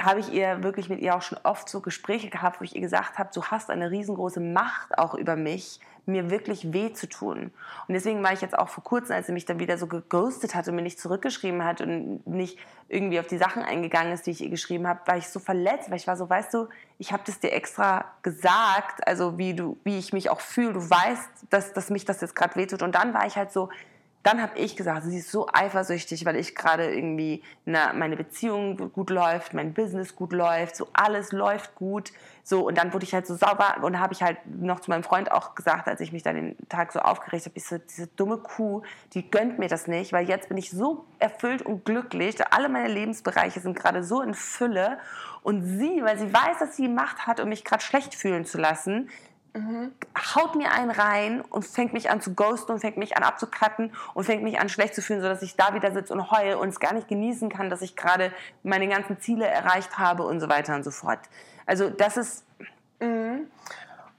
habe 0.00 0.20
ich 0.20 0.32
ihr 0.32 0.62
wirklich 0.62 0.88
mit 0.88 1.00
ihr 1.00 1.14
auch 1.14 1.22
schon 1.22 1.38
oft 1.44 1.68
so 1.68 1.80
Gespräche 1.80 2.30
gehabt, 2.30 2.60
wo 2.60 2.64
ich 2.64 2.74
ihr 2.74 2.80
gesagt 2.80 3.18
habe, 3.18 3.30
du 3.32 3.44
hast 3.44 3.70
eine 3.70 3.90
riesengroße 3.90 4.40
Macht 4.40 4.98
auch 4.98 5.14
über 5.14 5.36
mich, 5.36 5.80
mir 6.08 6.30
wirklich 6.30 6.72
weh 6.72 6.92
zu 6.92 7.08
tun. 7.08 7.52
Und 7.86 7.94
deswegen 7.94 8.22
war 8.22 8.32
ich 8.32 8.40
jetzt 8.40 8.58
auch 8.58 8.68
vor 8.68 8.82
kurzem, 8.82 9.14
als 9.16 9.26
sie 9.26 9.32
mich 9.32 9.44
dann 9.44 9.58
wieder 9.58 9.78
so 9.78 9.86
geghostet 9.86 10.54
hat 10.54 10.66
und 10.68 10.74
mir 10.74 10.82
nicht 10.82 10.98
zurückgeschrieben 10.98 11.64
hat 11.64 11.80
und 11.80 12.26
nicht 12.26 12.58
irgendwie 12.88 13.20
auf 13.20 13.26
die 13.26 13.38
Sachen 13.38 13.62
eingegangen 13.62 14.12
ist, 14.12 14.26
die 14.26 14.30
ich 14.30 14.42
ihr 14.42 14.50
geschrieben 14.50 14.88
habe, 14.88 15.00
war 15.06 15.16
ich 15.16 15.28
so 15.28 15.38
verletzt, 15.38 15.90
weil 15.90 15.98
ich 15.98 16.06
war 16.06 16.16
so, 16.16 16.28
weißt 16.28 16.54
du, 16.54 16.68
ich 16.98 17.12
habe 17.12 17.22
das 17.26 17.38
dir 17.38 17.52
extra 17.52 18.06
gesagt, 18.22 19.06
also 19.06 19.38
wie 19.38 19.54
du, 19.54 19.78
wie 19.84 19.98
ich 19.98 20.12
mich 20.12 20.30
auch 20.30 20.40
fühle, 20.40 20.72
du 20.72 20.90
weißt, 20.90 21.28
dass, 21.50 21.72
dass 21.72 21.90
mich 21.90 22.04
das 22.04 22.20
jetzt 22.20 22.34
gerade 22.34 22.56
wehtut. 22.56 22.82
Und 22.82 22.94
dann 22.94 23.14
war 23.14 23.26
ich 23.26 23.36
halt 23.36 23.52
so, 23.52 23.68
dann 24.22 24.42
habe 24.42 24.58
ich 24.58 24.76
gesagt, 24.76 25.04
sie 25.04 25.18
ist 25.18 25.30
so 25.30 25.46
eifersüchtig, 25.52 26.24
weil 26.24 26.36
ich 26.36 26.54
gerade 26.54 26.92
irgendwie 26.92 27.42
na, 27.64 27.92
meine 27.92 28.16
Beziehung 28.16 28.92
gut 28.92 29.10
läuft, 29.10 29.54
mein 29.54 29.72
Business 29.72 30.16
gut 30.16 30.32
läuft, 30.32 30.76
so 30.76 30.88
alles 30.92 31.32
läuft 31.32 31.76
gut. 31.76 32.12
So 32.42 32.66
und 32.66 32.76
dann 32.76 32.92
wurde 32.92 33.04
ich 33.04 33.14
halt 33.14 33.26
so 33.26 33.36
sauber 33.36 33.76
und 33.82 34.00
habe 34.00 34.12
ich 34.12 34.22
halt 34.22 34.38
noch 34.46 34.80
zu 34.80 34.90
meinem 34.90 35.02
Freund 35.02 35.30
auch 35.30 35.54
gesagt, 35.54 35.86
als 35.86 36.00
ich 36.00 36.12
mich 36.12 36.22
dann 36.22 36.34
den 36.34 36.56
Tag 36.68 36.92
so 36.92 36.98
aufgeregt 36.98 37.46
habe, 37.46 37.56
ich 37.56 37.64
so, 37.64 37.78
diese 37.78 38.06
dumme 38.08 38.38
Kuh, 38.38 38.82
die 39.14 39.30
gönnt 39.30 39.58
mir 39.58 39.68
das 39.68 39.86
nicht, 39.86 40.12
weil 40.12 40.28
jetzt 40.28 40.48
bin 40.48 40.58
ich 40.58 40.70
so 40.70 41.04
erfüllt 41.18 41.62
und 41.62 41.84
glücklich, 41.84 42.36
alle 42.50 42.68
meine 42.68 42.88
Lebensbereiche 42.88 43.60
sind 43.60 43.76
gerade 43.76 44.02
so 44.02 44.20
in 44.20 44.34
Fülle 44.34 44.98
und 45.42 45.62
sie, 45.62 46.02
weil 46.02 46.18
sie 46.18 46.32
weiß, 46.32 46.58
dass 46.58 46.76
sie 46.76 46.88
Macht 46.88 47.26
hat, 47.26 47.40
um 47.40 47.48
mich 47.48 47.64
gerade 47.64 47.82
schlecht 47.82 48.14
fühlen 48.14 48.44
zu 48.44 48.58
lassen, 48.58 49.10
Mhm. 49.54 49.92
haut 50.34 50.54
mir 50.54 50.72
einen 50.72 50.90
rein 50.90 51.40
und 51.40 51.66
fängt 51.66 51.92
mich 51.92 52.10
an 52.10 52.20
zu 52.20 52.34
ghosten 52.34 52.72
und 52.72 52.80
fängt 52.80 52.96
mich 52.96 53.16
an 53.16 53.22
abzukatten 53.22 53.92
und 54.14 54.24
fängt 54.24 54.42
mich 54.42 54.60
an 54.60 54.68
schlecht 54.68 54.94
zu 54.94 55.02
fühlen, 55.02 55.20
sodass 55.20 55.42
ich 55.42 55.56
da 55.56 55.74
wieder 55.74 55.90
sitze 55.92 56.12
und 56.12 56.30
heule 56.30 56.58
und 56.58 56.68
es 56.68 56.80
gar 56.80 56.92
nicht 56.92 57.08
genießen 57.08 57.48
kann, 57.48 57.70
dass 57.70 57.82
ich 57.82 57.96
gerade 57.96 58.32
meine 58.62 58.88
ganzen 58.88 59.18
Ziele 59.20 59.46
erreicht 59.46 59.98
habe 59.98 60.24
und 60.24 60.40
so 60.40 60.48
weiter 60.48 60.74
und 60.74 60.84
so 60.84 60.90
fort. 60.90 61.20
Also 61.66 61.90
das 61.90 62.16
ist... 62.16 62.44
Mhm. 63.00 63.46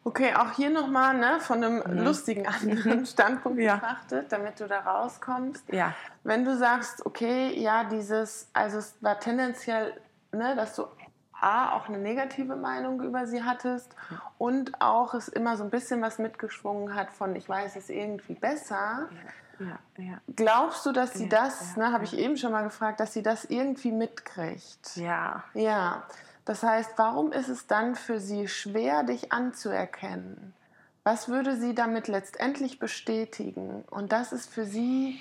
Okay, 0.05 0.33
auch 0.33 0.53
hier 0.53 0.69
nochmal 0.69 1.17
ne, 1.17 1.39
von 1.39 1.63
einem 1.63 1.83
mhm. 1.85 2.03
lustigen 2.03 2.47
anderen 2.47 3.05
Standpunkt 3.05 3.59
ja. 3.59 3.75
betrachtet, 3.75 4.31
damit 4.31 4.59
du 4.59 4.67
da 4.67 4.79
rauskommst. 4.79 5.63
Ja. 5.71 5.93
Wenn 6.23 6.45
du 6.45 6.57
sagst, 6.57 7.05
okay, 7.05 7.53
ja, 7.59 7.83
dieses, 7.83 8.49
also 8.53 8.77
es 8.77 8.95
war 9.01 9.19
tendenziell, 9.19 9.93
ne, 10.31 10.55
dass 10.55 10.75
du 10.75 10.85
A, 11.41 11.73
auch 11.73 11.87
eine 11.87 11.97
negative 11.97 12.55
Meinung 12.55 13.01
über 13.01 13.27
sie 13.27 13.43
hattest 13.43 13.95
und 14.37 14.81
auch 14.81 15.13
es 15.13 15.27
immer 15.27 15.57
so 15.57 15.63
ein 15.63 15.69
bisschen 15.69 16.01
was 16.01 16.19
mitgeschwungen 16.19 16.95
hat 16.95 17.11
von, 17.11 17.35
ich 17.35 17.47
weiß 17.47 17.75
es 17.75 17.89
irgendwie 17.89 18.33
besser. 18.33 19.09
Ja, 19.59 19.79
ja. 20.03 20.21
Glaubst 20.35 20.85
du, 20.85 20.91
dass 20.91 21.13
sie 21.13 21.23
Ja, 21.23 21.41
das, 21.41 21.75
ja, 21.75 21.83
ne, 21.83 21.93
habe 21.93 22.05
ich 22.05 22.17
eben 22.17 22.37
schon 22.37 22.51
mal 22.51 22.63
gefragt, 22.63 22.99
dass 22.99 23.13
sie 23.13 23.23
das 23.23 23.45
irgendwie 23.45 23.91
mitkriegt? 23.91 24.95
Ja. 24.95 25.43
Ja. 25.53 26.03
Das 26.45 26.63
heißt, 26.63 26.93
warum 26.97 27.31
ist 27.31 27.49
es 27.49 27.67
dann 27.67 27.95
für 27.95 28.19
sie 28.19 28.47
schwer, 28.47 29.03
dich 29.03 29.31
anzuerkennen? 29.31 30.53
Was 31.03 31.29
würde 31.29 31.55
sie 31.55 31.75
damit 31.75 32.07
letztendlich 32.07 32.79
bestätigen? 32.79 33.83
Und 33.89 34.11
das 34.11 34.31
ist 34.31 34.51
für 34.51 34.65
sie 34.65 35.19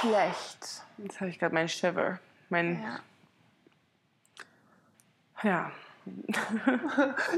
schlecht. 0.00 0.84
Jetzt 0.98 1.20
habe 1.20 1.30
ich 1.30 1.38
gerade 1.38 1.54
meinen 1.54 1.68
Shiver. 1.68 2.18
Mein, 2.48 2.82
Ja. 5.42 5.70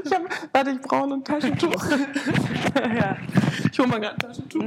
Ich 0.03 0.11
hab, 0.11 0.53
warte, 0.53 0.71
ich 0.71 0.81
brauche 0.81 1.13
ein 1.13 1.23
Taschentuch. 1.23 1.85
ja. 2.95 3.17
Ich 3.71 3.79
hole 3.79 3.87
mal 3.87 3.99
gerade 3.99 4.15
ein 4.15 4.19
Taschentuch. 4.19 4.61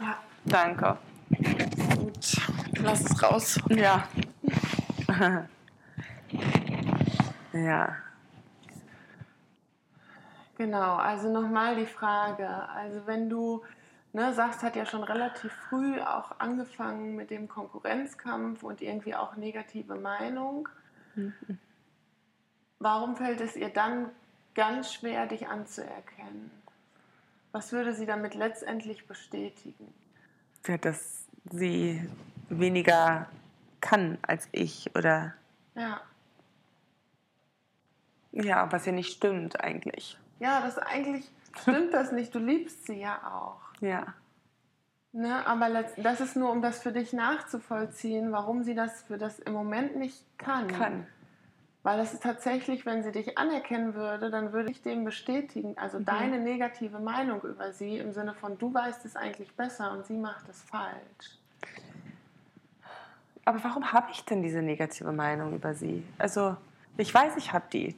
ja, 0.00 0.16
Danke. 0.44 0.98
gut. 1.96 2.36
Lass 2.82 3.04
es 3.04 3.22
raus. 3.22 3.60
Ja. 3.68 4.08
ja. 7.52 7.96
Genau, 10.56 10.96
also 10.96 11.32
nochmal 11.32 11.74
die 11.76 11.86
Frage. 11.86 12.48
Also 12.48 13.06
wenn 13.06 13.28
du 13.28 13.62
ne, 14.12 14.32
sagst, 14.34 14.62
hat 14.62 14.76
ja 14.76 14.86
schon 14.86 15.04
relativ 15.04 15.52
früh 15.68 16.00
auch 16.00 16.32
angefangen 16.38 17.16
mit 17.16 17.30
dem 17.30 17.48
Konkurrenzkampf 17.48 18.62
und 18.62 18.80
irgendwie 18.82 19.14
auch 19.14 19.36
negative 19.36 19.94
Meinung. 19.94 20.68
Warum 22.78 23.16
fällt 23.16 23.40
es 23.40 23.56
ihr 23.56 23.68
dann 23.68 24.10
ganz 24.54 24.92
schwer, 24.92 25.26
dich 25.26 25.48
anzuerkennen? 25.48 26.50
Was 27.52 27.72
würde 27.72 27.94
sie 27.94 28.06
damit 28.06 28.34
letztendlich 28.34 29.06
bestätigen? 29.06 29.92
Ja, 30.66 30.78
Dass 30.78 31.24
sie 31.50 32.08
weniger 32.48 33.26
kann 33.80 34.18
als 34.22 34.48
ich 34.52 34.94
oder 34.96 35.34
Ja, 35.74 36.00
ja, 38.32 38.70
was 38.70 38.86
ja 38.86 38.92
nicht 38.92 39.12
stimmt 39.12 39.60
eigentlich. 39.60 40.16
ja 40.38 40.60
das 40.60 40.78
eigentlich 40.78 41.28
stimmt 41.60 41.92
das 41.92 42.12
nicht. 42.12 42.34
Du 42.34 42.38
liebst 42.38 42.86
sie 42.86 43.00
ja 43.00 43.18
auch. 43.32 43.60
Ja. 43.80 44.14
Ne, 45.12 45.44
aber 45.46 45.68
das 45.96 46.20
ist 46.20 46.36
nur, 46.36 46.52
um 46.52 46.62
das 46.62 46.82
für 46.82 46.92
dich 46.92 47.12
nachzuvollziehen, 47.12 48.30
warum 48.30 48.62
sie 48.62 48.74
das 48.74 49.02
für 49.02 49.18
das 49.18 49.40
im 49.40 49.52
Moment 49.52 49.96
nicht 49.96 50.24
kann. 50.38 50.68
Kann. 50.68 51.06
Weil 51.82 51.96
das 51.96 52.12
ist 52.12 52.22
tatsächlich, 52.22 52.84
wenn 52.84 53.02
sie 53.02 53.10
dich 53.10 53.38
anerkennen 53.38 53.94
würde, 53.94 54.30
dann 54.30 54.52
würde 54.52 54.70
ich 54.70 54.82
dem 54.82 55.04
bestätigen, 55.04 55.78
also 55.78 55.98
deine 55.98 56.38
negative 56.38 57.00
Meinung 57.00 57.42
über 57.42 57.72
sie 57.72 57.96
im 57.96 58.12
Sinne 58.12 58.34
von, 58.34 58.58
du 58.58 58.72
weißt 58.72 59.04
es 59.06 59.16
eigentlich 59.16 59.52
besser 59.56 59.90
und 59.92 60.04
sie 60.04 60.18
macht 60.18 60.46
es 60.48 60.62
falsch. 60.62 61.38
Aber 63.46 63.64
warum 63.64 63.92
habe 63.92 64.10
ich 64.12 64.24
denn 64.26 64.42
diese 64.42 64.60
negative 64.60 65.10
Meinung 65.10 65.54
über 65.54 65.74
sie? 65.74 66.04
Also, 66.18 66.56
ich 67.00 67.12
weiß, 67.14 67.36
ich 67.36 67.52
habe 67.52 67.64
die. 67.72 67.96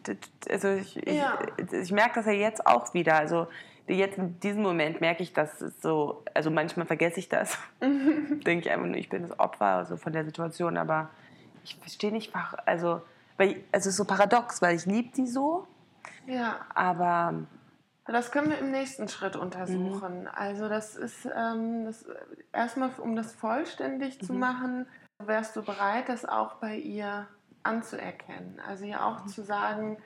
Also, 0.50 0.68
ich, 0.68 0.96
ich, 1.06 1.18
Ja. 1.18 1.38
ich 1.70 1.92
merke 1.92 2.14
das 2.16 2.26
ja 2.26 2.32
jetzt 2.32 2.66
auch 2.66 2.92
wieder. 2.94 3.16
Also, 3.16 3.46
jetzt 3.88 4.16
in 4.18 4.38
diesem 4.40 4.62
Moment 4.62 5.00
merke 5.00 5.22
ich, 5.22 5.32
dass 5.32 5.60
es 5.60 5.80
so, 5.82 6.24
also 6.34 6.50
manchmal 6.50 6.86
vergesse 6.86 7.18
ich 7.18 7.28
das. 7.28 7.58
Denke 7.80 8.60
ich 8.60 8.70
einfach 8.70 8.86
nur, 8.86 8.96
ich 8.96 9.08
bin 9.08 9.28
das 9.28 9.38
Opfer 9.38 9.66
also 9.66 9.96
von 9.96 10.12
der 10.12 10.24
Situation, 10.24 10.76
aber 10.78 11.10
ich 11.64 11.76
verstehe 11.76 12.10
nicht, 12.12 12.32
also, 12.66 13.02
weil, 13.36 13.50
ich- 13.50 13.56
also 13.72 13.88
es 13.88 13.94
ist 13.94 13.96
so 13.96 14.04
paradox, 14.04 14.62
weil 14.62 14.76
ich 14.76 14.86
liebe 14.86 15.12
die 15.14 15.26
so, 15.26 15.66
Ja, 16.26 16.60
aber 16.74 17.34
das 18.06 18.30
können 18.32 18.50
wir 18.50 18.58
im 18.58 18.70
nächsten 18.70 19.08
Schritt 19.08 19.36
untersuchen. 19.36 20.26
Also 20.28 20.68
das 20.68 20.96
ist 20.96 21.26
ähm, 21.26 21.84
das, 21.84 22.04
erstmal, 22.52 22.90
um 22.98 23.14
das 23.14 23.32
vollständig 23.32 24.20
zu 24.24 24.32
machen, 24.32 24.86
wärst 25.24 25.54
du 25.56 25.62
bereit, 25.62 26.08
das 26.08 26.24
auch 26.24 26.54
bei 26.54 26.76
ihr 26.76 27.26
anzuerkennen. 27.62 28.60
Also 28.66 28.84
ihr 28.84 29.04
auch 29.04 29.26
zu 29.26 29.42
sagen, 29.42 29.98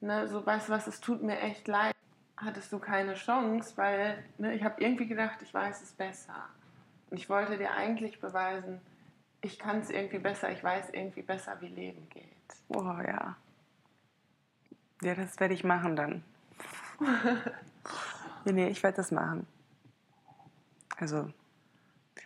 ne, 0.00 0.28
so 0.28 0.44
weißt 0.44 0.68
du 0.68 0.72
was, 0.72 0.86
es 0.86 1.00
tut 1.00 1.22
mir 1.22 1.38
echt 1.40 1.68
leid, 1.68 1.94
hattest 2.36 2.72
du 2.72 2.78
keine 2.78 3.14
Chance, 3.14 3.76
weil 3.76 4.24
ne, 4.38 4.54
ich 4.54 4.64
habe 4.64 4.82
irgendwie 4.82 5.06
gedacht, 5.06 5.40
ich 5.42 5.52
weiß 5.52 5.82
es 5.82 5.92
besser. 5.92 6.48
Und 7.10 7.16
ich 7.16 7.28
wollte 7.28 7.58
dir 7.58 7.72
eigentlich 7.72 8.20
beweisen, 8.20 8.80
ich 9.40 9.58
kann 9.58 9.80
es 9.80 9.90
irgendwie 9.90 10.18
besser, 10.18 10.50
ich 10.50 10.62
weiß 10.62 10.90
irgendwie 10.90 11.22
besser, 11.22 11.60
wie 11.60 11.68
Leben 11.68 12.08
geht. 12.10 12.26
oh 12.68 12.98
ja. 13.04 13.36
Ja, 15.02 15.14
das 15.14 15.38
werde 15.40 15.54
ich 15.54 15.64
machen 15.64 15.96
dann. 15.96 16.24
nee, 18.44 18.52
nee, 18.52 18.68
ich 18.68 18.82
werde 18.82 18.98
das 18.98 19.10
machen. 19.10 19.46
Also, 20.96 21.28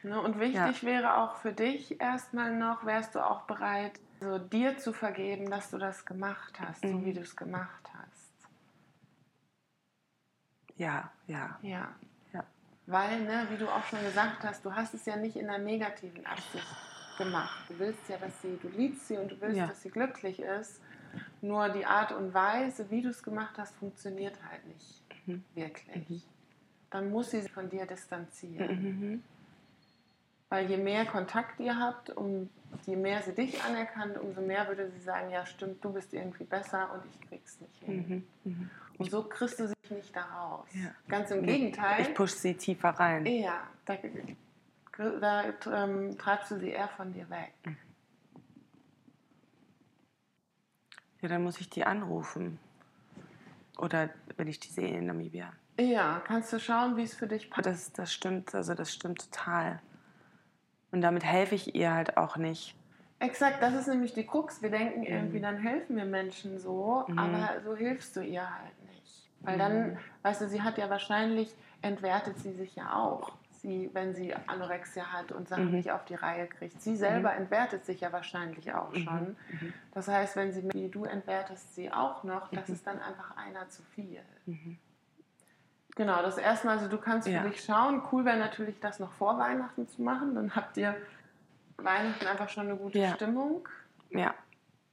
Ne, 0.06 0.20
und 0.20 0.38
wichtig 0.38 0.84
wäre 0.84 1.16
auch 1.16 1.34
für 1.36 1.52
dich 1.52 2.00
erstmal 2.00 2.54
noch, 2.54 2.86
wärst 2.86 3.16
du 3.16 3.20
auch 3.20 3.42
bereit, 3.42 3.98
so 4.20 4.38
dir 4.38 4.78
zu 4.78 4.92
vergeben, 4.92 5.50
dass 5.50 5.70
du 5.70 5.78
das 5.78 6.04
gemacht 6.04 6.58
hast, 6.60 6.82
so 6.82 6.88
Mhm. 6.88 7.04
wie 7.04 7.12
du 7.14 7.20
es 7.20 7.34
gemacht 7.36 7.88
hast. 7.92 8.14
ja, 10.78 11.10
ja, 11.26 11.58
Ja. 11.62 11.94
ja. 12.34 12.44
Weil, 12.86 13.22
ne, 13.22 13.46
wie 13.50 13.56
du 13.56 13.66
auch 13.68 13.82
schon 13.84 14.00
gesagt 14.02 14.44
hast, 14.44 14.62
du 14.64 14.74
hast 14.74 14.92
es 14.94 15.06
ja 15.06 15.16
nicht 15.16 15.36
in 15.36 15.48
einer 15.48 15.62
negativen 15.64 16.24
Absicht 16.26 16.66
gemacht. 17.16 17.64
Du 17.68 17.78
willst 17.78 18.06
ja, 18.10 18.18
dass 18.18 18.42
sie, 18.42 18.58
du 18.60 18.68
liebst 18.68 19.08
sie 19.08 19.16
und 19.16 19.30
du 19.32 19.40
willst, 19.40 19.56
Ja. 19.56 19.66
dass 19.68 19.80
sie 19.82 19.88
glücklich 19.90 20.38
ist. 20.38 20.80
Nur 21.40 21.70
die 21.70 21.86
Art 21.86 22.12
und 22.12 22.34
Weise, 22.34 22.90
wie 22.90 23.00
du 23.00 23.08
es 23.08 23.22
gemacht 23.22 23.56
hast, 23.56 23.74
funktioniert 23.76 24.36
halt 24.50 24.66
nicht 24.66 25.02
Mhm. 25.26 25.42
wirklich. 25.54 26.26
Dann 26.90 27.10
muss 27.10 27.30
sie 27.30 27.40
sich 27.40 27.50
von 27.50 27.68
dir 27.70 27.86
distanzieren. 27.86 29.24
Mhm. 30.56 30.62
Weil 30.62 30.70
je 30.70 30.76
mehr 30.76 31.06
Kontakt 31.06 31.60
ihr 31.60 31.78
habt, 31.78 32.10
um, 32.10 32.48
je 32.86 32.96
mehr 32.96 33.22
sie 33.22 33.32
dich 33.32 33.62
anerkannt, 33.62 34.18
umso 34.18 34.40
mehr 34.40 34.66
würde 34.68 34.90
sie 34.90 35.00
sagen, 35.00 35.30
ja 35.30 35.44
stimmt, 35.46 35.84
du 35.84 35.92
bist 35.92 36.12
irgendwie 36.14 36.44
besser 36.44 36.92
und 36.92 37.02
ich 37.10 37.28
krieg's 37.28 37.60
nicht 37.60 37.82
hin. 37.84 38.26
Mhm. 38.44 38.52
Mhm. 38.52 38.70
Und 38.98 39.10
so 39.10 39.22
kriegst 39.22 39.60
du 39.60 39.68
sie 39.68 39.74
nicht 39.90 40.14
da 40.16 40.22
raus. 40.22 40.66
Ja. 40.72 40.90
Ganz 41.08 41.30
im 41.30 41.44
Gegenteil. 41.44 42.02
Ich 42.02 42.14
push 42.14 42.32
sie 42.32 42.54
tiefer 42.54 42.90
rein. 42.90 43.26
ja, 43.26 43.60
da, 43.84 43.96
da 45.20 45.44
ähm, 45.84 46.16
treibst 46.16 46.50
du 46.50 46.58
sie 46.58 46.70
eher 46.70 46.88
von 46.88 47.12
dir 47.12 47.28
weg. 47.28 47.52
Ja, 51.20 51.28
dann 51.28 51.42
muss 51.42 51.60
ich 51.60 51.68
die 51.68 51.84
anrufen. 51.84 52.58
Oder 53.76 54.10
wenn 54.36 54.48
ich 54.48 54.58
die 54.60 54.68
sehe 54.68 54.96
in 54.96 55.06
Namibia. 55.06 55.52
Ja, 55.78 56.22
kannst 56.26 56.52
du 56.52 56.58
schauen, 56.58 56.96
wie 56.96 57.02
es 57.02 57.14
für 57.14 57.26
dich 57.26 57.50
passt. 57.50 57.66
Das, 57.66 57.92
das 57.92 58.12
stimmt, 58.12 58.54
also 58.54 58.74
das 58.74 58.92
stimmt 58.92 59.30
total. 59.30 59.80
Und 60.92 61.00
damit 61.02 61.24
helfe 61.24 61.54
ich 61.54 61.74
ihr 61.74 61.92
halt 61.92 62.16
auch 62.16 62.36
nicht. 62.36 62.74
Exakt, 63.18 63.62
das 63.62 63.74
ist 63.74 63.86
nämlich 63.88 64.12
die 64.12 64.26
Krux. 64.26 64.60
Wir 64.62 64.70
denken 64.70 65.02
irgendwie, 65.02 65.40
dann 65.40 65.56
helfen 65.56 65.96
wir 65.96 66.04
Menschen 66.04 66.58
so, 66.58 67.04
Mhm. 67.08 67.18
aber 67.18 67.60
so 67.64 67.74
hilfst 67.74 68.14
du 68.16 68.20
ihr 68.20 68.42
halt 68.42 68.82
nicht. 68.94 69.30
Weil 69.42 69.58
dann, 69.58 69.98
weißt 70.22 70.40
du, 70.42 70.48
sie 70.48 70.62
hat 70.62 70.76
ja 70.76 70.90
wahrscheinlich, 70.90 71.54
entwertet 71.80 72.38
sie 72.38 72.52
sich 72.52 72.74
ja 72.76 72.94
auch, 72.94 73.32
sie, 73.52 73.90
wenn 73.94 74.14
sie 74.14 74.34
Anorexia 74.46 75.12
hat 75.12 75.32
und 75.32 75.48
Sachen 75.48 75.66
Mhm. 75.68 75.76
nicht 75.76 75.92
auf 75.92 76.04
die 76.04 76.14
Reihe 76.16 76.46
kriegt. 76.46 76.80
Sie 76.82 76.96
selber 76.96 77.32
entwertet 77.32 77.84
sich 77.86 78.00
ja 78.00 78.12
wahrscheinlich 78.12 78.72
auch 78.74 78.92
Mhm. 78.92 78.98
schon. 78.98 79.36
Das 79.92 80.08
heißt, 80.08 80.36
wenn 80.36 80.52
sie, 80.52 80.68
wie 80.74 80.88
du 80.88 81.04
entwertest 81.04 81.74
sie 81.74 81.90
auch 81.90 82.22
noch, 82.22 82.50
das 82.50 82.68
ist 82.68 82.86
dann 82.86 82.98
einfach 83.00 83.36
einer 83.36 83.68
zu 83.70 83.82
viel. 83.82 84.20
Mhm. 85.96 86.02
Genau, 86.02 86.22
das 86.22 86.36
erstmal, 86.38 86.76
also 86.78 86.88
du 86.88 86.98
kannst 86.98 87.26
für 87.26 87.34
Ja. 87.34 87.42
dich 87.42 87.62
schauen. 87.64 88.02
Cool 88.12 88.24
wäre 88.24 88.36
natürlich, 88.38 88.78
das 88.80 88.98
noch 88.98 89.12
vor 89.12 89.38
Weihnachten 89.38 89.88
zu 89.88 90.02
machen. 90.02 90.34
Dann 90.34 90.54
habt 90.54 90.76
ihr 90.76 90.94
Weihnachten 91.78 92.26
einfach 92.26 92.48
schon 92.48 92.68
eine 92.68 92.76
gute 92.76 92.98
Ja. 92.98 93.14
Stimmung. 93.14 93.68
Ja, 94.10 94.34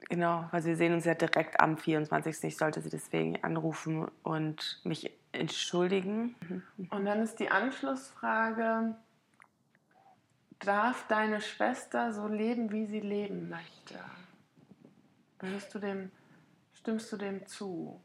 genau, 0.08 0.48
weil 0.50 0.64
wir 0.64 0.76
sehen 0.76 0.92
uns 0.94 1.04
ja 1.04 1.14
direkt 1.14 1.60
am 1.60 1.76
24. 1.76 2.42
Ich 2.44 2.56
sollte 2.56 2.80
sie 2.80 2.90
deswegen 2.90 3.42
anrufen 3.44 4.08
und 4.22 4.80
mich 4.84 5.10
entschuldigen. 5.32 6.34
Und 6.90 7.04
dann 7.04 7.22
ist 7.22 7.38
die 7.38 7.50
Anschlussfrage, 7.50 8.94
darf 10.60 11.06
deine 11.08 11.40
Schwester 11.40 12.12
so 12.12 12.28
leben, 12.28 12.70
wie 12.72 12.86
sie 12.86 13.00
leben 13.00 13.48
möchte? 13.50 13.98
Würdest 15.40 15.74
du 15.74 15.78
dem, 15.78 16.10
stimmst 16.72 17.12
du 17.12 17.16
dem 17.16 17.46
zu? 17.46 18.00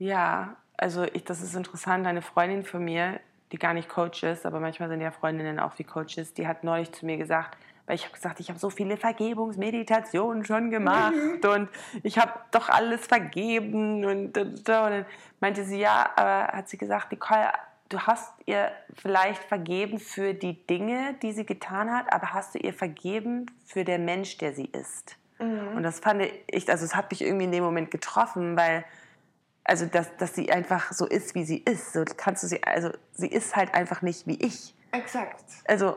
Ja, 0.00 0.56
also 0.78 1.04
ich, 1.04 1.24
das 1.24 1.42
ist 1.42 1.54
interessant. 1.54 2.06
Eine 2.06 2.22
Freundin 2.22 2.64
von 2.64 2.82
mir, 2.82 3.20
die 3.52 3.58
gar 3.58 3.74
nicht 3.74 3.88
Coach 3.88 4.22
ist, 4.22 4.46
aber 4.46 4.58
manchmal 4.58 4.88
sind 4.88 5.02
ja 5.02 5.10
Freundinnen 5.10 5.60
auch 5.60 5.78
wie 5.78 5.84
Coaches, 5.84 6.32
die 6.34 6.48
hat 6.48 6.64
neulich 6.64 6.90
zu 6.92 7.04
mir 7.04 7.18
gesagt, 7.18 7.56
weil 7.86 7.96
ich 7.96 8.04
habe 8.04 8.14
gesagt, 8.14 8.40
ich 8.40 8.48
habe 8.48 8.58
so 8.58 8.70
viele 8.70 8.96
Vergebungsmeditationen 8.96 10.44
schon 10.44 10.70
gemacht 10.70 11.44
und 11.44 11.68
ich 12.02 12.18
habe 12.18 12.32
doch 12.50 12.70
alles 12.70 13.06
vergeben 13.06 14.04
und, 14.04 14.38
und, 14.38 14.68
und 14.68 14.68
dann 14.68 15.04
meinte 15.40 15.64
sie, 15.64 15.80
ja, 15.80 16.08
aber 16.16 16.56
hat 16.56 16.68
sie 16.68 16.78
gesagt, 16.78 17.12
Nicole, 17.12 17.48
du 17.90 17.98
hast 18.00 18.32
ihr 18.46 18.70
vielleicht 18.94 19.42
vergeben 19.42 19.98
für 19.98 20.32
die 20.32 20.66
Dinge, 20.66 21.14
die 21.20 21.32
sie 21.32 21.44
getan 21.44 21.92
hat, 21.92 22.10
aber 22.10 22.32
hast 22.32 22.54
du 22.54 22.58
ihr 22.58 22.72
vergeben 22.72 23.46
für 23.66 23.84
den 23.84 24.06
Mensch, 24.06 24.38
der 24.38 24.54
sie 24.54 24.66
ist? 24.66 25.16
Mhm. 25.38 25.76
Und 25.76 25.82
das 25.82 26.00
fand 26.00 26.22
ich, 26.46 26.70
also 26.70 26.86
es 26.86 26.94
hat 26.94 27.10
mich 27.10 27.20
irgendwie 27.20 27.44
in 27.44 27.52
dem 27.52 27.64
Moment 27.64 27.90
getroffen, 27.90 28.56
weil 28.56 28.84
also 29.70 29.86
dass, 29.86 30.16
dass 30.16 30.34
sie 30.34 30.50
einfach 30.50 30.92
so 30.92 31.06
ist, 31.06 31.36
wie 31.36 31.44
sie 31.44 31.58
ist. 31.58 31.92
So 31.92 32.04
kannst 32.16 32.42
du 32.42 32.48
sie, 32.48 32.62
also 32.64 32.90
sie 33.12 33.28
ist 33.28 33.54
halt 33.54 33.72
einfach 33.72 34.02
nicht 34.02 34.26
wie 34.26 34.34
ich. 34.44 34.74
Exakt. 34.90 35.44
Also 35.66 35.96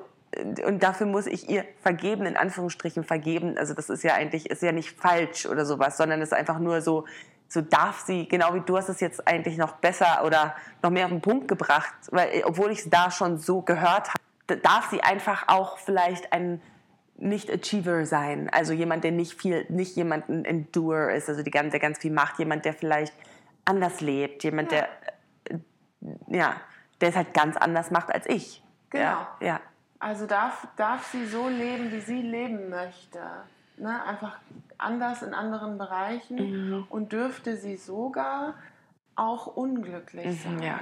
und 0.65 0.81
dafür 0.83 1.07
muss 1.07 1.25
ich 1.25 1.49
ihr 1.49 1.65
vergeben, 1.81 2.27
in 2.27 2.37
Anführungsstrichen 2.37 3.03
vergeben. 3.03 3.57
Also 3.57 3.73
das 3.73 3.89
ist 3.89 4.03
ja 4.03 4.13
eigentlich, 4.13 4.49
ist 4.49 4.61
ja 4.61 4.71
nicht 4.71 4.91
falsch 4.91 5.47
oder 5.47 5.65
sowas, 5.65 5.97
sondern 5.97 6.21
es 6.21 6.29
ist 6.29 6.37
einfach 6.37 6.59
nur 6.59 6.81
so, 6.81 7.05
so 7.47 7.61
darf 7.61 8.03
sie, 8.05 8.27
genau 8.27 8.53
wie 8.53 8.61
du 8.61 8.77
hast 8.77 8.89
es 8.89 8.99
jetzt 8.99 9.27
eigentlich 9.27 9.57
noch 9.57 9.73
besser 9.73 10.23
oder 10.23 10.55
noch 10.83 10.91
mehr 10.91 11.05
auf 11.05 11.11
den 11.11 11.21
Punkt 11.21 11.47
gebracht, 11.47 11.93
weil 12.11 12.43
obwohl 12.45 12.71
ich 12.71 12.79
es 12.79 12.89
da 12.91 13.09
schon 13.09 13.39
so 13.39 13.61
gehört 13.61 14.09
habe, 14.09 14.57
darf 14.61 14.91
sie 14.91 15.01
einfach 15.01 15.47
auch 15.47 15.79
vielleicht 15.79 16.31
ein 16.31 16.61
nicht-Achiever 17.17 18.05
sein. 18.05 18.49
Also 18.51 18.73
jemand, 18.73 19.03
der 19.03 19.11
nicht 19.11 19.33
viel, 19.39 19.65
nicht 19.69 19.95
jemand 19.95 20.29
ein 20.29 20.45
Endurer 20.45 21.13
ist, 21.13 21.27
also 21.29 21.41
die, 21.41 21.51
der 21.51 21.79
ganz 21.79 21.99
viel 21.99 22.11
macht, 22.11 22.37
jemand, 22.37 22.65
der 22.65 22.73
vielleicht 22.73 23.13
anders 23.65 24.01
lebt, 24.01 24.43
jemand, 24.43 24.71
ja. 24.71 24.87
der, 25.45 25.57
äh, 25.57 26.37
ja, 26.37 26.55
der 27.01 27.09
es 27.09 27.15
halt 27.15 27.33
ganz 27.33 27.57
anders 27.57 27.91
macht 27.91 28.13
als 28.13 28.27
ich. 28.27 28.63
Genau. 28.89 29.03
Ja, 29.03 29.37
ja. 29.41 29.61
Also 29.99 30.25
darf, 30.25 30.67
darf 30.75 31.11
sie 31.11 31.25
so 31.25 31.47
leben, 31.47 31.91
wie 31.91 32.01
sie 32.01 32.21
leben 32.21 32.69
möchte. 32.69 33.19
Ne? 33.77 34.03
Einfach 34.03 34.37
anders 34.77 35.21
in 35.21 35.33
anderen 35.33 35.77
Bereichen 35.77 36.35
mhm. 36.35 36.87
und 36.89 37.13
dürfte 37.13 37.57
sie 37.57 37.77
sogar 37.77 38.55
auch 39.15 39.47
unglücklich 39.47 40.25
mhm, 40.25 40.33
sein. 40.33 40.63
Ja. 40.63 40.81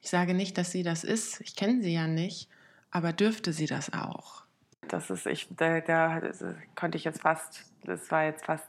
Ich 0.00 0.08
sage 0.08 0.34
nicht, 0.34 0.56
dass 0.56 0.70
sie 0.70 0.82
das 0.82 1.04
ist, 1.04 1.40
ich 1.40 1.56
kenne 1.56 1.82
sie 1.82 1.92
ja 1.92 2.06
nicht, 2.06 2.48
aber 2.90 3.12
dürfte 3.12 3.52
sie 3.52 3.66
das 3.66 3.92
auch? 3.92 4.44
Das 4.88 5.10
ist, 5.10 5.26
ich, 5.26 5.48
da, 5.56 5.80
da 5.80 6.20
konnte 6.74 6.96
ich 6.96 7.04
jetzt 7.04 7.22
fast, 7.22 7.64
das 7.84 8.10
war 8.10 8.24
jetzt 8.24 8.44
fast 8.44 8.68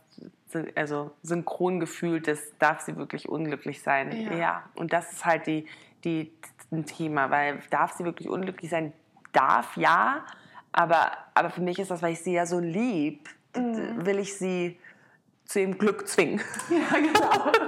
also 0.76 1.12
synchron 1.24 1.80
gefühlt, 1.80 2.28
das 2.28 2.40
darf 2.60 2.82
sie 2.82 2.98
wirklich 2.98 3.30
unglücklich 3.30 3.82
sein. 3.82 4.12
Ja. 4.12 4.34
ja. 4.36 4.64
Und 4.76 4.94
das 4.94 5.12
ist 5.12 5.26
halt 5.26 5.48
die, 5.48 5.68
die, 6.04 6.32
ein 6.72 6.86
Thema, 6.86 7.30
weil 7.30 7.60
darf 7.70 7.94
sie 7.94 8.04
wirklich 8.04 8.30
unglücklich 8.30 8.70
sein? 8.70 8.94
darf, 9.34 9.78
ja. 9.78 10.26
Aber, 10.72 11.12
aber 11.34 11.50
für 11.50 11.62
mich 11.62 11.80
ist 11.80 11.92
das, 11.92 12.02
weil 12.02 12.14
ich 12.14 12.22
sie 12.22 12.34
ja 12.34 12.46
so 12.46 12.60
lieb, 12.60 13.30
mhm. 13.56 14.06
will 14.06 14.20
ich 14.20 14.38
sie 14.38 14.80
zu 15.46 15.60
ihrem 15.60 15.78
Glück 15.78 16.08
zwingen. 16.08 16.42
Ja, 16.70 16.98
genau. 16.98 17.52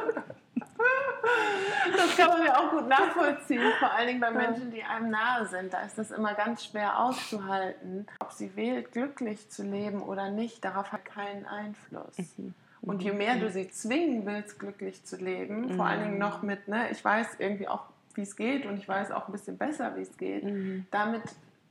Das 2.23 2.29
kann 2.29 2.39
man 2.39 2.47
ja 2.47 2.59
auch 2.59 2.71
gut 2.71 2.87
nachvollziehen, 2.87 3.61
vor 3.79 3.91
allen 3.91 4.07
Dingen 4.07 4.19
bei 4.19 4.31
Menschen, 4.31 4.71
die 4.71 4.83
einem 4.83 5.09
nahe 5.09 5.45
sind. 5.47 5.73
Da 5.73 5.81
ist 5.81 5.97
das 5.97 6.11
immer 6.11 6.33
ganz 6.33 6.65
schwer 6.65 6.99
auszuhalten. 6.99 8.07
Ob 8.19 8.31
sie 8.31 8.55
wählt, 8.55 8.91
glücklich 8.91 9.49
zu 9.49 9.63
leben 9.63 10.01
oder 10.01 10.29
nicht, 10.29 10.63
darauf 10.63 10.91
hat 10.91 11.05
keinen 11.05 11.45
Einfluss. 11.45 12.17
Mhm. 12.37 12.53
Und 12.81 13.01
je 13.01 13.13
mehr 13.13 13.37
du 13.37 13.49
sie 13.49 13.69
zwingen 13.69 14.25
willst, 14.25 14.59
glücklich 14.59 15.05
zu 15.05 15.15
leben, 15.15 15.67
mhm. 15.67 15.75
vor 15.75 15.85
allen 15.85 16.03
Dingen 16.03 16.17
noch 16.17 16.41
mit, 16.41 16.67
ne, 16.67 16.89
ich 16.91 17.03
weiß 17.03 17.37
irgendwie 17.39 17.67
auch, 17.67 17.85
wie 18.15 18.21
es 18.21 18.35
geht 18.35 18.65
und 18.65 18.77
ich 18.77 18.87
weiß 18.87 19.11
auch 19.11 19.27
ein 19.27 19.31
bisschen 19.31 19.57
besser, 19.57 19.95
wie 19.95 20.01
es 20.01 20.17
geht, 20.17 20.43
mhm. 20.43 20.85
damit 20.91 21.23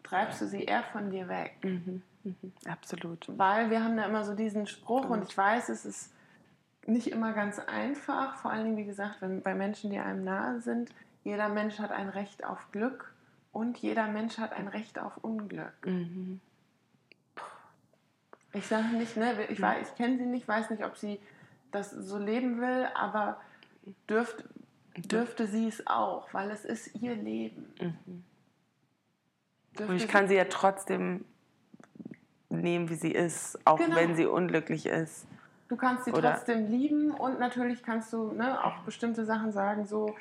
treibst 0.02 0.40
du 0.40 0.46
sie 0.46 0.64
eher 0.64 0.82
von 0.84 1.10
dir 1.10 1.28
weg. 1.28 1.52
Mhm. 1.62 2.02
Mhm. 2.24 2.52
Absolut. 2.66 3.26
Weil 3.36 3.70
wir 3.70 3.84
haben 3.84 3.96
da 3.96 4.06
immer 4.06 4.24
so 4.24 4.34
diesen 4.34 4.66
Spruch 4.66 5.08
und 5.10 5.24
ich 5.28 5.36
weiß, 5.36 5.68
es 5.68 5.84
ist 5.84 6.11
nicht 6.86 7.08
immer 7.08 7.32
ganz 7.32 7.58
einfach, 7.58 8.36
vor 8.36 8.50
allen 8.50 8.64
Dingen, 8.64 8.76
wie 8.76 8.84
gesagt, 8.84 9.20
wenn, 9.20 9.42
bei 9.42 9.54
Menschen, 9.54 9.90
die 9.90 9.98
einem 9.98 10.24
nahe 10.24 10.60
sind. 10.60 10.90
Jeder 11.24 11.48
Mensch 11.48 11.78
hat 11.78 11.92
ein 11.92 12.08
Recht 12.08 12.44
auf 12.44 12.70
Glück 12.72 13.12
und 13.52 13.78
jeder 13.78 14.08
Mensch 14.08 14.38
hat 14.38 14.52
ein 14.52 14.68
Recht 14.68 14.98
auf 14.98 15.18
Unglück. 15.18 15.74
Mhm. 15.84 16.40
Ich 18.54 18.66
sage 18.66 18.88
nicht, 18.96 19.16
ne, 19.16 19.44
ich, 19.48 19.60
ich 19.60 19.94
kenne 19.96 20.18
sie 20.18 20.26
nicht, 20.26 20.46
weiß 20.46 20.70
nicht, 20.70 20.84
ob 20.84 20.96
sie 20.96 21.20
das 21.70 21.90
so 21.90 22.18
leben 22.18 22.60
will, 22.60 22.86
aber 22.94 23.40
dürft, 24.10 24.44
dürfte 24.96 25.46
sie 25.46 25.68
es 25.68 25.86
auch, 25.86 26.32
weil 26.34 26.50
es 26.50 26.64
ist 26.64 27.00
ihr 27.00 27.14
Leben. 27.14 27.72
Mhm. 27.80 28.24
Und 29.86 29.96
ich 29.96 30.08
kann 30.08 30.28
sie 30.28 30.34
ja 30.34 30.44
trotzdem 30.44 31.24
nehmen, 32.50 32.90
wie 32.90 32.94
sie 32.94 33.12
ist, 33.12 33.58
auch 33.64 33.78
genau. 33.78 33.96
wenn 33.96 34.14
sie 34.14 34.26
unglücklich 34.26 34.84
ist. 34.86 35.26
Du 35.72 35.78
kannst 35.78 36.04
sie 36.04 36.12
Oder 36.12 36.34
trotzdem 36.34 36.70
lieben 36.70 37.12
und 37.12 37.40
natürlich 37.40 37.82
kannst 37.82 38.12
du 38.12 38.30
ne, 38.32 38.62
auch 38.62 38.80
bestimmte 38.80 39.24
Sachen 39.24 39.52
sagen, 39.52 39.86
so, 39.86 40.14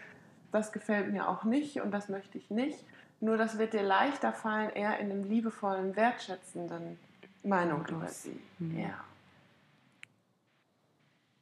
das 0.53 0.71
gefällt 0.71 1.11
mir 1.11 1.27
auch 1.27 1.43
nicht 1.43 1.81
und 1.81 1.91
das 1.91 2.07
möchte 2.07 2.37
ich 2.37 2.49
nicht. 2.49 2.85
Nur 3.19 3.35
das 3.35 3.57
wird 3.57 3.73
dir 3.73 3.83
leichter 3.83 4.31
fallen, 4.31 4.69
eher 4.69 4.97
in 4.99 5.11
einem 5.11 5.25
liebevollen, 5.25 5.97
wertschätzenden 5.97 6.97
Meinung 7.43 7.85
über 7.85 8.07
sie. 8.07 8.39
Mhm. 8.59 8.79
Ja. 8.79 9.03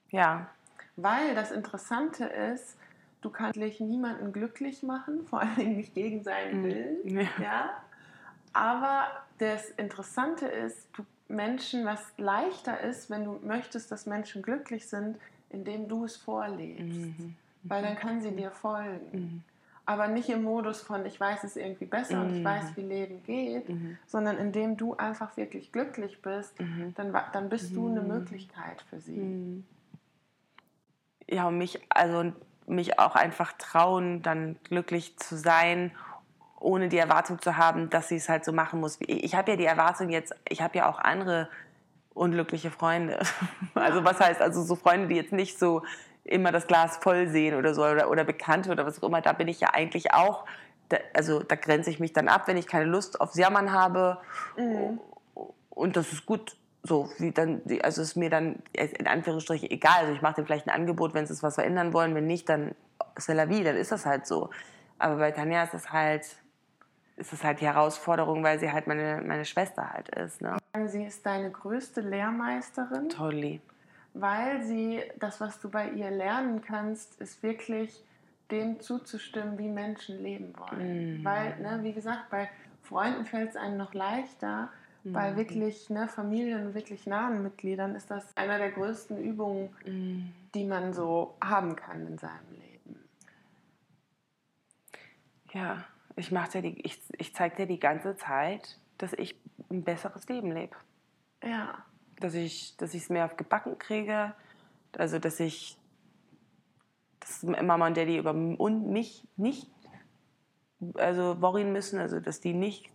Ja. 0.10 0.47
Weil 0.95 1.36
das 1.36 1.51
Interessante 1.51 2.26
ist, 2.26 2.78
du 3.22 3.30
kannst 3.30 3.60
niemanden 3.60 4.34
glücklich 4.34 4.82
machen, 4.82 5.24
vor 5.30 5.41
allen 5.41 5.55
Dingen 5.55 5.78
nicht 5.78 5.93
gegen 5.93 6.24
seinen 6.24 6.62
mhm. 6.62 6.64
Willen. 6.64 6.97
Ja. 7.07 7.30
ja. 7.39 7.84
Aber 8.53 9.05
das 9.38 9.70
Interessante 9.70 10.47
ist, 10.47 10.88
du 10.93 11.05
Menschen, 11.30 11.86
was 11.86 12.01
leichter 12.17 12.80
ist, 12.82 13.09
wenn 13.09 13.23
du 13.23 13.39
möchtest, 13.43 13.91
dass 13.91 14.05
Menschen 14.05 14.41
glücklich 14.41 14.88
sind, 14.88 15.17
indem 15.49 15.88
du 15.88 16.05
es 16.05 16.17
vorlebst. 16.17 16.84
Mhm. 16.84 17.36
Weil 17.63 17.84
dann 17.84 17.95
kann 17.95 18.21
sie 18.21 18.32
dir 18.32 18.51
folgen. 18.51 19.09
Mhm. 19.11 19.43
Aber 19.86 20.07
nicht 20.07 20.30
im 20.30 20.43
Modus 20.43 20.82
von, 20.82 21.05
ich 21.05 21.19
weiß 21.19 21.43
es 21.43 21.55
irgendwie 21.55 21.86
besser 21.86 22.17
mhm. 22.17 22.21
und 22.21 22.38
ich 22.38 22.43
weiß, 22.43 22.63
mhm. 22.65 22.75
wie 22.75 22.82
Leben 22.82 23.23
geht, 23.23 23.69
mhm. 23.69 23.97
sondern 24.05 24.38
indem 24.38 24.77
du 24.77 24.95
einfach 24.95 25.36
wirklich 25.38 25.71
glücklich 25.71 26.21
bist, 26.21 26.59
mhm. 26.59 26.93
dann, 26.95 27.15
dann 27.34 27.49
bist 27.49 27.75
du 27.75 27.89
eine 27.89 28.01
Möglichkeit 28.01 28.84
für 28.89 28.99
sie. 28.99 29.63
Ja, 31.27 31.47
und 31.47 31.57
mich, 31.57 31.80
also 31.89 32.32
mich 32.67 32.99
auch 32.99 33.15
einfach 33.15 33.53
trauen, 33.53 34.21
dann 34.21 34.57
glücklich 34.63 35.17
zu 35.17 35.38
sein 35.38 35.91
ohne 36.60 36.89
die 36.89 36.97
Erwartung 36.97 37.41
zu 37.41 37.57
haben, 37.57 37.89
dass 37.89 38.10
sie 38.10 38.18
es 38.18 38.30
halt 38.30 38.45
so 38.45 38.51
machen 38.51 38.80
muss. 38.80 38.99
Ich 39.07 39.36
habe 39.36 39.51
ja 39.51 39.57
die 39.57 39.66
Erwartung 39.66 40.10
jetzt, 40.10 40.36
ich 40.47 40.62
habe 40.62 40.78
ja 40.78 40.89
auch 40.89 40.99
andere 40.99 41.49
unglückliche 42.14 42.72
Freunde. 42.72 43.20
Also 43.76 44.03
was 44.03 44.20
heißt, 44.20 44.41
also 44.41 44.62
so 44.62 44.76
Freunde, 44.76 45.07
die 45.07 45.16
jetzt 45.16 45.32
nicht 45.32 45.57
so 45.57 45.84
immer 46.26 46.51
das 46.51 46.68
Glas 46.68 46.97
voll 46.97 47.28
sehen 47.28 47.55
oder 47.55 47.74
so 47.74 47.84
oder, 47.86 48.10
oder 48.10 48.24
Bekannte 48.24 48.72
oder 48.72 48.86
was 48.86 49.01
auch 49.01 49.07
immer, 49.07 49.22
da 49.22 49.32
bin 49.32 49.47
ich 49.47 49.62
ja 49.62 49.70
eigentlich 49.74 50.14
auch, 50.14 50.45
da, 50.89 50.97
also 51.14 51.41
da 51.41 51.55
grenze 51.55 51.89
ich 51.89 51.99
mich 51.99 52.12
dann 52.14 52.28
ab, 52.28 52.47
wenn 52.47 52.57
ich 52.57 52.68
keine 52.68 52.86
Lust 52.86 53.22
aufs 53.22 53.36
Jammern 53.36 53.72
habe 53.72 54.18
mhm. 54.57 54.99
und 55.70 55.95
das 55.95 56.12
ist 56.12 56.26
gut 56.26 56.57
so, 56.84 57.10
wie 57.20 57.32
dann, 57.32 57.62
also 57.84 58.01
ist 58.01 58.16
mir 58.16 58.30
dann 58.30 58.62
in 58.74 59.07
Anführungsstrichen 59.07 59.70
egal, 59.72 60.01
also 60.01 60.14
ich 60.14 60.22
mache 60.22 60.36
dem 60.36 60.45
vielleicht 60.45 60.68
ein 60.68 60.76
Angebot, 60.76 61.14
wenn 61.14 61.26
sie 61.26 61.34
es 61.34 61.41
was 61.41 61.55
verändern 61.55 61.93
wollen, 61.93 62.16
wenn 62.16 62.28
nicht, 62.28 62.49
dann 62.49 62.76
c'est 63.16 63.34
la 63.34 63.49
vie, 63.49 63.64
dann 63.64 63.76
ist 63.76 63.91
das 63.91 64.05
halt 64.05 64.28
so. 64.28 64.49
Aber 64.97 65.18
bei 65.18 65.32
Tanja 65.32 65.64
ist 65.64 65.74
das 65.74 65.91
halt, 65.91 66.26
ist 67.20 67.34
es 67.34 67.43
halt 67.43 67.61
die 67.61 67.65
Herausforderung, 67.65 68.43
weil 68.43 68.59
sie 68.59 68.72
halt 68.72 68.88
meine, 68.88 69.22
meine 69.26 69.45
Schwester 69.45 69.91
halt 69.91 70.09
ist. 70.09 70.41
Ne? 70.41 70.57
Sie 70.88 71.03
ist 71.03 71.26
deine 71.26 71.51
größte 71.51 72.01
Lehrmeisterin. 72.01 73.09
Totally. 73.09 73.61
Weil 74.13 74.63
sie, 74.63 75.01
das, 75.20 75.39
was 75.39 75.59
du 75.59 75.70
bei 75.70 75.89
ihr 75.89 76.09
lernen 76.09 76.61
kannst, 76.61 77.20
ist 77.22 77.43
wirklich 77.43 78.03
dem 78.49 78.80
zuzustimmen, 78.80 79.57
wie 79.57 79.67
Menschen 79.67 80.22
leben 80.24 80.53
wollen. 80.57 81.20
Mhm. 81.20 81.26
Weil, 81.26 81.59
ne, 81.59 81.80
wie 81.84 81.93
gesagt, 81.93 82.30
bei 82.30 82.49
Freunden 82.82 83.26
fällt 83.26 83.51
es 83.51 83.55
einem 83.55 83.78
noch 83.78 83.93
leichter. 83.93 84.70
Mhm. 85.03 85.13
Bei 85.13 85.36
wirklich 85.36 85.89
ne, 85.89 86.07
Familien 86.07 86.67
und 86.67 86.74
wirklich 86.74 87.05
nahen 87.05 87.43
Mitgliedern 87.43 87.95
ist 87.95 88.09
das 88.09 88.36
einer 88.36 88.57
der 88.57 88.72
größten 88.72 89.22
Übungen, 89.22 89.70
mhm. 89.86 90.34
die 90.55 90.63
man 90.63 90.93
so 90.93 91.36
haben 91.43 91.76
kann 91.76 92.07
in 92.07 92.17
seinem 92.17 92.51
Leben. 92.51 92.99
Ja, 95.51 95.84
ich, 96.20 96.30
dir 96.30 96.61
die, 96.61 96.80
ich, 96.82 96.99
ich 97.17 97.34
zeige 97.34 97.55
dir 97.55 97.65
die 97.65 97.80
ganze 97.80 98.15
Zeit, 98.17 98.78
dass 98.97 99.13
ich 99.13 99.36
ein 99.70 99.84
besseres 99.84 100.28
Leben 100.28 100.51
lebe. 100.51 100.76
Ja. 101.43 101.86
Dass 102.20 102.34
ich 102.34 102.76
dass 102.78 102.93
es 102.93 103.09
mehr 103.09 103.26
auf 103.26 103.38
gebacken 103.38 103.78
kriege, 103.78 104.34
also 104.97 105.20
dass 105.20 105.39
ich 105.39 105.78
dass 107.20 107.43
Mama 107.43 107.88
und 107.88 107.97
Daddy 107.97 108.17
über 108.17 108.32
und 108.32 108.89
mich 108.89 109.28
nicht 109.38 109.70
also 110.95 111.41
worrien 111.41 111.72
müssen, 111.72 111.99
also 111.99 112.20
dass 112.20 112.41
die 112.41 112.53
nicht 112.53 112.89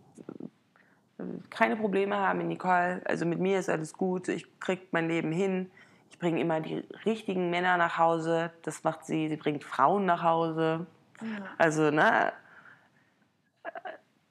keine 1.49 1.75
Probleme 1.77 2.17
haben 2.17 2.47
Nicole, 2.47 3.01
also 3.05 3.25
mit 3.25 3.39
mir 3.39 3.59
ist 3.59 3.69
alles 3.69 3.93
gut, 3.93 4.27
ich 4.27 4.59
kriege 4.59 4.83
mein 4.91 5.07
Leben 5.07 5.31
hin. 5.31 5.71
Ich 6.09 6.19
bringe 6.19 6.39
immer 6.39 6.61
die 6.61 6.83
richtigen 7.05 7.49
Männer 7.49 7.77
nach 7.77 7.97
Hause, 7.97 8.51
das 8.61 8.83
macht 8.83 9.05
sie, 9.05 9.27
sie 9.27 9.37
bringt 9.37 9.63
Frauen 9.63 10.05
nach 10.05 10.23
Hause. 10.23 10.85
Ja. 11.21 11.27
Also, 11.57 11.91
ne, 11.91 12.31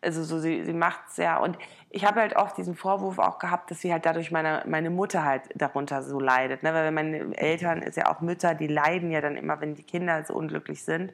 also 0.05 0.23
so 0.23 0.39
sie, 0.39 0.65
sie 0.65 0.73
macht 0.73 1.09
es 1.09 1.17
ja. 1.17 1.39
Und 1.39 1.59
ich 1.91 2.05
habe 2.05 2.21
halt 2.21 2.37
oft 2.37 2.57
diesen 2.57 2.75
Vorwurf 2.75 3.19
auch 3.19 3.39
gehabt, 3.39 3.71
dass 3.71 3.81
sie 3.81 3.93
halt 3.93 4.05
dadurch 4.07 4.31
meine, 4.31 4.63
meine 4.67 4.91
Mutter 4.91 5.25
halt 5.25 5.43
darunter 5.55 6.03
so 6.03 6.21
leidet. 6.21 6.63
Ne? 6.63 6.75
Weil 6.75 6.91
meine 6.93 7.37
Eltern, 7.37 7.83
ist 7.83 7.97
ja 7.97 8.13
auch 8.13 8.21
Mütter, 8.21 8.55
die 8.55 8.67
leiden 8.67 9.11
ja 9.11 9.21
dann 9.21 9.37
immer, 9.37 9.61
wenn 9.61 9.75
die 9.75 9.83
Kinder 9.83 10.25
so 10.25 10.35
unglücklich 10.35 10.85
sind. 10.85 11.13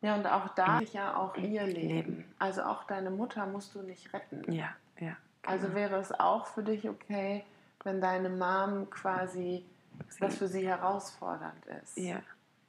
Ja, 0.00 0.14
und 0.16 0.26
auch 0.26 0.48
da 0.54 0.80
ist 0.80 0.92
ja 0.92 1.16
auch 1.16 1.34
ihr 1.36 1.64
Leben. 1.64 2.26
Also 2.38 2.62
auch 2.62 2.84
deine 2.84 3.10
Mutter 3.10 3.46
musst 3.46 3.74
du 3.74 3.80
nicht 3.80 4.12
retten. 4.12 4.52
Ja, 4.52 4.68
ja. 5.00 5.16
Also 5.46 5.68
genau. 5.68 5.78
wäre 5.78 5.96
es 5.96 6.12
auch 6.12 6.46
für 6.46 6.62
dich 6.62 6.86
okay, 6.88 7.42
wenn 7.84 8.02
deine 8.02 8.28
Mom 8.28 8.90
quasi 8.90 9.64
das 10.20 10.36
für 10.36 10.48
sie 10.48 10.66
herausfordernd 10.66 11.64
ist. 11.82 11.96
Ja. 11.96 12.16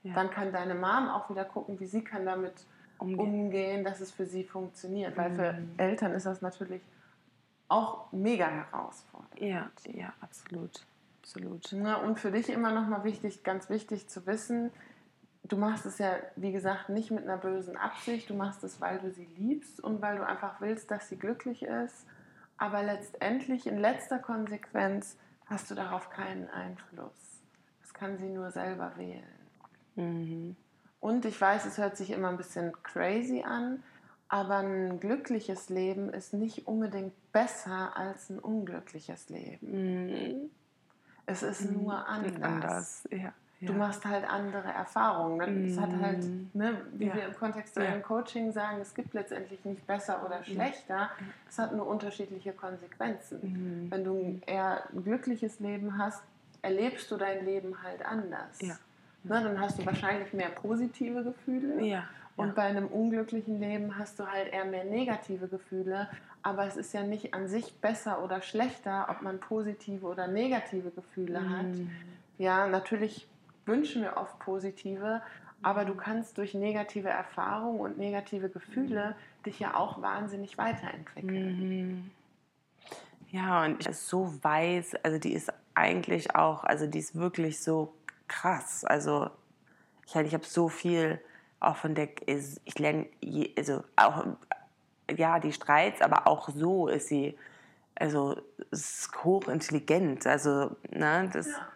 ja. 0.03 0.13
Dann 0.13 0.29
kann 0.29 0.53
deine 0.53 0.75
Mom 0.75 1.09
auch 1.09 1.29
wieder 1.29 1.43
gucken, 1.43 1.79
wie 1.79 1.87
sie 1.87 2.03
kann 2.03 2.25
damit 2.25 2.53
umgehen, 2.99 3.19
umgehen 3.19 3.83
dass 3.83 4.01
es 4.01 4.11
für 4.11 4.25
sie 4.25 4.43
funktioniert. 4.43 5.15
Weil 5.17 5.31
für 5.35 5.53
Mhm. 5.53 5.73
Eltern 5.77 6.11
ist 6.13 6.25
das 6.25 6.41
natürlich 6.41 6.81
auch 7.67 8.11
mega 8.11 8.47
herausfordernd. 8.47 9.39
ja, 9.41 9.69
ja, 9.85 10.13
absolut. 10.21 10.85
Absolut. 11.21 11.71
Ja, 11.71 11.95
und 11.97 12.19
für 12.19 12.31
dich 12.31 12.49
immer 12.49 12.71
noch 12.71 12.87
mal 12.87 13.03
wichtig, 13.03 13.43
ganz 13.43 13.67
wichtig 13.69 14.07
zu 14.07 14.27
wissen, 14.27 14.69
du 15.43 15.57
machst 15.57 15.85
es 15.87 15.97
ja, 15.97 16.17
wie 16.35 16.51
gesagt, 16.51 16.89
nicht 16.89 17.09
mit 17.09 17.23
einer 17.23 17.37
bösen 17.37 17.77
Absicht. 17.77 18.29
Du 18.29 18.35
machst 18.35 18.63
es, 18.63 18.79
weil 18.79 18.99
du 18.99 19.09
sie 19.11 19.27
liebst 19.37 19.79
und 19.83 20.01
weil 20.03 20.17
du 20.17 20.25
einfach 20.27 20.61
willst, 20.61 20.91
dass 20.91 21.09
sie 21.09 21.17
glücklich 21.17 21.63
ist. 21.63 22.05
Aber 22.57 22.83
letztendlich, 22.83 23.65
in 23.65 23.79
letzter 23.79 24.19
Konsequenz, 24.19 25.17
hast 25.47 25.69
du 25.71 25.75
darauf 25.75 26.09
keinen 26.11 26.47
Einfluss. 26.51 27.41
Das 27.81 27.93
kann 27.93 28.17
sie 28.19 28.29
nur 28.29 28.51
selber 28.51 28.93
wählen. 28.95 29.23
Mhm. 29.95 30.55
Und 31.05 31.23
ich 31.25 31.39
weiß, 31.39 31.65
es 31.67 31.77
hört 31.77 31.95
sich 31.97 32.09
immer 32.09 32.29
ein 32.29 32.37
bisschen 32.37 32.73
crazy 32.81 33.43
an, 33.43 33.83
aber 34.27 34.57
ein 34.57 34.99
glückliches 34.99 35.69
Leben 35.69 36.09
ist 36.09 36.33
nicht 36.33 36.65
unbedingt 36.65 37.13
besser 37.31 37.95
als 37.95 38.31
ein 38.31 38.39
unglückliches 38.39 39.29
Leben. 39.29 40.07
Mhm. 40.07 40.49
Es 41.27 41.43
ist 41.43 41.71
nur 41.71 42.07
anders. 42.07 42.41
Anders, 42.41 43.07
ja. 43.11 43.33
Du 43.61 43.73
ja. 43.73 43.77
machst 43.77 44.03
halt 44.03 44.27
andere 44.27 44.67
Erfahrungen. 44.67 45.67
Es 45.67 45.79
hat 45.79 45.91
halt, 46.01 46.25
ne, 46.55 46.81
wie 46.93 47.05
Ja. 47.05 47.13
wir 47.13 47.25
im 47.27 47.35
kontextuellen 47.35 47.99
Ja. 48.01 48.07
Coaching 48.07 48.51
sagen, 48.51 48.79
es 48.81 48.95
gibt 48.95 49.13
letztendlich 49.13 49.63
nicht 49.63 49.85
besser 49.85 50.25
oder 50.25 50.43
schlechter. 50.43 51.11
Es 51.47 51.59
hat 51.59 51.71
nur 51.71 51.85
unterschiedliche 51.85 52.51
Konsequenzen. 52.51 53.39
Mhm. 53.43 53.91
Wenn 53.91 54.03
du 54.03 54.41
eher 54.47 54.89
ein 54.91 55.03
glückliches 55.03 55.59
Leben 55.59 55.99
hast, 55.99 56.23
erlebst 56.63 57.11
du 57.11 57.17
dein 57.17 57.45
Leben 57.45 57.83
halt 57.83 58.03
anders. 58.03 58.59
Ja. 58.59 58.75
Ne, 59.27 59.41
dann 59.41 59.59
hast 59.59 59.79
du 59.79 59.85
wahrscheinlich 59.85 60.33
mehr 60.33 60.49
positive 60.49 61.23
Gefühle. 61.23 61.83
Ja. 61.83 62.03
Und 62.37 62.47
ja. 62.47 62.53
bei 62.53 62.63
einem 62.63 62.87
unglücklichen 62.87 63.59
Leben 63.59 63.97
hast 63.97 64.19
du 64.19 64.27
halt 64.27 64.51
eher 64.53 64.65
mehr 64.65 64.83
negative 64.83 65.47
Gefühle. 65.47 66.07
Aber 66.43 66.65
es 66.65 66.75
ist 66.75 66.93
ja 66.93 67.03
nicht 67.03 67.33
an 67.33 67.47
sich 67.47 67.73
besser 67.75 68.23
oder 68.23 68.41
schlechter, 68.41 69.07
ob 69.09 69.21
man 69.21 69.39
positive 69.39 70.05
oder 70.05 70.27
negative 70.27 70.91
Gefühle 70.91 71.49
hat. 71.49 71.65
Mhm. 71.65 71.89
Ja, 72.37 72.67
natürlich 72.67 73.27
wünschen 73.65 74.03
wir 74.03 74.17
oft 74.17 74.37
positive, 74.39 75.21
aber 75.63 75.85
du 75.85 75.95
kannst 75.95 76.37
durch 76.37 76.53
negative 76.53 77.09
Erfahrungen 77.09 77.79
und 77.79 77.97
negative 77.97 78.49
Gefühle 78.49 79.15
dich 79.45 79.59
ja 79.59 79.75
auch 79.75 80.01
wahnsinnig 80.01 80.57
weiterentwickeln. 80.57 81.59
Mhm. 81.59 82.11
Ja, 83.31 83.65
und 83.65 83.81
ich 83.81 83.87
ist 83.87 84.07
so 84.07 84.31
weiß, 84.43 84.95
also 85.03 85.17
die 85.17 85.33
ist 85.33 85.51
eigentlich 85.73 86.35
auch, 86.35 86.63
also 86.63 86.85
die 86.85 86.99
ist 86.99 87.15
wirklich 87.15 87.59
so 87.59 87.93
krass. 88.27 88.83
Also 88.85 89.29
ich, 90.05 90.15
ich 90.15 90.33
habe 90.33 90.45
so 90.45 90.69
viel 90.69 91.19
auch 91.59 91.77
von 91.77 91.95
der, 91.95 92.09
ich 92.27 92.79
lerne, 92.79 93.07
also 93.57 93.83
auch, 93.95 94.25
ja, 95.15 95.39
die 95.39 95.53
Streits, 95.53 96.01
aber 96.01 96.27
auch 96.27 96.49
so 96.49 96.87
ist 96.87 97.07
sie, 97.07 97.37
also 97.95 98.41
ist 98.71 99.11
hochintelligent. 99.23 100.27
Also, 100.27 100.75
ne, 100.89 101.29
das, 101.31 101.47
Ja. 101.47 101.67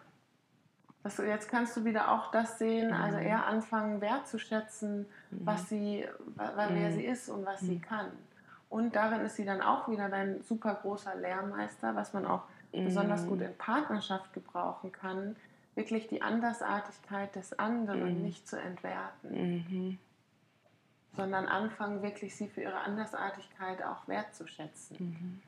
Das, 1.02 1.16
jetzt 1.16 1.48
kannst 1.50 1.76
du 1.78 1.84
wieder 1.86 2.12
auch 2.12 2.30
das 2.30 2.58
sehen, 2.58 2.92
also 2.92 3.16
eher 3.16 3.46
anfangen 3.46 4.02
wertzuschätzen, 4.02 5.06
was 5.30 5.68
sie, 5.70 6.06
wer 6.36 6.92
sie 6.92 7.06
ist 7.06 7.30
und 7.30 7.46
was 7.46 7.60
sie 7.60 7.78
kann. 7.78 8.10
Und 8.68 8.94
darin 8.94 9.22
ist 9.22 9.36
sie 9.36 9.46
dann 9.46 9.62
auch 9.62 9.88
wieder 9.88 10.10
dein 10.10 10.42
super 10.42 10.74
großer 10.74 11.14
Lehrmeister, 11.14 11.96
was 11.96 12.12
man 12.12 12.26
auch 12.26 12.42
besonders 12.70 13.26
gut 13.26 13.40
in 13.40 13.56
Partnerschaft 13.56 14.32
gebrauchen 14.34 14.92
kann, 14.92 15.36
wirklich 15.74 16.08
die 16.08 16.22
Andersartigkeit 16.22 17.34
des 17.36 17.58
anderen 17.58 18.22
nicht 18.22 18.48
zu 18.48 18.60
entwerten, 18.60 19.30
mhm. 19.68 19.98
sondern 21.16 21.46
anfangen 21.46 22.02
wirklich 22.02 22.34
sie 22.36 22.48
für 22.48 22.62
ihre 22.62 22.80
Andersartigkeit 22.80 23.82
auch 23.82 24.08
wertzuschätzen. 24.08 24.96
Mhm. 24.98 25.42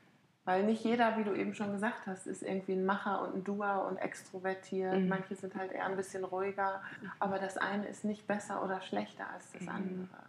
Weil 0.45 0.65
nicht 0.65 0.83
jeder, 0.83 1.17
wie 1.17 1.23
du 1.23 1.33
eben 1.33 1.55
schon 1.55 1.71
gesagt 1.71 2.05
hast, 2.05 2.27
ist 2.27 2.43
irgendwie 2.43 2.73
ein 2.73 2.85
Macher 2.85 3.21
und 3.21 3.35
ein 3.35 3.43
Doer 3.45 3.87
und 3.89 3.97
extrovertiert. 3.97 4.99
Mhm. 4.99 5.07
Manche 5.07 5.35
sind 5.35 5.55
halt 5.55 5.71
eher 5.71 5.85
ein 5.85 5.95
bisschen 5.95 6.25
ruhiger. 6.25 6.81
Aber 7.19 7.39
das 7.39 7.57
eine 7.57 7.87
ist 7.87 8.03
nicht 8.03 8.27
besser 8.27 8.61
oder 8.63 8.81
schlechter 8.81 9.29
als 9.29 9.51
das 9.53 9.61
Mhm. 9.61 9.69
andere. 9.69 10.23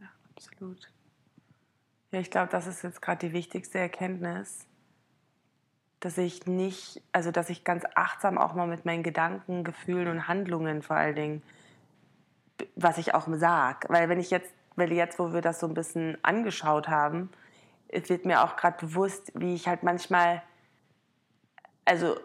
Ja, 0.00 0.06
absolut. 0.36 0.92
Ja, 2.12 2.20
ich 2.20 2.30
glaube, 2.30 2.50
das 2.52 2.68
ist 2.68 2.82
jetzt 2.82 3.02
gerade 3.02 3.26
die 3.26 3.32
wichtigste 3.32 3.78
Erkenntnis, 3.78 4.67
dass 6.00 6.16
ich 6.18 6.46
nicht, 6.46 7.02
also 7.12 7.30
dass 7.30 7.50
ich 7.50 7.64
ganz 7.64 7.84
achtsam 7.94 8.38
auch 8.38 8.54
mal 8.54 8.66
mit 8.66 8.84
meinen 8.84 9.02
Gedanken, 9.02 9.64
Gefühlen 9.64 10.08
und 10.08 10.28
Handlungen 10.28 10.82
vor 10.82 10.96
allen 10.96 11.16
Dingen, 11.16 11.42
was 12.76 12.98
ich 12.98 13.14
auch 13.14 13.26
sag. 13.30 13.88
Weil 13.88 14.08
wenn 14.08 14.20
ich 14.20 14.30
jetzt, 14.30 14.52
weil 14.76 14.92
jetzt, 14.92 15.18
wo 15.18 15.32
wir 15.32 15.40
das 15.40 15.60
so 15.60 15.66
ein 15.66 15.74
bisschen 15.74 16.16
angeschaut 16.22 16.88
haben, 16.88 17.30
es 17.88 18.08
wird 18.08 18.24
mir 18.24 18.44
auch 18.44 18.56
gerade 18.56 18.84
bewusst, 18.86 19.32
wie 19.34 19.54
ich 19.54 19.66
halt 19.66 19.82
manchmal, 19.82 20.42
also 21.84 22.16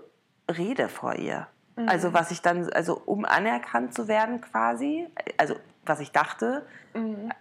rede 0.49 0.89
vor 0.89 1.15
ihr. 1.15 1.47
Also 1.87 2.13
was 2.13 2.29
ich 2.29 2.41
dann, 2.41 2.71
also 2.71 3.01
um 3.05 3.25
anerkannt 3.25 3.95
zu 3.95 4.07
werden 4.07 4.41
quasi, 4.41 5.07
also 5.37 5.55
was 5.85 5.99
ich 5.99 6.11
dachte, 6.11 6.67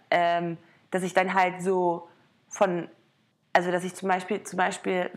ähm, 0.09 0.57
dass 0.89 1.03
ich 1.03 1.13
dann 1.13 1.35
halt 1.35 1.61
so 1.61 2.07
von, 2.49 2.89
also 3.51 3.71
dass 3.71 3.83
ich 3.83 3.93
zum 3.93 4.09
Beispiel, 4.09 4.41
zum 4.43 4.57
Beispiel 4.57 5.11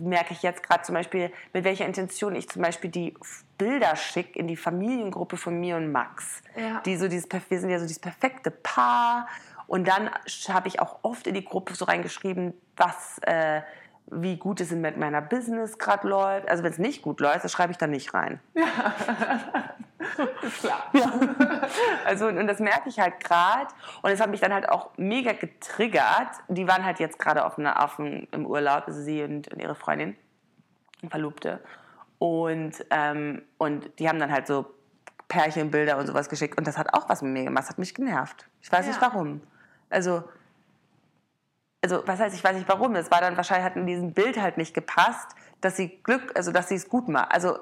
merke 0.00 0.32
ich 0.32 0.42
jetzt 0.42 0.62
gerade 0.62 0.82
zum 0.82 0.94
Beispiel, 0.94 1.30
mit 1.52 1.64
welcher 1.64 1.86
Intention 1.86 2.34
ich 2.34 2.48
zum 2.48 2.62
Beispiel 2.62 2.90
die 2.90 3.14
Bilder 3.58 3.96
schicke 3.96 4.38
in 4.38 4.46
die 4.46 4.56
Familiengruppe 4.56 5.36
von 5.36 5.58
mir 5.58 5.76
und 5.76 5.90
Max. 5.92 6.42
Ja. 6.56 6.80
Die 6.80 6.96
so 6.96 7.08
dieses, 7.08 7.28
wir 7.30 7.60
sind 7.60 7.70
ja 7.70 7.78
so 7.78 7.84
dieses 7.84 8.00
perfekte 8.00 8.50
Paar. 8.50 9.28
Und 9.66 9.88
dann 9.88 10.10
habe 10.48 10.68
ich 10.68 10.80
auch 10.80 10.98
oft 11.02 11.26
in 11.26 11.34
die 11.34 11.44
Gruppe 11.44 11.74
so 11.74 11.86
reingeschrieben, 11.86 12.52
was, 12.76 13.18
äh, 13.22 13.62
wie 14.10 14.36
gut 14.36 14.60
es 14.60 14.70
mit 14.70 14.96
meiner 14.96 15.22
Business 15.22 15.78
gerade 15.78 16.06
läuft. 16.08 16.48
Also 16.48 16.62
wenn 16.62 16.72
es 16.72 16.78
nicht 16.78 17.02
gut 17.02 17.20
läuft, 17.20 17.44
das 17.44 17.52
schreibe 17.52 17.72
ich 17.72 17.78
dann 17.78 17.90
nicht 17.90 18.12
rein. 18.14 18.40
Klar. 20.60 20.84
Ja. 20.92 21.10
Also, 22.04 22.26
und 22.28 22.46
das 22.46 22.58
merke 22.60 22.88
ich 22.88 23.00
halt 23.00 23.20
gerade. 23.22 23.68
Und 24.02 24.10
es 24.10 24.20
hat 24.20 24.28
mich 24.30 24.40
dann 24.40 24.52
halt 24.52 24.68
auch 24.68 24.90
mega 24.96 25.32
getriggert. 25.32 26.28
Die 26.48 26.68
waren 26.68 26.84
halt 26.84 26.98
jetzt 27.00 27.18
gerade 27.18 27.44
auf, 27.44 27.58
einer- 27.58 27.82
auf 27.82 27.98
einem, 27.98 28.26
im 28.30 28.46
Urlaub, 28.46 28.84
also 28.86 29.00
sie 29.00 29.22
und, 29.22 29.48
und 29.52 29.60
ihre 29.60 29.74
Freundin, 29.74 30.16
Verlobte. 31.08 31.60
Und, 32.18 32.84
ähm, 32.90 33.42
und 33.58 33.98
die 33.98 34.08
haben 34.08 34.18
dann 34.18 34.30
halt 34.30 34.46
so 34.46 34.66
Pärchenbilder 35.28 35.96
und 35.96 36.06
sowas 36.06 36.28
geschickt. 36.28 36.58
Und 36.58 36.66
das 36.66 36.76
hat 36.78 36.92
auch 36.94 37.08
was 37.08 37.22
mit 37.22 37.32
mir 37.32 37.44
gemacht. 37.44 37.64
Das 37.64 37.70
hat 37.70 37.78
mich 37.78 37.94
genervt. 37.94 38.46
Ich 38.60 38.70
weiß 38.70 38.86
nicht 38.86 39.00
Ja. 39.00 39.08
warum. 39.10 39.40
Also, 39.90 40.24
also 41.84 42.02
was 42.06 42.18
heißt, 42.18 42.34
ich 42.34 42.42
weiß 42.42 42.56
nicht 42.56 42.66
warum. 42.68 42.94
Es 42.96 43.10
war 43.10 43.20
dann 43.20 43.36
wahrscheinlich 43.36 43.66
hat 43.66 43.76
in 43.76 43.86
diesem 43.86 44.12
Bild 44.14 44.40
halt 44.40 44.56
nicht 44.56 44.72
gepasst, 44.72 45.36
dass 45.60 45.76
sie 45.76 45.98
Glück, 46.02 46.32
also 46.34 46.50
dass 46.50 46.68
sie 46.70 46.76
es 46.76 46.88
gut 46.88 47.08
macht. 47.08 47.30
Also 47.30 47.58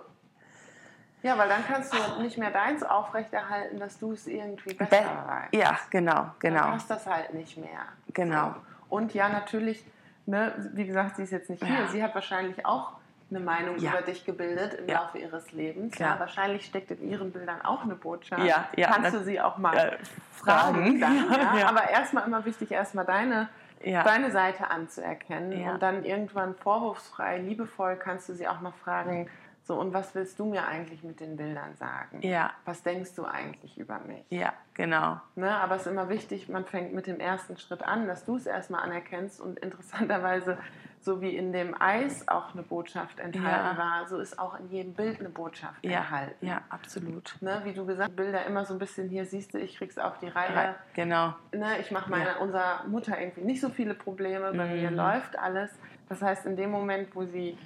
Ja, 1.25 1.37
weil 1.39 1.49
dann 1.49 1.65
kannst 1.67 1.93
du 1.93 2.23
nicht 2.23 2.39
mehr 2.39 2.51
deins 2.53 2.83
aufrechterhalten, 2.85 3.79
dass 3.81 3.99
du 3.99 4.13
es 4.13 4.27
irgendwie 4.29 4.75
besser 4.75 4.91
be- 5.03 5.29
weißt. 5.29 5.55
ja, 5.55 5.77
genau, 5.91 6.13
Dann 6.15 6.33
genau. 6.39 6.63
passt 6.71 6.89
das 6.91 7.05
halt 7.07 7.35
nicht 7.35 7.57
mehr. 7.59 7.81
Genau. 8.15 8.51
So. 8.51 8.97
Und 8.97 9.13
ja, 9.15 9.29
natürlich, 9.29 9.85
ne, 10.27 10.53
wie 10.75 10.87
gesagt, 10.87 11.17
sie 11.17 11.25
ist 11.25 11.31
jetzt 11.33 11.51
nicht 11.51 11.65
hier. 11.65 11.81
Ja. 11.81 11.87
Sie 11.89 12.03
hat 12.03 12.15
wahrscheinlich 12.15 12.65
auch 12.65 12.93
eine 13.31 13.41
Meinung 13.41 13.79
Ja. 13.79 13.91
über 13.93 14.03
dich 14.03 14.25
gebildet 14.25 14.75
im 14.75 14.89
Ja. 14.89 15.01
Laufe 15.03 15.19
ihres 15.19 15.51
Lebens. 15.53 15.99
Ja, 15.99 16.19
wahrscheinlich 16.21 16.67
steckt 16.67 16.91
in 16.93 17.09
ihren 17.11 17.33
Bildern 17.33 17.61
auch 17.65 17.83
eine 17.83 17.95
Botschaft. 17.97 18.45
Ja, 18.45 18.69
ja, 18.77 18.89
Kannst 18.93 19.15
du 19.15 19.25
sie 19.25 19.41
auch 19.41 19.57
mal 19.59 19.75
äh, 19.77 19.97
fragen. 20.37 21.01
fragen. 21.01 21.01
Dann, 21.01 21.31
ja? 21.33 21.57
Ja. 21.59 21.69
Aber 21.69 21.89
erstmal 21.89 22.27
immer 22.27 22.45
wichtig, 22.45 22.71
erstmal 22.71 23.05
deine, 23.07 23.49
Ja. 23.85 24.03
deine 24.03 24.31
Seite 24.31 24.71
anzuerkennen. 24.71 25.61
Ja. 25.61 25.75
Und 25.75 25.83
dann 25.83 26.05
irgendwann 26.05 26.55
vorwurfsfrei, 26.55 27.39
liebevoll 27.39 27.97
kannst 27.97 28.29
du 28.29 28.35
sie 28.35 28.49
auch 28.49 28.61
mal 28.61 28.73
fragen, 28.73 29.29
so, 29.65 29.79
und 29.79 29.95
was 29.95 30.15
willst 30.17 30.41
du 30.41 30.45
mir 30.45 30.67
eigentlich 30.67 31.05
mit 31.05 31.21
den 31.21 31.37
Bildern 31.37 31.77
sagen? 31.77 32.21
Ja. 32.23 32.51
Was 32.65 32.83
denkst 32.83 33.15
du 33.15 33.25
eigentlich 33.25 33.79
über 33.79 34.01
mich? 34.01 34.25
Ja, 34.29 34.53
genau. 34.75 35.21
Ne, 35.37 35.55
aber 35.55 35.77
es 35.77 35.83
ist 35.83 35.93
immer 35.93 36.09
wichtig, 36.09 36.49
man 36.49 36.65
fängt 36.65 36.93
mit 36.93 37.07
dem 37.07 37.21
ersten 37.21 37.57
Schritt 37.57 37.83
an, 37.83 38.09
dass 38.09 38.25
du 38.25 38.37
es 38.37 38.47
erstmal 38.47 38.83
anerkennst 38.83 39.41
und 39.41 39.61
interessanterweise, 39.61 40.59
so 41.03 41.21
wie 41.21 41.37
in 41.37 41.53
dem 41.53 41.75
Eis 41.81 42.27
auch 42.29 42.55
eine 42.55 42.63
Botschaft 42.63 43.19
enthalten 43.19 43.47
Ja. 43.47 43.77
war, 43.77 44.07
so 44.09 44.19
ist 44.19 44.39
auch 44.39 44.59
in 44.59 44.71
jedem 44.71 44.95
Bild 44.95 45.19
eine 45.19 45.29
Botschaft 45.31 45.85
Ja, 45.85 45.99
enthalten. 45.99 46.47
ja, 46.47 46.63
absolut. 46.69 47.35
Ne, 47.41 47.61
wie 47.65 47.73
du 47.73 47.85
gesagt 47.85 48.09
hast, 48.11 48.17
Bilder 48.17 48.47
immer 48.47 48.65
so 48.65 48.75
ein 48.75 48.79
bisschen 48.79 49.09
hier 49.09 49.27
siehst 49.27 49.53
du, 49.53 49.59
ich 49.59 49.77
krieg's 49.77 49.99
auf 49.99 50.19
die 50.19 50.29
Reihe. 50.29 50.77
Genau. 50.95 51.35
Ne, 51.53 51.79
ich 51.81 51.91
mache 51.91 52.09
meiner 52.09 52.33
Ja. 52.33 52.37
unserer 52.39 52.85
Mutter 52.87 53.21
irgendwie 53.21 53.41
nicht 53.43 53.61
so 53.61 53.69
viele 53.69 53.95
Probleme, 53.95 54.53
bei 54.53 54.67
mir 54.67 54.91
Mhm. 54.91 54.97
läuft 54.97 55.37
alles. 55.39 55.71
Das 56.09 56.23
heißt, 56.23 56.47
in 56.47 56.57
dem 56.57 56.71
Moment, 56.71 57.15
wo 57.17 57.25
sie 57.25 57.59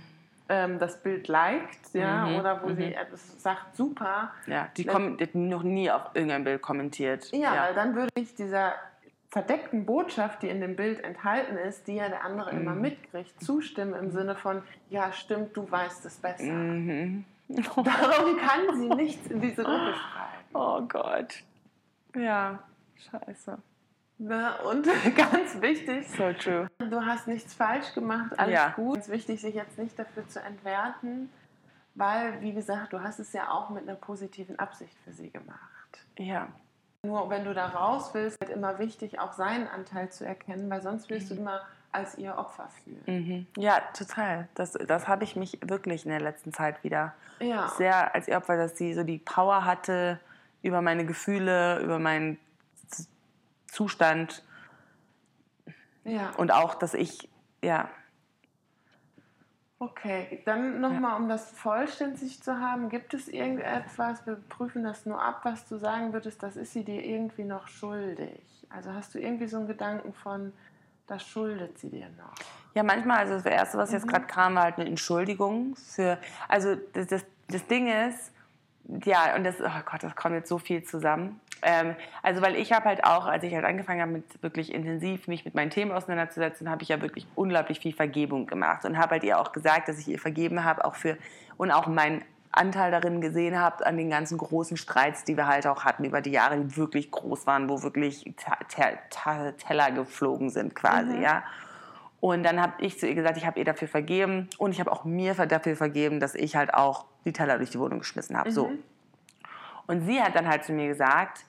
ähm, 0.48 0.78
das 0.78 1.02
Bild 1.02 1.26
liked, 1.28 1.92
ja, 1.92 2.26
mhm. 2.26 2.36
oder 2.36 2.62
wo 2.62 2.68
mhm. 2.68 2.76
sie 2.76 2.94
etwas 2.94 3.42
sagt, 3.42 3.74
super. 3.76 4.30
Ja, 4.46 4.68
die, 4.76 4.84
kommen, 4.86 5.18
die 5.18 5.28
noch 5.36 5.64
nie 5.64 5.90
auf 5.90 6.02
irgendein 6.14 6.44
Bild 6.44 6.62
kommentiert. 6.62 7.30
Ja, 7.32 7.54
ja, 7.54 7.62
weil 7.64 7.74
dann 7.74 7.94
würde 7.96 8.08
ich 8.16 8.34
dieser 8.34 8.74
verdeckten 9.30 9.86
Botschaft, 9.86 10.42
die 10.42 10.48
in 10.48 10.60
dem 10.60 10.76
Bild 10.76 11.02
enthalten 11.02 11.56
ist, 11.56 11.86
die 11.88 11.94
ja 11.94 12.08
der 12.08 12.24
andere 12.24 12.52
mhm. 12.52 12.60
immer 12.60 12.74
mitkriegt, 12.74 13.42
zustimmen 13.42 13.94
im 13.94 14.10
Sinne 14.10 14.36
von, 14.36 14.62
ja, 14.88 15.12
stimmt, 15.12 15.56
du 15.56 15.70
weißt 15.70 16.04
es 16.06 16.16
besser. 16.16 16.44
Mhm. 16.52 17.24
Darum 17.48 18.36
kann 18.38 18.76
sie 18.76 18.88
nichts 18.88 19.26
in 19.28 19.40
diese 19.40 19.62
Gruppe 19.62 19.94
schreiben. 19.94 20.54
Oh 20.54 20.80
Gott. 20.82 21.42
Ja, 22.14 22.60
scheiße. 23.10 23.58
Na, 24.18 24.56
und 24.60 24.86
ganz 25.16 25.60
wichtig, 25.60 26.08
so 26.08 26.32
true. 26.32 26.70
du 26.78 27.04
hast 27.04 27.28
nichts 27.28 27.52
falsch 27.52 27.92
gemacht, 27.92 28.38
alles 28.38 28.54
ja. 28.54 28.70
gut. 28.70 28.98
Es 28.98 29.08
ist 29.08 29.12
wichtig, 29.12 29.40
sich 29.40 29.54
jetzt 29.54 29.78
nicht 29.78 29.98
dafür 29.98 30.26
zu 30.26 30.40
entwerten, 30.40 31.30
weil, 31.94 32.40
wie 32.40 32.54
gesagt, 32.54 32.94
du 32.94 33.02
hast 33.02 33.18
es 33.18 33.32
ja 33.34 33.50
auch 33.50 33.68
mit 33.70 33.82
einer 33.82 33.96
positiven 33.96 34.58
Absicht 34.58 34.96
für 35.04 35.12
sie 35.12 35.30
gemacht. 35.30 35.60
Ja. 36.18 36.48
Nur 37.06 37.30
wenn 37.30 37.44
du 37.44 37.54
da 37.54 37.66
raus 37.66 38.10
willst, 38.12 38.40
ist 38.40 38.48
halt 38.48 38.56
immer 38.56 38.78
wichtig, 38.78 39.18
auch 39.18 39.32
seinen 39.32 39.68
Anteil 39.68 40.10
zu 40.10 40.26
erkennen, 40.26 40.68
weil 40.70 40.82
sonst 40.82 41.08
wirst 41.10 41.30
mhm. 41.30 41.36
du 41.36 41.40
immer 41.42 41.60
als 41.92 42.18
ihr 42.18 42.36
Opfer 42.36 42.68
fühlen. 42.84 43.02
Mhm. 43.06 43.46
Ja, 43.56 43.80
total. 43.96 44.48
Das, 44.54 44.72
das 44.72 45.08
habe 45.08 45.24
ich 45.24 45.36
mich 45.36 45.58
wirklich 45.62 46.04
in 46.04 46.10
der 46.10 46.20
letzten 46.20 46.52
Zeit 46.52 46.82
wieder 46.84 47.14
ja. 47.40 47.68
sehr 47.76 48.14
als 48.14 48.28
ihr 48.28 48.36
Opfer, 48.36 48.56
dass 48.56 48.76
sie 48.76 48.92
so 48.94 49.02
die 49.02 49.18
Power 49.18 49.64
hatte 49.64 50.20
über 50.62 50.82
meine 50.82 51.06
Gefühle, 51.06 51.80
über 51.80 51.98
meinen 51.98 52.38
Zustand. 53.66 54.42
Ja. 56.04 56.30
Und 56.36 56.52
auch, 56.52 56.74
dass 56.74 56.94
ich, 56.94 57.28
ja, 57.62 57.88
Okay, 59.78 60.40
dann 60.46 60.80
nochmal, 60.80 61.12
ja. 61.12 61.16
um 61.16 61.28
das 61.28 61.50
vollständig 61.50 62.42
zu 62.42 62.58
haben, 62.58 62.88
gibt 62.88 63.12
es 63.12 63.28
irgendetwas, 63.28 64.26
wir 64.26 64.36
prüfen 64.48 64.82
das 64.82 65.04
nur 65.04 65.20
ab, 65.22 65.40
was 65.42 65.68
du 65.68 65.76
sagen 65.76 66.14
würdest, 66.14 66.42
das 66.42 66.56
ist 66.56 66.72
sie 66.72 66.82
dir 66.82 67.04
irgendwie 67.04 67.44
noch 67.44 67.68
schuldig? 67.68 68.40
Also 68.70 68.94
hast 68.94 69.14
du 69.14 69.18
irgendwie 69.18 69.46
so 69.46 69.58
einen 69.58 69.66
Gedanken 69.66 70.14
von, 70.14 70.54
das 71.06 71.26
schuldet 71.26 71.78
sie 71.78 71.90
dir 71.90 72.08
noch? 72.16 72.32
Ja, 72.74 72.82
manchmal, 72.82 73.18
also 73.18 73.34
das 73.34 73.44
Erste, 73.44 73.76
was 73.76 73.92
jetzt 73.92 74.06
mhm. 74.06 74.10
gerade 74.10 74.26
kam, 74.26 74.54
war 74.54 74.62
halt 74.62 74.78
eine 74.78 74.88
Entschuldigung 74.88 75.76
für, 75.76 76.18
also 76.48 76.74
das, 76.94 77.08
das, 77.08 77.26
das 77.48 77.66
Ding 77.66 77.88
ist, 77.88 78.32
ja, 79.04 79.36
und 79.36 79.44
das, 79.44 79.60
oh 79.60 79.82
Gott, 79.84 80.02
das 80.02 80.16
kommt 80.16 80.36
jetzt 80.36 80.48
so 80.48 80.58
viel 80.58 80.84
zusammen. 80.84 81.40
Ähm, 81.62 81.96
also 82.22 82.42
weil 82.42 82.56
ich 82.56 82.72
habe 82.72 82.84
halt 82.86 83.04
auch, 83.04 83.26
als 83.26 83.42
ich 83.44 83.54
halt 83.54 83.64
angefangen 83.64 84.00
habe, 84.00 84.12
mit 84.12 84.42
wirklich 84.42 84.72
intensiv 84.72 85.26
mich 85.26 85.44
mit 85.44 85.54
meinen 85.54 85.70
Themen 85.70 85.92
auseinanderzusetzen, 85.92 86.70
habe 86.70 86.82
ich 86.82 86.90
ja 86.90 87.00
wirklich 87.00 87.26
unglaublich 87.34 87.80
viel 87.80 87.94
Vergebung 87.94 88.46
gemacht 88.46 88.84
und 88.84 88.98
habe 88.98 89.12
halt 89.12 89.24
ihr 89.24 89.40
auch 89.40 89.52
gesagt, 89.52 89.88
dass 89.88 89.98
ich 89.98 90.08
ihr 90.08 90.18
vergeben 90.18 90.64
habe, 90.64 90.84
auch 90.84 90.94
für 90.94 91.16
und 91.56 91.70
auch 91.70 91.86
meinen 91.86 92.22
Anteil 92.52 92.90
darin 92.90 93.20
gesehen 93.20 93.58
habe 93.58 93.84
an 93.86 93.96
den 93.96 94.10
ganzen 94.10 94.38
großen 94.38 94.76
Streits, 94.76 95.24
die 95.24 95.36
wir 95.36 95.46
halt 95.46 95.66
auch 95.66 95.84
hatten 95.84 96.04
über 96.04 96.20
die 96.20 96.30
Jahre, 96.30 96.58
die 96.58 96.76
wirklich 96.76 97.10
groß 97.10 97.46
waren, 97.46 97.68
wo 97.68 97.82
wirklich 97.82 98.24
Teller 99.58 99.90
geflogen 99.92 100.50
sind 100.50 100.74
quasi, 100.74 101.16
mhm. 101.16 101.22
ja. 101.22 101.44
Und 102.20 102.42
dann 102.44 102.60
habe 102.60 102.72
ich 102.78 102.98
zu 102.98 103.06
ihr 103.06 103.14
gesagt, 103.14 103.36
ich 103.36 103.46
habe 103.46 103.58
ihr 103.58 103.64
dafür 103.64 103.88
vergeben 103.88 104.48
und 104.56 104.72
ich 104.72 104.80
habe 104.80 104.90
auch 104.90 105.04
mir 105.04 105.34
dafür 105.34 105.76
vergeben, 105.76 106.18
dass 106.18 106.34
ich 106.34 106.56
halt 106.56 106.72
auch 106.72 107.04
die 107.24 107.32
Teller 107.32 107.58
durch 107.58 107.70
die 107.70 107.78
Wohnung 107.78 107.98
geschmissen 107.98 108.38
habe. 108.38 108.48
Mhm. 108.48 108.54
So. 108.54 108.72
Und 109.86 110.06
sie 110.06 110.20
hat 110.20 110.34
dann 110.34 110.48
halt 110.48 110.64
zu 110.64 110.72
mir 110.72 110.88
gesagt, 110.88 111.44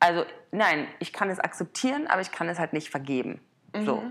also 0.00 0.24
nein, 0.52 0.86
ich 0.98 1.12
kann 1.12 1.30
es 1.30 1.40
akzeptieren, 1.40 2.06
aber 2.06 2.20
ich 2.20 2.32
kann 2.32 2.48
es 2.48 2.58
halt 2.58 2.72
nicht 2.72 2.90
vergeben. 2.90 3.40
Mhm. 3.74 3.84
So. 3.84 4.02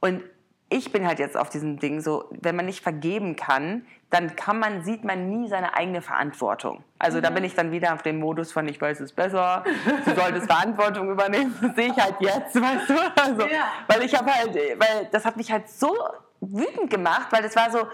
Und 0.00 0.22
ich 0.68 0.90
bin 0.90 1.06
halt 1.06 1.18
jetzt 1.18 1.36
auf 1.36 1.48
diesem 1.48 1.78
Ding 1.78 2.00
so, 2.00 2.24
wenn 2.30 2.56
man 2.56 2.66
nicht 2.66 2.82
vergeben 2.82 3.36
kann, 3.36 3.86
dann 4.10 4.34
kann 4.36 4.58
man, 4.58 4.82
sieht 4.84 5.04
man 5.04 5.28
nie 5.30 5.48
seine 5.48 5.74
eigene 5.74 6.00
Verantwortung. 6.02 6.82
Also 6.98 7.18
mhm. 7.18 7.22
da 7.22 7.30
bin 7.30 7.44
ich 7.44 7.54
dann 7.54 7.70
wieder 7.70 7.94
auf 7.94 8.02
dem 8.02 8.18
Modus 8.18 8.52
von, 8.52 8.66
ich 8.68 8.80
weiß 8.80 9.00
es 9.00 9.12
besser, 9.12 9.64
du 10.04 10.14
solltest 10.14 10.46
Verantwortung 10.46 11.10
übernehmen, 11.10 11.56
das 11.60 11.74
sehe 11.76 11.92
ich 11.92 11.96
halt 11.96 12.16
jetzt, 12.20 12.54
weißt 12.60 12.90
du? 12.90 12.94
Also, 13.20 13.42
ja. 13.42 13.72
Weil 13.86 14.02
ich 14.02 14.14
habe 14.14 14.32
halt, 14.32 14.54
weil 14.54 15.08
das 15.10 15.24
hat 15.24 15.36
mich 15.36 15.50
halt 15.50 15.68
so 15.68 15.96
wütend 16.40 16.90
gemacht, 16.90 17.28
weil 17.30 17.42
das 17.42 17.54
war 17.56 17.70
so, 17.70 17.86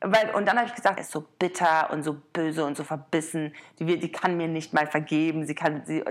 weil, 0.00 0.30
und 0.34 0.46
dann 0.46 0.56
habe 0.58 0.68
ich 0.68 0.74
gesagt, 0.74 0.98
er 0.98 1.02
ist 1.02 1.10
so 1.10 1.24
bitter 1.38 1.90
und 1.90 2.02
so 2.02 2.16
böse 2.32 2.64
und 2.64 2.76
so 2.76 2.84
verbissen. 2.84 3.54
Die, 3.78 3.98
die 3.98 4.12
kann 4.12 4.36
mir 4.36 4.46
nicht 4.46 4.74
mal 4.74 4.86
vergeben. 4.86 5.46
Sie 5.46 5.54
kann, 5.54 5.82
sie, 5.86 6.04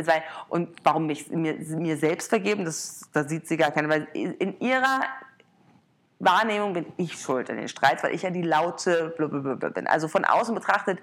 und 0.49 0.69
warum 0.83 1.05
mich, 1.05 1.29
mir, 1.29 1.55
mir 1.55 1.97
selbst 1.97 2.29
vergeben, 2.29 2.65
das, 2.65 3.09
das 3.13 3.29
sieht 3.29 3.47
sie 3.47 3.57
gar 3.57 3.71
keine. 3.71 3.89
Weil 3.89 4.07
in 4.13 4.59
ihrer 4.59 5.01
Wahrnehmung 6.19 6.73
bin 6.73 6.85
ich 6.97 7.13
schuld 7.19 7.49
an 7.49 7.57
den 7.57 7.67
Streits, 7.67 8.03
weil 8.03 8.15
ich 8.15 8.23
ja 8.23 8.31
die 8.31 8.41
laute 8.41 9.13
blablabla 9.17 9.69
bin. 9.69 9.87
Also 9.87 10.07
von 10.07 10.25
außen 10.25 10.55
betrachtet 10.55 10.99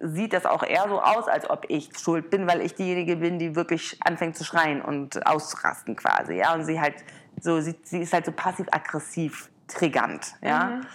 sieht 0.00 0.32
das 0.32 0.44
auch 0.44 0.62
eher 0.62 0.86
so 0.88 1.00
aus, 1.00 1.28
als 1.28 1.48
ob 1.48 1.66
ich 1.68 1.90
schuld 1.98 2.30
bin, 2.30 2.46
weil 2.46 2.60
ich 2.60 2.74
diejenige 2.74 3.16
bin, 3.16 3.38
die 3.38 3.54
wirklich 3.54 3.96
anfängt 4.04 4.36
zu 4.36 4.44
schreien 4.44 4.82
und 4.82 5.26
auszurasten 5.26 5.96
quasi. 5.96 6.34
Ja? 6.34 6.54
Und 6.54 6.64
sie 6.64 6.80
halt 6.80 6.96
so, 7.40 7.60
sie, 7.60 7.76
sie 7.84 8.00
ist 8.00 8.12
halt 8.12 8.26
so 8.26 8.32
passiv-aggressiv 8.32 9.50
triggernd. 9.68 10.34
Ja? 10.42 10.64
Mhm. 10.64 10.86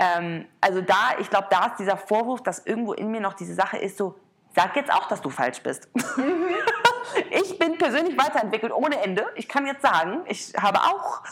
Ähm, 0.00 0.46
also 0.60 0.80
da, 0.80 1.16
ich 1.18 1.28
glaube, 1.28 1.48
da 1.50 1.66
ist 1.66 1.78
dieser 1.80 1.96
Vorwurf, 1.96 2.42
dass 2.42 2.64
irgendwo 2.64 2.92
in 2.92 3.10
mir 3.10 3.20
noch 3.20 3.34
diese 3.34 3.54
Sache 3.54 3.78
ist, 3.78 3.98
so, 3.98 4.14
sag 4.54 4.76
jetzt 4.76 4.92
auch, 4.92 5.08
dass 5.08 5.20
du 5.20 5.28
falsch 5.28 5.60
bist. 5.62 5.88
Mhm. 6.16 6.46
ich 7.30 7.58
bin 7.58 7.76
persönlich 7.78 8.16
weiterentwickelt 8.16 8.72
ohne 8.72 9.00
Ende. 9.02 9.26
Ich 9.34 9.48
kann 9.48 9.66
jetzt 9.66 9.82
sagen, 9.82 10.20
ich 10.26 10.52
habe 10.56 10.78
auch 10.78 11.22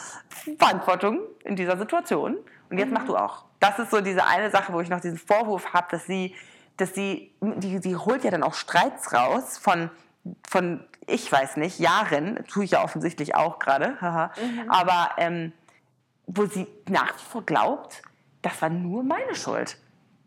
Verantwortung 0.59 1.21
in 1.45 1.55
dieser 1.55 1.79
Situation. 1.79 2.39
Und 2.69 2.79
jetzt 2.79 2.89
mhm. 2.89 2.95
mach 2.95 3.05
du 3.05 3.17
auch. 3.17 3.45
Das 3.61 3.79
ist 3.79 3.93
so 3.93 4.01
diese 4.01 4.25
eine 4.27 4.51
Sache, 4.51 4.73
wo 4.73 4.81
ich 4.81 4.89
noch 4.89 5.01
diesen 5.01 5.19
Vorwurf 5.19 5.73
habe, 5.73 5.87
dass 5.93 6.05
sie, 6.05 6.35
dass 6.77 6.93
sie, 6.93 7.33
die, 7.41 7.79
die 7.79 7.97
holt 7.97 8.25
ja 8.25 8.33
dann 8.33 8.43
auch 8.43 8.55
Streits 8.55 9.13
raus 9.13 9.59
von, 9.59 9.91
von, 10.49 10.85
ich 11.07 11.31
weiß 11.31 11.57
nicht, 11.57 11.79
Jahren, 11.79 12.45
tue 12.49 12.65
ich 12.65 12.73
ja 12.73 12.83
offensichtlich 12.83 13.37
auch 13.37 13.61
gerade, 13.61 13.97
mhm. 14.01 14.71
aber 14.71 15.11
ähm, 15.19 15.53
wo 16.27 16.47
sie 16.47 16.67
nach 16.89 17.15
wie 17.15 17.25
vor 17.31 17.47
glaubt, 17.47 18.03
das 18.47 18.63
war 18.63 18.69
nur 18.69 19.03
meine 19.03 19.35
Schuld. 19.35 19.77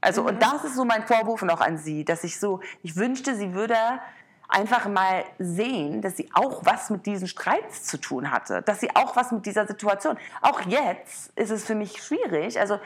Also, 0.01 0.22
mhm. 0.22 0.28
und 0.30 0.43
das 0.43 0.63
ist 0.65 0.76
so 0.76 0.86
mein 0.86 1.05
Vorwurf 1.07 1.41
noch 1.41 1.61
an 1.61 1.78
sie, 1.78 2.03
dass 2.03 2.24
ich 2.24 2.39
so, 2.39 2.59
ich 2.84 2.95
wünschte, 2.95 3.36
sie 3.36 3.53
würde 3.53 3.76
einfach 4.47 4.88
mal 4.88 5.24
sehen, 5.38 6.01
dass 6.01 6.17
sie 6.17 6.30
auch 6.34 6.65
was 6.65 6.89
mit 6.89 7.05
diesen 7.05 7.28
Streits 7.28 7.84
zu 7.84 7.97
tun 7.97 8.32
hatte, 8.32 8.61
dass 8.63 8.80
sie 8.80 8.95
auch 8.95 9.15
was 9.15 9.32
mit 9.32 9.45
dieser 9.45 9.67
Situation. 9.67 10.17
Auch 10.41 10.61
jetzt 10.61 11.32
ist 11.38 11.51
es 11.51 11.65
für 11.65 11.76
mich 11.76 12.01
schwierig. 12.01 12.59
Also 12.59 12.80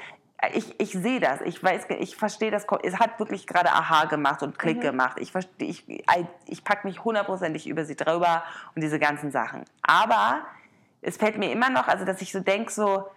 ich, 0.53 0.77
ich 0.79 0.91
sehe 0.91 1.21
das, 1.21 1.39
ich 1.41 1.63
weiß, 1.63 1.85
ich 1.99 2.17
verstehe 2.17 2.51
das. 2.51 2.65
Es 2.83 2.99
hat 2.99 3.17
wirklich 3.17 3.47
gerade 3.47 3.71
Aha 3.71 4.05
gemacht 4.05 4.43
und 4.43 4.59
Klick 4.59 4.77
mhm. 4.77 4.81
gemacht. 4.81 5.17
Ich 5.19 5.31
verstehe, 5.31 5.69
ich, 5.69 5.85
ich 6.45 6.63
packe 6.65 6.85
mich 6.85 7.03
hundertprozentig 7.03 7.65
über 7.65 7.85
sie 7.85 7.95
drüber 7.95 8.43
und 8.75 8.83
diese 8.83 8.99
ganzen 8.99 9.31
Sachen. 9.31 9.63
Aber 9.81 10.41
es 11.01 11.15
fällt 11.15 11.37
mir 11.37 11.51
immer 11.51 11.69
noch, 11.69 11.87
also 11.87 12.03
dass 12.03 12.21
ich 12.21 12.33
so 12.33 12.41
denke, 12.41 12.71
so 12.71 13.07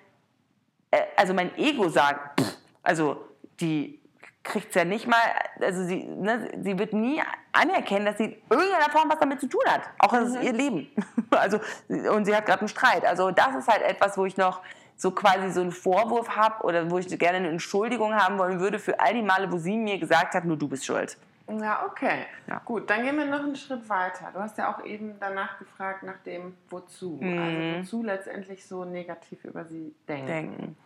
also 1.16 1.34
mein 1.34 1.56
Ego 1.56 1.88
sagt, 1.88 2.40
pff, 2.40 2.56
also 2.82 3.24
die 3.60 4.00
kriegt 4.46 4.68
es 4.68 4.74
ja 4.74 4.84
nicht 4.84 5.06
mal, 5.06 5.18
also 5.60 5.82
sie, 5.84 6.04
ne, 6.04 6.50
sie 6.62 6.78
wird 6.78 6.92
nie 6.92 7.20
anerkennen, 7.52 8.06
dass 8.06 8.18
sie 8.18 8.24
in 8.24 8.36
irgendeiner 8.48 8.90
Form 8.90 9.10
was 9.10 9.18
damit 9.18 9.40
zu 9.40 9.48
tun 9.48 9.62
hat. 9.66 9.82
Auch 9.98 10.12
das 10.12 10.28
ist 10.28 10.36
mhm. 10.36 10.42
ihr 10.42 10.52
Leben. 10.52 10.90
Also, 11.30 11.58
und 11.88 12.24
sie 12.24 12.34
hat 12.34 12.46
gerade 12.46 12.60
einen 12.60 12.68
Streit. 12.68 13.04
Also 13.04 13.30
das 13.30 13.54
ist 13.56 13.68
halt 13.68 13.82
etwas, 13.82 14.16
wo 14.16 14.24
ich 14.24 14.36
noch 14.36 14.62
so 14.96 15.10
quasi 15.10 15.50
so 15.50 15.60
einen 15.60 15.72
Vorwurf 15.72 16.30
habe 16.30 16.64
oder 16.64 16.90
wo 16.90 16.98
ich 16.98 17.08
gerne 17.18 17.38
eine 17.38 17.48
Entschuldigung 17.48 18.14
haben 18.14 18.38
wollen 18.38 18.60
würde 18.60 18.78
für 18.78 18.98
all 19.00 19.12
die 19.12 19.22
Male, 19.22 19.50
wo 19.52 19.58
sie 19.58 19.76
mir 19.76 19.98
gesagt 19.98 20.34
hat, 20.34 20.44
nur 20.44 20.56
du 20.56 20.68
bist 20.68 20.86
schuld. 20.86 21.18
Ja, 21.48 21.86
okay. 21.86 22.26
Ja. 22.48 22.60
Gut, 22.64 22.90
dann 22.90 23.04
gehen 23.04 23.16
wir 23.16 23.24
noch 23.24 23.40
einen 23.40 23.56
Schritt 23.56 23.88
weiter. 23.88 24.30
Du 24.32 24.40
hast 24.40 24.58
ja 24.58 24.74
auch 24.74 24.84
eben 24.84 25.14
danach 25.20 25.58
gefragt, 25.58 26.02
nach 26.02 26.18
dem 26.18 26.56
Wozu. 26.70 27.18
Mhm. 27.20 27.38
Also 27.38 27.58
wozu 27.78 28.02
letztendlich 28.02 28.66
so 28.66 28.84
negativ 28.84 29.44
über 29.44 29.64
sie 29.64 29.94
denken. 30.08 30.26
denken. 30.26 30.76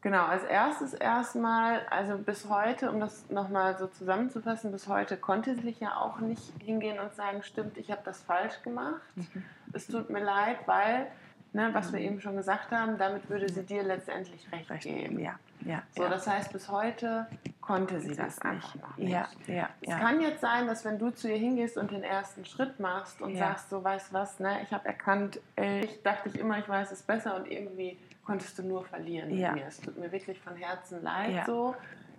Genau, 0.00 0.26
als 0.26 0.44
erstes 0.44 0.94
erstmal, 0.94 1.84
also 1.90 2.18
bis 2.18 2.48
heute, 2.48 2.90
um 2.90 3.00
das 3.00 3.28
nochmal 3.30 3.76
so 3.76 3.88
zusammenzufassen, 3.88 4.70
bis 4.70 4.86
heute 4.86 5.16
konnte 5.16 5.56
sie 5.56 5.62
sich 5.62 5.80
ja 5.80 5.96
auch 5.96 6.20
nicht 6.20 6.52
hingehen 6.62 7.00
und 7.00 7.12
sagen, 7.14 7.42
stimmt, 7.42 7.76
ich 7.78 7.90
habe 7.90 8.02
das 8.04 8.22
falsch 8.22 8.62
gemacht. 8.62 9.02
Mhm. 9.16 9.44
Es 9.72 9.88
tut 9.88 10.08
mir 10.08 10.22
leid, 10.22 10.58
weil, 10.66 11.08
ne, 11.52 11.70
was 11.72 11.92
wir 11.92 12.00
eben 12.00 12.20
schon 12.20 12.36
gesagt 12.36 12.70
haben, 12.70 12.98
damit 12.98 13.28
würde 13.28 13.48
sie 13.48 13.64
dir 13.64 13.82
letztendlich 13.82 14.50
recht, 14.52 14.70
recht 14.70 14.84
geben. 14.84 15.18
Ja, 15.18 15.38
ja, 15.64 15.82
so, 15.96 16.02
ja. 16.02 16.08
das 16.08 16.26
heißt, 16.26 16.52
bis 16.52 16.68
heute 16.68 17.26
konnte 17.60 18.00
sie 18.00 18.14
das, 18.14 18.36
das 18.36 18.42
einfach 18.42 18.74
noch 18.76 18.96
nicht. 18.96 19.10
Ja, 19.10 19.28
ja, 19.46 19.68
es 19.80 19.96
kann 19.96 20.20
jetzt 20.20 20.40
sein, 20.40 20.66
dass 20.66 20.84
wenn 20.84 20.98
du 20.98 21.10
zu 21.10 21.28
ihr 21.28 21.36
hingehst 21.36 21.76
und 21.76 21.90
den 21.90 22.02
ersten 22.02 22.44
Schritt 22.44 22.78
machst 22.80 23.20
und 23.20 23.36
sagst, 23.36 23.70
so 23.70 23.82
weißt 23.82 24.12
was, 24.12 24.40
ne, 24.40 24.58
ich 24.62 24.72
habe 24.72 24.86
erkannt, 24.86 25.40
ich 25.56 26.02
dachte 26.02 26.28
ich 26.28 26.38
immer, 26.38 26.58
ich 26.58 26.68
weiß 26.68 26.92
es 26.92 27.02
besser 27.02 27.36
und 27.36 27.50
irgendwie 27.50 27.98
konntest 28.24 28.58
du 28.58 28.62
nur 28.62 28.84
verlieren 28.84 29.30
ja. 29.30 29.52
mit 29.52 29.62
mir. 29.62 29.68
Es 29.68 29.80
tut 29.80 29.98
mir 29.98 30.12
wirklich 30.12 30.38
von 30.40 30.54
Herzen 30.54 31.02
leid 31.02 31.34
ja. 31.34 31.44
so. 31.46 31.74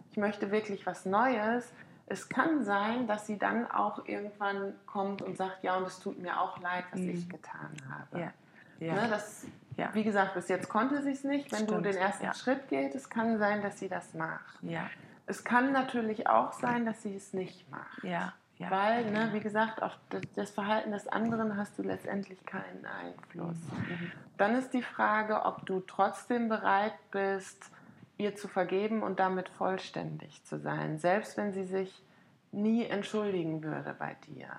Ich 0.10 0.18
möchte 0.18 0.50
wirklich 0.50 0.86
was 0.88 1.06
Neues. 1.06 1.72
Es 2.08 2.28
kann 2.28 2.64
sein, 2.64 3.06
dass 3.06 3.28
sie 3.28 3.38
dann 3.38 3.70
auch 3.70 4.08
irgendwann 4.08 4.74
kommt 4.88 5.22
und 5.22 5.38
sagt, 5.38 5.64
ja, 5.64 5.78
und 5.78 5.86
es 5.86 6.00
tut 6.00 6.18
mir 6.20 6.42
auch 6.42 6.60
leid, 6.60 6.86
was 6.92 7.02
mhm. 7.02 7.10
ich 7.10 7.30
getan 7.30 7.72
habe. 7.92 8.34
Ja. 8.80 8.94
Ne, 8.94 9.08
das 9.10 9.46
ja. 9.78 9.90
wie 9.94 10.04
gesagt, 10.04 10.34
bis 10.34 10.48
jetzt 10.50 10.70
konnte 10.70 11.02
sie 11.02 11.12
es 11.12 11.24
nicht. 11.24 11.52
Wenn 11.52 11.66
Stimmt. 11.66 11.86
du 11.86 11.90
den 11.90 11.96
ersten 11.96 12.26
ja. 12.26 12.34
Schritt 12.34 12.68
gehst, 12.68 12.96
es 12.96 13.10
kann 13.10 13.38
sein, 13.38 13.62
dass 13.62 13.80
sie 13.80 13.90
das 13.90 14.14
macht. 14.14 14.62
Ja. 14.62 14.90
Es 15.26 15.44
kann 15.44 15.72
natürlich 15.72 16.28
auch 16.28 16.54
sein, 16.54 16.86
dass 16.86 17.04
sie 17.04 17.16
es 17.16 17.34
nicht 17.34 17.70
macht. 17.70 18.04
Ja. 18.04 18.34
Ja. 18.58 18.72
Weil, 18.72 19.10
ne, 19.12 19.30
wie 19.32 19.40
gesagt, 19.40 19.82
auf 19.82 19.98
das 20.36 20.52
Verhalten 20.52 20.92
des 20.92 21.08
anderen 21.08 21.56
hast 21.56 21.80
du 21.80 21.82
letztendlich 21.82 22.46
keinen 22.46 22.86
Einfluss. 22.86 23.56
Mhm. 23.72 24.12
Dann 24.38 24.56
ist 24.56 24.74
die 24.74 24.82
Frage, 24.82 25.46
ob 25.46 25.66
du 25.66 25.80
trotzdem 25.80 26.50
bereit 26.50 26.96
bist, 27.10 27.72
ihr 28.18 28.36
zu 28.36 28.50
vergeben 28.50 29.02
und 29.02 29.22
damit 29.22 29.48
vollständig 29.48 30.44
zu 30.44 30.60
sein, 30.60 31.00
selbst 31.00 31.38
wenn 31.38 31.54
sie 31.54 31.64
sich 31.64 32.04
nie 32.52 32.84
entschuldigen 32.86 33.64
würde 33.64 33.96
bei 33.98 34.18
dir. 34.28 34.50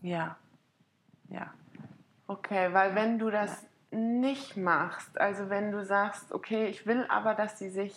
Ja. 0.00 0.38
Ja. 1.28 1.52
Okay, 2.28 2.68
weil 2.72 2.94
wenn 2.94 3.18
du 3.18 3.30
das 3.30 3.66
nicht 3.90 4.56
machst, 4.56 5.18
also 5.18 5.48
wenn 5.48 5.72
du 5.72 5.82
sagst, 5.84 6.30
okay, 6.32 6.66
ich 6.66 6.86
will 6.86 7.06
aber, 7.08 7.34
dass 7.34 7.58
sie 7.58 7.70
sich 7.70 7.94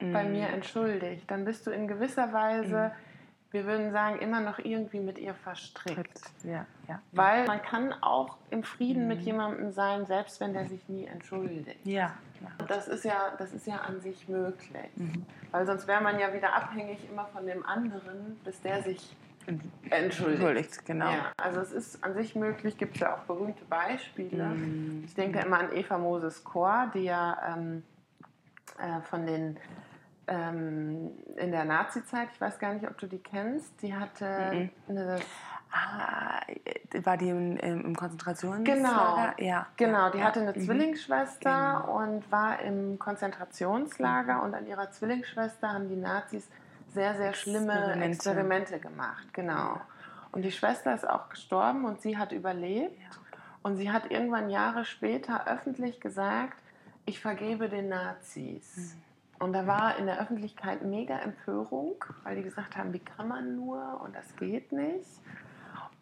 mm. 0.00 0.12
bei 0.12 0.24
mir 0.24 0.48
entschuldigt, 0.48 1.30
dann 1.30 1.46
bist 1.46 1.66
du 1.66 1.70
in 1.70 1.88
gewisser 1.88 2.30
Weise, 2.34 2.92
mm. 2.92 3.52
wir 3.52 3.64
würden 3.64 3.90
sagen, 3.90 4.18
immer 4.18 4.40
noch 4.40 4.58
irgendwie 4.58 5.00
mit 5.00 5.18
ihr 5.18 5.32
verstrickt. 5.32 6.20
Ja, 6.44 6.66
ja. 6.88 7.00
Weil 7.12 7.46
man 7.46 7.62
kann 7.62 7.94
auch 8.02 8.36
im 8.50 8.64
Frieden 8.64 9.06
mm. 9.06 9.08
mit 9.08 9.22
jemandem 9.22 9.72
sein, 9.72 10.04
selbst 10.04 10.40
wenn 10.40 10.52
der 10.52 10.66
sich 10.68 10.86
nie 10.90 11.06
entschuldigt. 11.06 11.86
Ja. 11.86 12.12
ja. 12.42 12.66
Das 12.68 12.86
ist 12.86 13.06
ja, 13.06 13.32
das 13.38 13.54
ist 13.54 13.66
ja 13.66 13.76
an 13.76 13.98
sich 14.02 14.28
möglich. 14.28 14.90
Mhm. 14.96 15.24
Weil 15.52 15.64
sonst 15.64 15.88
wäre 15.88 16.02
man 16.02 16.18
ja 16.18 16.34
wieder 16.34 16.54
abhängig 16.54 16.98
immer 17.10 17.24
von 17.28 17.46
dem 17.46 17.64
anderen, 17.64 18.38
bis 18.44 18.60
der 18.60 18.82
sich 18.82 19.16
entschuldigt. 19.46 19.90
entschuldigt 19.90 20.86
genau. 20.86 21.10
Ja, 21.10 21.32
also 21.36 21.60
es 21.60 21.72
ist 21.72 22.04
an 22.04 22.14
sich 22.14 22.34
möglich, 22.34 22.76
gibt 22.76 22.96
es 22.96 23.00
ja 23.00 23.14
auch 23.14 23.20
berühmte 23.20 23.64
Beispiele. 23.64 24.44
Mm. 24.44 25.04
Ich 25.04 25.14
denke 25.14 25.40
immer 25.40 25.58
an 25.58 25.72
Eva 25.72 25.98
Moses 25.98 26.44
Chor, 26.44 26.90
die 26.94 27.04
ja 27.04 27.54
ähm, 27.54 27.82
äh, 28.78 29.00
von 29.02 29.26
den 29.26 29.56
ähm, 30.26 31.10
in 31.36 31.50
der 31.50 31.64
Nazi-Zeit, 31.64 32.28
ich 32.32 32.40
weiß 32.40 32.58
gar 32.58 32.74
nicht, 32.74 32.88
ob 32.88 32.96
du 32.98 33.06
die 33.06 33.18
kennst, 33.18 33.82
die 33.82 33.94
hatte 33.94 34.70
mm 34.86 34.90
eine 34.90 35.18
Ah, 35.72 36.40
war 37.04 37.16
die 37.16 37.28
im, 37.28 37.56
im 37.56 37.94
Konzentrationslager? 37.94 39.34
Genau, 39.36 39.48
ja. 39.48 39.66
genau. 39.76 40.10
Die 40.10 40.18
ja. 40.18 40.24
hatte 40.24 40.40
eine 40.40 40.52
mhm. 40.52 40.62
Zwillingsschwester 40.62 41.82
genau. 41.84 41.98
und 41.98 42.32
war 42.32 42.60
im 42.60 42.98
Konzentrationslager 42.98 44.36
mhm. 44.36 44.42
und 44.42 44.54
an 44.54 44.66
ihrer 44.66 44.90
Zwillingsschwester 44.90 45.72
haben 45.72 45.88
die 45.88 45.96
Nazis 45.96 46.48
sehr, 46.92 47.14
sehr 47.16 47.34
schlimme 47.34 47.72
Experimente, 47.72 48.06
Experimente 48.06 48.78
gemacht. 48.78 49.32
Genau. 49.32 49.80
Und 50.32 50.42
die 50.42 50.52
Schwester 50.52 50.94
ist 50.94 51.08
auch 51.08 51.28
gestorben 51.28 51.84
und 51.84 52.00
sie 52.00 52.16
hat 52.16 52.32
überlebt. 52.32 52.96
Und 53.62 53.76
sie 53.76 53.90
hat 53.90 54.10
irgendwann 54.10 54.48
Jahre 54.48 54.84
später 54.84 55.46
öffentlich 55.46 56.00
gesagt, 56.00 56.58
ich 57.04 57.20
vergebe 57.20 57.68
den 57.68 57.88
Nazis. 57.88 58.76
Mhm. 58.76 59.44
Und 59.44 59.52
da 59.54 59.66
war 59.66 59.96
in 59.98 60.06
der 60.06 60.20
Öffentlichkeit 60.20 60.82
mega 60.82 61.18
Empörung, 61.18 61.94
weil 62.24 62.36
die 62.36 62.42
gesagt 62.42 62.76
haben, 62.76 62.92
wie 62.92 62.98
kann 62.98 63.28
man 63.28 63.56
nur 63.56 64.00
und 64.04 64.14
das 64.14 64.36
geht 64.36 64.70
nicht. 64.70 65.08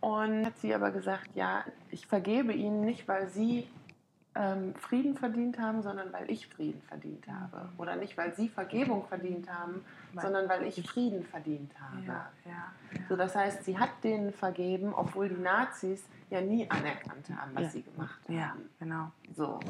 Und 0.00 0.46
hat 0.46 0.58
sie 0.58 0.74
aber 0.74 0.90
gesagt, 0.90 1.28
ja, 1.34 1.64
ich 1.90 2.06
vergebe 2.06 2.52
ihnen 2.52 2.80
nicht, 2.80 3.06
weil 3.06 3.28
sie 3.28 3.68
ähm, 4.34 4.74
Frieden 4.74 5.16
verdient 5.16 5.58
haben, 5.58 5.82
sondern 5.82 6.12
weil 6.12 6.30
ich 6.30 6.48
Frieden 6.48 6.82
verdient 6.82 7.26
habe. 7.28 7.68
Oder 7.78 7.96
nicht, 7.96 8.16
weil 8.16 8.34
sie 8.34 8.48
Vergebung 8.48 9.04
verdient 9.06 9.52
haben, 9.52 9.84
sondern 10.14 10.48
weil 10.48 10.64
ich 10.64 10.82
Frieden 10.88 11.22
verdient 11.24 11.72
habe. 11.80 12.02
Ja, 12.06 12.30
ja, 12.44 12.52
ja. 12.52 13.00
So, 13.08 13.16
das 13.16 13.34
heißt, 13.34 13.64
sie 13.64 13.78
hat 13.78 13.90
denen 14.02 14.32
vergeben, 14.32 14.92
obwohl 14.94 15.28
die 15.28 15.40
Nazis 15.40 16.02
ja 16.30 16.40
nie 16.40 16.70
anerkannt 16.70 17.28
haben, 17.36 17.52
was 17.54 17.72
sie 17.72 17.82
gemacht 17.82 18.20
haben. 18.24 18.36
Ja, 18.36 18.56
genau. 18.78 19.10
So. 19.34 19.60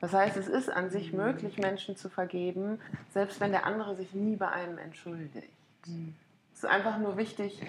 Das 0.00 0.12
heißt, 0.12 0.36
es 0.36 0.48
ist 0.48 0.70
an 0.70 0.90
sich 0.90 1.12
möglich, 1.12 1.58
Menschen 1.58 1.96
zu 1.96 2.08
vergeben, 2.08 2.80
selbst 3.10 3.40
wenn 3.40 3.50
der 3.50 3.66
andere 3.66 3.96
sich 3.96 4.12
nie 4.14 4.36
bei 4.36 4.48
einem 4.48 4.78
entschuldigt. 4.78 5.50
Mhm. 5.86 6.14
Es 6.52 6.62
ist 6.62 6.70
einfach 6.70 6.98
nur 6.98 7.16
wichtig, 7.16 7.60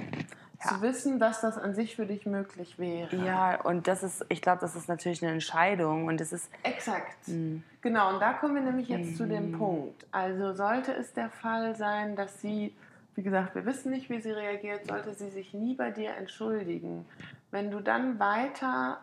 ja. 0.65 0.69
zu 0.69 0.81
wissen, 0.81 1.19
dass 1.19 1.41
das 1.41 1.57
an 1.57 1.73
sich 1.73 1.95
für 1.95 2.05
dich 2.05 2.25
möglich 2.25 2.77
wäre. 2.77 3.15
Ja, 3.15 3.61
und 3.61 3.87
das 3.87 4.03
ist, 4.03 4.25
ich 4.29 4.41
glaube, 4.41 4.61
das 4.61 4.75
ist 4.75 4.89
natürlich 4.89 5.23
eine 5.23 5.31
Entscheidung 5.31 6.07
und 6.07 6.19
es 6.19 6.33
ist. 6.33 6.49
Exakt. 6.63 7.27
Mhm. 7.27 7.63
Genau, 7.81 8.13
und 8.13 8.19
da 8.19 8.33
kommen 8.33 8.55
wir 8.55 8.61
nämlich 8.61 8.89
jetzt 8.89 9.11
mhm. 9.11 9.15
zu 9.15 9.27
dem 9.27 9.51
mhm. 9.51 9.57
Punkt. 9.57 10.05
Also 10.11 10.53
sollte 10.53 10.93
es 10.93 11.13
der 11.13 11.29
Fall 11.29 11.75
sein, 11.75 12.15
dass 12.15 12.41
sie, 12.41 12.75
wie 13.15 13.23
gesagt, 13.23 13.55
wir 13.55 13.65
wissen 13.65 13.91
nicht, 13.91 14.09
wie 14.09 14.19
sie 14.19 14.31
reagiert, 14.31 14.87
sollte 14.87 15.13
sie 15.13 15.29
sich 15.29 15.53
nie 15.53 15.75
bei 15.75 15.91
dir 15.91 16.15
entschuldigen. 16.15 17.05
Wenn 17.51 17.71
du 17.71 17.79
dann 17.79 18.19
weiter 18.19 18.99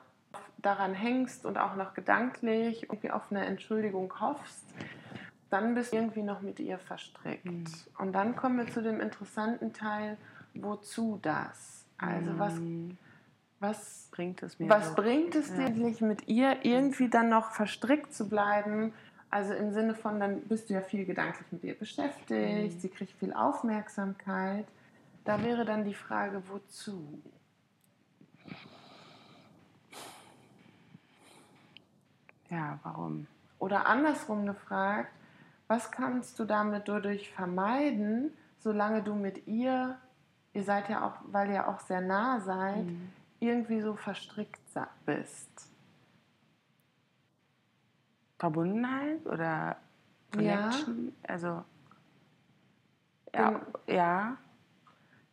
daran 0.58 0.94
hängst 0.94 1.44
und 1.44 1.58
auch 1.58 1.76
noch 1.76 1.94
gedanklich 1.94 2.84
irgendwie 2.84 3.10
auf 3.10 3.30
eine 3.30 3.44
Entschuldigung 3.46 4.12
hoffst, 4.20 4.64
dann 5.52 5.74
bist 5.74 5.92
du 5.92 5.96
irgendwie 5.96 6.22
noch 6.22 6.40
mit 6.40 6.58
ihr 6.60 6.78
verstrickt. 6.78 7.44
Mhm. 7.44 7.64
Und 7.98 8.12
dann 8.12 8.36
kommen 8.36 8.56
wir 8.58 8.72
zu 8.72 8.82
dem 8.82 9.00
interessanten 9.00 9.72
Teil, 9.72 10.16
wozu 10.54 11.18
das? 11.22 11.84
Also 11.98 12.38
was, 12.38 12.54
mm. 12.54 12.90
was 13.60 14.08
bringt 14.10 14.42
es 14.42 14.58
mir? 14.58 14.68
Was 14.68 14.88
so? 14.88 14.94
bringt 14.94 15.34
es 15.34 15.52
dir 15.52 15.68
ja. 15.68 16.06
mit 16.06 16.28
ihr 16.28 16.64
irgendwie 16.64 17.08
dann 17.08 17.28
noch 17.28 17.52
verstrickt 17.52 18.14
zu 18.14 18.28
bleiben? 18.28 18.92
Also 19.30 19.54
im 19.54 19.72
Sinne 19.72 19.94
von, 19.94 20.20
dann 20.20 20.42
bist 20.42 20.68
du 20.68 20.74
ja 20.74 20.82
viel 20.82 21.06
gedanklich 21.06 21.50
mit 21.50 21.64
ihr 21.64 21.74
beschäftigt, 21.74 22.74
mhm. 22.74 22.80
sie 22.80 22.88
kriegt 22.90 23.18
viel 23.18 23.32
Aufmerksamkeit. 23.32 24.66
Da 25.24 25.42
wäre 25.42 25.64
dann 25.64 25.84
die 25.84 25.94
Frage, 25.94 26.42
wozu? 26.48 27.22
Ja, 32.50 32.78
warum? 32.82 33.26
Oder 33.58 33.86
andersrum 33.86 34.44
gefragt, 34.44 35.10
was 35.68 35.90
kannst 35.90 36.38
du 36.38 36.44
damit 36.44 36.88
dadurch 36.88 37.30
vermeiden, 37.30 38.36
solange 38.58 39.02
du 39.02 39.14
mit 39.14 39.46
ihr 39.46 39.96
ihr 40.52 40.64
seid 40.64 40.88
ja 40.88 41.06
auch, 41.06 41.14
weil 41.32 41.50
ihr 41.50 41.68
auch 41.68 41.80
sehr 41.80 42.00
nah 42.00 42.40
seid, 42.40 42.84
mhm. 42.84 43.10
irgendwie 43.40 43.80
so 43.80 43.94
verstrickt 43.94 44.60
bist. 45.04 45.70
Verbundenheit 48.38 49.24
oder 49.26 49.76
Connection? 50.32 51.12
Ja. 51.22 51.28
Also, 51.28 51.64
ja, 53.34 53.60
ja. 53.86 54.36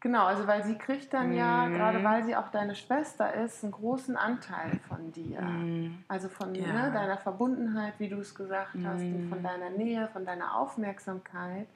Genau, 0.01 0.26
also 0.26 0.47
weil 0.47 0.63
sie 0.63 0.78
kriegt 0.78 1.13
dann 1.13 1.32
mhm. 1.32 1.38
ja, 1.38 1.67
gerade 1.67 2.01
weil 2.03 2.24
sie 2.24 2.36
auch 2.36 2.49
deine 2.49 2.74
Schwester 2.74 3.34
ist, 3.34 3.63
einen 3.63 3.74
großen 3.74 4.15
Anteil 4.15 4.80
von 4.88 5.11
dir. 5.11 5.41
Mhm. 5.41 6.03
Also 6.07 6.30
von 6.30 6.55
ja. 6.55 6.67
ne, 6.67 6.91
deiner 6.93 7.17
Verbundenheit, 7.17 7.95
wie 7.99 8.07
du 8.07 8.17
es 8.20 8.34
gesagt 8.34 8.76
hast, 8.86 9.01
und 9.01 9.28
von 9.28 9.39
mhm. 9.39 9.43
deiner 9.43 9.70
Nähe, 9.72 10.07
von 10.13 10.26
deiner 10.26 10.55
Aufmerksamkeit. 10.55 11.67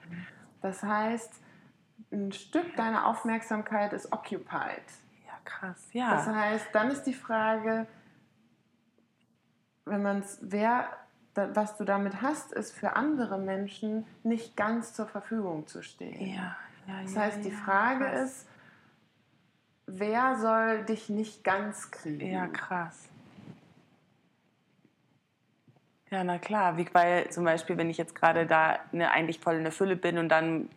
Das 0.61 0.83
heißt, 0.83 1.33
ein 2.13 2.31
Stück 2.31 2.75
deiner 2.75 3.07
Aufmerksamkeit 3.07 3.91
ist 3.93 4.11
occupied. 4.13 4.83
Ja, 5.25 5.33
krass, 5.43 5.87
ja. 5.91 6.11
Das 6.15 6.27
heißt, 6.27 6.67
dann 6.73 6.91
ist 6.91 7.03
die 7.03 7.13
Frage, 7.13 7.87
wenn 9.85 10.01
man 10.01 10.19
es, 10.19 10.37
wer, 10.41 10.87
was 11.35 11.75
du 11.77 11.83
damit 11.83 12.21
hast, 12.21 12.53
ist 12.53 12.71
für 12.71 12.95
andere 12.95 13.37
Menschen 13.37 14.05
nicht 14.23 14.55
ganz 14.55 14.93
zur 14.93 15.07
Verfügung 15.07 15.67
zu 15.67 15.81
stehen. 15.81 16.33
Ja, 16.35 16.55
ja, 16.87 17.01
Das 17.03 17.17
heißt, 17.17 17.37
ja, 17.37 17.43
die 17.43 17.51
Frage 17.51 18.05
krass. 18.05 18.21
ist, 18.29 18.47
wer 19.87 20.37
soll 20.37 20.85
dich 20.85 21.09
nicht 21.09 21.43
ganz 21.43 21.91
kriegen? 21.91 22.31
Ja, 22.31 22.47
krass. 22.47 23.09
Ja, 26.11 26.23
na 26.23 26.37
klar, 26.37 26.77
wie, 26.77 26.87
weil 26.93 27.27
zum 27.31 27.43
Beispiel, 27.43 27.75
wenn 27.75 27.89
ich 27.89 27.97
jetzt 27.97 28.13
gerade 28.13 28.45
da 28.45 28.79
ne, 28.91 29.09
eigentlich 29.09 29.39
voll 29.39 29.55
in 29.55 29.63
der 29.63 29.71
Fülle 29.71 29.95
bin 29.95 30.19
und 30.19 30.29
dann 30.29 30.69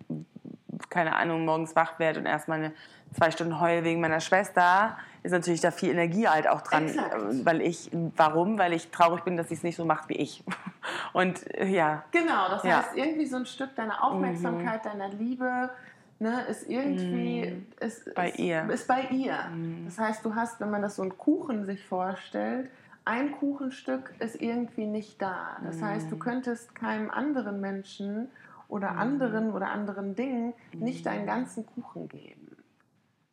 keine 0.97 1.15
Ahnung, 1.15 1.45
morgens 1.45 1.77
wach 1.77 1.99
werde 1.99 2.21
und 2.21 2.27
erstmal 2.27 2.59
eine 2.59 2.73
zwei 3.13 3.31
Stunden 3.31 3.61
heul 3.61 3.85
wegen 3.85 4.01
meiner 4.01 4.21
Schwester, 4.21 4.97
ist 5.23 5.33
natürlich 5.33 5.61
da 5.61 5.71
viel 5.71 5.91
Energie 5.91 6.27
halt 6.27 6.49
auch 6.49 6.63
dran. 6.63 6.87
Exakt. 6.87 7.45
Weil 7.45 7.61
ich, 7.61 7.91
warum? 8.17 8.59
Weil 8.59 8.73
ich 8.73 8.91
traurig 8.91 9.23
bin, 9.25 9.37
dass 9.37 9.49
sie 9.49 9.55
es 9.55 9.63
nicht 9.63 9.77
so 9.77 9.85
macht 9.85 10.09
wie 10.09 10.15
ich. 10.15 10.43
Und 11.13 11.49
äh, 11.55 11.67
ja. 11.67 12.05
Genau, 12.13 12.49
das 12.49 12.65
ja. 12.65 12.79
heißt, 12.79 12.97
irgendwie 12.97 13.27
so 13.27 13.37
ein 13.37 13.47
Stück 13.47 13.75
deiner 13.77 14.03
Aufmerksamkeit, 14.03 14.85
mhm. 14.85 14.89
deiner 14.89 15.09
Liebe, 15.11 15.71
ne, 16.19 16.43
ist 16.49 16.69
irgendwie 16.69 17.51
mhm. 17.51 17.67
ist, 17.79 18.15
bei 18.15 18.31
ist, 18.31 18.39
ihr. 18.39 18.71
Ist 18.71 18.89
bei 18.89 19.03
ihr. 19.11 19.37
Mhm. 19.53 19.85
Das 19.85 19.99
heißt, 19.99 20.25
du 20.25 20.35
hast, 20.35 20.61
wenn 20.61 20.71
man 20.71 20.81
das 20.81 20.97
so 20.97 21.03
einen 21.03 21.19
Kuchen 21.19 21.67
sich 21.67 21.85
vorstellt, 21.85 22.71
ein 23.05 23.33
Kuchenstück 23.33 24.15
ist 24.19 24.41
irgendwie 24.41 24.87
nicht 24.87 25.23
da. 25.23 25.59
Das 25.63 25.81
heißt, 25.81 26.11
du 26.11 26.17
mhm. 26.17 26.21
könntest 26.21 26.75
keinem 26.75 27.11
anderen 27.11 27.61
Menschen 27.61 28.29
oder 28.69 28.93
mhm. 28.93 28.99
anderen 28.99 29.53
oder 29.53 29.71
anderen 29.71 30.15
Dingen 30.15 30.55
nicht 30.73 31.07
deinen 31.07 31.23
mhm. 31.23 31.27
ganzen 31.27 31.67
Kuchen 31.67 32.09
geben. 32.09 32.57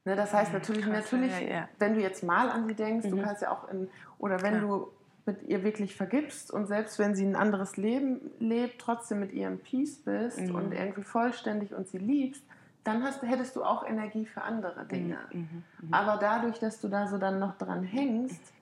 Ne, 0.05 0.15
das 0.15 0.33
heißt 0.33 0.51
natürlich, 0.51 0.85
Krass, 0.85 1.11
natürlich, 1.11 1.39
ja, 1.41 1.47
ja. 1.47 1.69
wenn 1.79 1.93
du 1.93 2.01
jetzt 2.01 2.23
mal 2.23 2.49
an 2.49 2.67
sie 2.67 2.75
denkst, 2.75 3.05
mhm. 3.05 3.11
du 3.11 3.21
kannst 3.21 3.41
ja 3.41 3.51
auch 3.51 3.69
in, 3.69 3.89
oder 4.17 4.41
wenn 4.41 4.59
Klar. 4.59 4.67
du 4.67 4.87
mit 5.25 5.43
ihr 5.43 5.63
wirklich 5.63 5.95
vergibst 5.95 6.51
und 6.51 6.67
selbst 6.67 6.99
wenn 6.99 7.15
sie 7.15 7.25
ein 7.25 7.37
anderes 7.37 7.77
Leben 7.77 8.31
lebt, 8.39 8.79
trotzdem 8.79 9.21
mit 9.21 9.31
ihr 9.31 9.47
im 9.47 9.59
Peace 9.59 9.99
bist 10.03 10.39
mhm. 10.39 10.55
und 10.55 10.73
irgendwie 10.73 11.03
vollständig 11.03 11.73
und 11.73 11.87
sie 11.87 11.97
liebst, 11.97 12.43
dann 12.83 13.03
hast, 13.03 13.21
hättest 13.21 13.55
du 13.55 13.63
auch 13.63 13.87
Energie 13.87 14.25
für 14.25 14.41
andere 14.41 14.85
Dinge. 14.85 15.17
Mhm. 15.31 15.39
mhm. 15.81 15.93
Aber 15.93 16.17
dadurch, 16.17 16.59
dass 16.59 16.81
du 16.81 16.89
da 16.89 17.07
so 17.07 17.17
dann 17.17 17.39
noch 17.39 17.57
dran 17.57 17.83
hängst, 17.83 18.52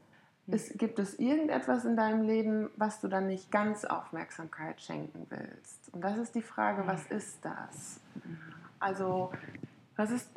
ist, 0.54 0.78
gibt 0.78 1.00
es 1.00 1.20
irgendetwas 1.20 1.86
in 1.86 1.96
deinem 1.96 2.24
Leben, 2.24 2.70
was 2.76 3.00
du 3.00 3.08
dann 3.08 3.28
nicht 3.28 3.52
ganz 3.52 3.86
Aufmerksamkeit 3.86 4.82
schenken 4.82 5.26
willst? 5.30 5.94
Und 5.94 6.02
das 6.02 6.18
ist 6.18 6.36
die 6.36 6.42
Frage, 6.42 6.86
was 6.88 7.06
ist 7.08 7.44
das? 7.44 8.00
Also, 8.80 9.32
was 9.96 10.12
ist, 10.12 10.30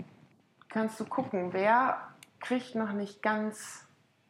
kannst 0.69 0.99
du 1.01 1.05
gucken, 1.05 1.53
wer 1.53 1.99
kriegt 2.41 2.75
noch 2.75 2.93
nicht 2.93 3.23
ganz 3.23 3.87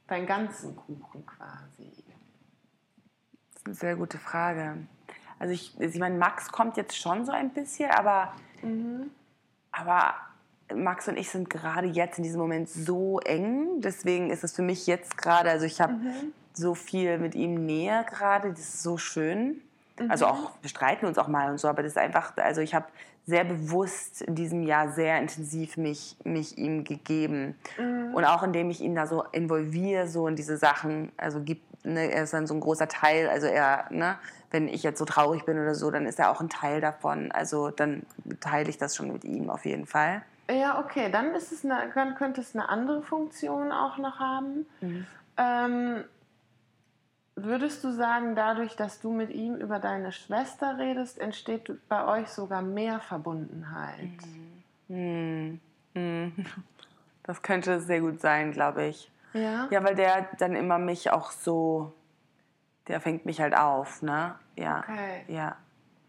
deinen 0.06 0.26
ganzen 0.26 0.76
Kuchen 0.76 1.26
quasi? 1.26 1.92
Das 3.52 3.60
ist 3.60 3.66
eine 3.66 3.74
sehr 3.74 3.96
gute 3.96 4.18
Frage. 4.18 4.76
Also 5.38 5.52
ich, 5.52 5.78
ich 5.80 5.98
meine, 5.98 6.16
Max 6.16 6.52
kommt 6.52 6.76
jetzt 6.76 6.96
schon 6.96 7.24
so 7.24 7.32
ein 7.32 7.50
bisschen, 7.50 7.90
aber, 7.90 8.34
Mhm. 8.62 9.10
aber 9.72 10.14
Max 10.74 11.08
und 11.08 11.16
ich 11.16 11.30
sind 11.30 11.48
gerade 11.50 11.86
jetzt 11.86 12.18
in 12.18 12.24
diesem 12.24 12.40
Moment 12.40 12.68
so 12.68 13.20
eng. 13.20 13.80
Deswegen 13.80 14.30
ist 14.30 14.44
es 14.44 14.52
für 14.52 14.62
mich 14.62 14.86
jetzt 14.86 15.16
gerade, 15.16 15.50
also 15.50 15.66
ich 15.66 15.80
habe 15.80 15.94
Mhm. 15.94 16.32
so 16.52 16.74
viel 16.74 17.18
mit 17.18 17.34
ihm 17.34 17.66
näher 17.66 18.04
gerade, 18.04 18.50
das 18.50 18.60
ist 18.60 18.82
so 18.82 18.96
schön. 18.96 19.60
Also 20.08 20.26
auch, 20.26 20.50
wir 20.60 20.68
streiten 20.70 21.06
uns 21.06 21.18
auch 21.18 21.28
mal 21.28 21.50
und 21.50 21.58
so, 21.58 21.68
aber 21.68 21.82
das 21.82 21.92
ist 21.92 21.98
einfach, 21.98 22.36
also 22.36 22.60
ich 22.60 22.74
habe 22.74 22.86
sehr 23.26 23.44
bewusst 23.44 24.22
in 24.22 24.34
diesem 24.34 24.62
Jahr 24.64 24.90
sehr 24.90 25.18
intensiv 25.18 25.76
mich, 25.76 26.16
mich 26.24 26.58
ihm 26.58 26.84
gegeben. 26.84 27.54
Und 28.12 28.24
auch 28.24 28.42
indem 28.42 28.70
ich 28.70 28.80
ihn 28.80 28.94
da 28.94 29.06
so 29.06 29.22
involviere, 29.32 30.08
so 30.08 30.26
in 30.26 30.36
diese 30.36 30.56
Sachen, 30.56 31.10
also 31.16 31.40
gibt, 31.40 31.62
ne, 31.86 32.10
er 32.12 32.24
ist 32.24 32.34
dann 32.34 32.46
so 32.46 32.54
ein 32.54 32.60
großer 32.60 32.88
Teil, 32.88 33.28
also 33.28 33.46
er, 33.46 33.86
ne, 33.90 34.18
wenn 34.50 34.68
ich 34.68 34.82
jetzt 34.82 34.98
so 34.98 35.04
traurig 35.04 35.44
bin 35.44 35.58
oder 35.58 35.74
so, 35.74 35.90
dann 35.90 36.06
ist 36.06 36.18
er 36.18 36.30
auch 36.30 36.40
ein 36.40 36.48
Teil 36.50 36.80
davon. 36.80 37.32
Also 37.32 37.70
dann 37.70 38.02
teile 38.40 38.68
ich 38.68 38.78
das 38.78 38.94
schon 38.94 39.12
mit 39.12 39.24
ihm 39.24 39.48
auf 39.48 39.64
jeden 39.64 39.86
Fall. 39.86 40.22
Ja, 40.50 40.78
okay, 40.78 41.10
dann, 41.10 41.34
ist 41.34 41.52
es 41.52 41.64
eine, 41.64 41.88
könnte 41.90 42.40
es 42.40 42.54
eine 42.54 42.68
andere 42.68 43.02
Funktion 43.02 43.72
auch 43.72 43.96
noch 43.98 44.18
haben. 44.18 44.66
Ähm, 45.36 46.04
würdest 47.34 47.82
du 47.82 47.90
sagen, 47.90 48.36
dadurch, 48.36 48.76
dass 48.76 49.00
du 49.00 49.10
mit 49.10 49.30
ihm 49.30 49.56
über 49.56 49.78
deine 49.78 50.12
Schwester 50.12 50.78
redest, 50.78 51.18
entsteht 51.18 51.70
bei 51.88 52.06
euch 52.06 52.28
sogar 52.28 52.62
mehr 52.62 53.00
Verbundenheit? 53.00 54.10
Hm. 54.88 55.60
Hm. 55.94 56.32
Das 57.26 57.40
könnte 57.40 57.80
sehr 57.80 58.00
gut 58.00 58.20
sein, 58.20 58.52
glaube 58.52 58.84
ich. 58.84 59.10
Ja? 59.32 59.66
Ja, 59.70 59.82
weil 59.82 59.94
der 59.94 60.28
dann 60.38 60.54
immer 60.54 60.78
mich 60.78 61.10
auch 61.10 61.30
so, 61.30 61.94
der 62.86 63.00
fängt 63.00 63.24
mich 63.24 63.40
halt 63.40 63.56
auf, 63.56 64.02
ne? 64.02 64.34
Ja. 64.56 64.80
Okay. 64.80 65.24
Ja, 65.28 65.56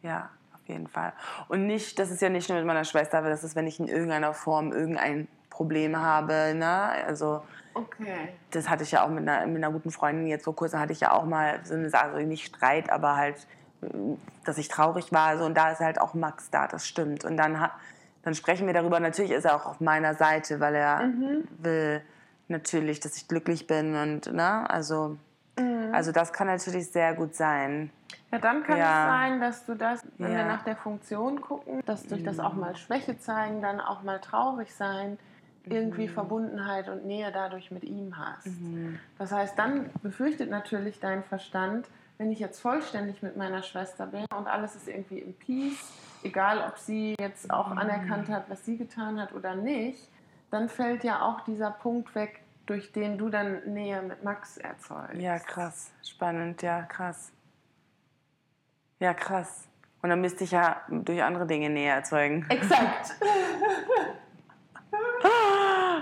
ja, 0.02 0.30
auf 0.66 0.70
jeden 0.70 0.88
Fall. 0.88 1.14
Und 1.48 1.68
nicht, 1.68 2.00
das 2.00 2.10
ist 2.10 2.22
ja 2.22 2.30
nicht 2.30 2.50
nur 2.50 2.58
mit 2.58 2.68
meiner 2.68 2.86
Schwester, 2.86 3.20
aber 3.20 3.30
das 3.30 3.44
ist, 3.44 3.56
wenn 3.56 3.68
ich 3.68 3.80
in 3.80 3.88
irgendeiner 3.88 4.34
Form 4.34 4.72
irgendein 4.72 5.28
Problem 5.50 5.98
habe, 5.98 6.54
ne? 6.56 6.90
Also 7.08 7.44
Okay. 7.76 8.30
das 8.52 8.70
hatte 8.70 8.84
ich 8.84 8.92
ja 8.92 9.04
auch 9.04 9.10
mit 9.10 9.28
einer, 9.28 9.46
mit 9.46 9.58
einer 9.58 9.72
guten 9.72 9.92
Freundin 9.92 10.28
jetzt 10.28 10.46
vor 10.46 10.56
kurzem 10.56 10.80
hatte 10.80 10.94
ich 10.94 11.02
ja 11.02 11.12
auch 11.12 11.26
mal 11.26 11.60
so 11.66 11.74
eine 11.74 11.90
Sache, 11.90 12.06
also 12.06 12.26
nicht 12.26 12.46
Streit, 12.46 12.90
aber 12.90 13.18
halt, 13.18 13.36
dass 14.46 14.58
ich 14.58 14.70
traurig 14.70 15.12
war. 15.12 15.38
So, 15.38 15.44
und 15.44 15.56
da 15.56 15.72
ist 15.72 15.82
halt 15.82 16.00
auch 16.00 16.14
Max 16.14 16.50
da, 16.50 16.68
das 16.68 16.88
stimmt. 16.88 17.26
Und 17.26 17.36
dann, 17.36 17.70
dann 18.24 18.34
sprechen 18.34 18.66
wir 18.66 18.74
darüber. 18.74 19.02
Natürlich 19.02 19.32
ist 19.32 19.44
er 19.44 19.58
auch 19.58 19.66
auf 19.66 19.82
meiner 19.82 20.16
Seite, 20.16 20.62
weil 20.62 20.74
er 20.74 21.10
will 21.58 22.02
natürlich, 22.48 23.02
dass 23.02 23.18
ich 23.18 23.28
glücklich 23.28 23.68
bin. 23.68 23.96
Und, 23.96 24.32
ne? 24.32 24.70
also, 24.70 25.18
also 25.92 26.12
das 26.12 26.34
kann 26.34 26.48
natürlich 26.48 26.92
sehr 26.92 27.14
gut 27.14 27.36
sein. 27.36 27.90
Ja, 28.32 28.40
dann 28.40 28.64
kann 28.64 28.78
Ja. 28.78 28.98
es 28.98 29.04
sein, 29.04 29.40
dass 29.40 29.66
du 29.66 29.76
das, 29.76 30.02
wenn 30.18 30.32
wir 30.32 30.40
Ja. 30.40 30.48
nach 30.48 30.64
der 30.64 30.76
Funktion 30.76 31.42
gucken, 31.42 31.82
dass 31.86 32.06
durch 32.08 32.24
das 32.24 32.40
auch 32.40 32.56
mal 32.56 32.76
Schwäche 32.76 33.18
zeigen, 33.18 33.62
dann 33.62 33.80
auch 33.80 34.04
mal 34.04 34.20
traurig 34.20 34.74
sein, 34.74 35.18
irgendwie 35.64 36.08
Verbundenheit 36.08 36.90
und 36.90 37.06
Nähe 37.06 37.32
dadurch 37.32 37.72
mit 37.72 37.84
ihm 37.84 38.18
hast. 38.18 38.48
Das 39.18 39.32
heißt, 39.32 39.58
dann 39.58 39.90
befürchtet 40.04 40.50
natürlich 40.50 41.00
dein 41.00 41.24
Verstand, 41.24 41.88
wenn 42.18 42.32
ich 42.32 42.40
jetzt 42.40 42.60
vollständig 42.60 43.24
mit 43.24 43.36
meiner 43.36 43.64
Schwester 43.64 44.06
bin 44.06 44.26
und 44.38 44.48
alles 44.48 44.76
ist 44.76 44.88
irgendwie 44.88 45.20
im 45.20 45.34
Peace, 45.34 45.92
egal 46.24 46.64
ob 46.68 46.78
sie 46.78 47.16
jetzt 47.20 47.52
auch 47.52 47.72
anerkannt 47.72 48.30
hat, 48.30 48.50
was 48.50 48.64
sie 48.66 48.78
getan 48.78 49.20
hat 49.20 49.34
oder 49.34 49.56
nicht, 49.56 50.08
dann 50.52 50.70
fällt 50.70 51.04
ja 51.04 51.22
auch 51.22 51.42
dieser 51.42 51.72
Punkt 51.72 52.14
weg, 52.16 52.42
durch 52.66 52.92
den 52.92 53.18
du 53.18 53.30
dann 53.30 53.62
Nähe 53.74 54.02
mit 54.02 54.24
Max 54.24 54.58
erzeugst. 54.58 55.16
Ja, 55.22 55.40
krass. 55.40 55.92
Spannend, 56.04 56.62
ja, 56.62 56.82
krass. 56.84 57.32
Ja, 59.00 59.14
krass. 59.14 59.68
Und 60.02 60.10
dann 60.10 60.22
müsste 60.22 60.44
ich 60.44 60.52
ja 60.52 60.82
durch 60.90 61.22
andere 61.24 61.46
Dinge 61.48 61.70
näher 61.70 61.96
erzeugen. 61.96 62.46
Exakt. 62.50 63.16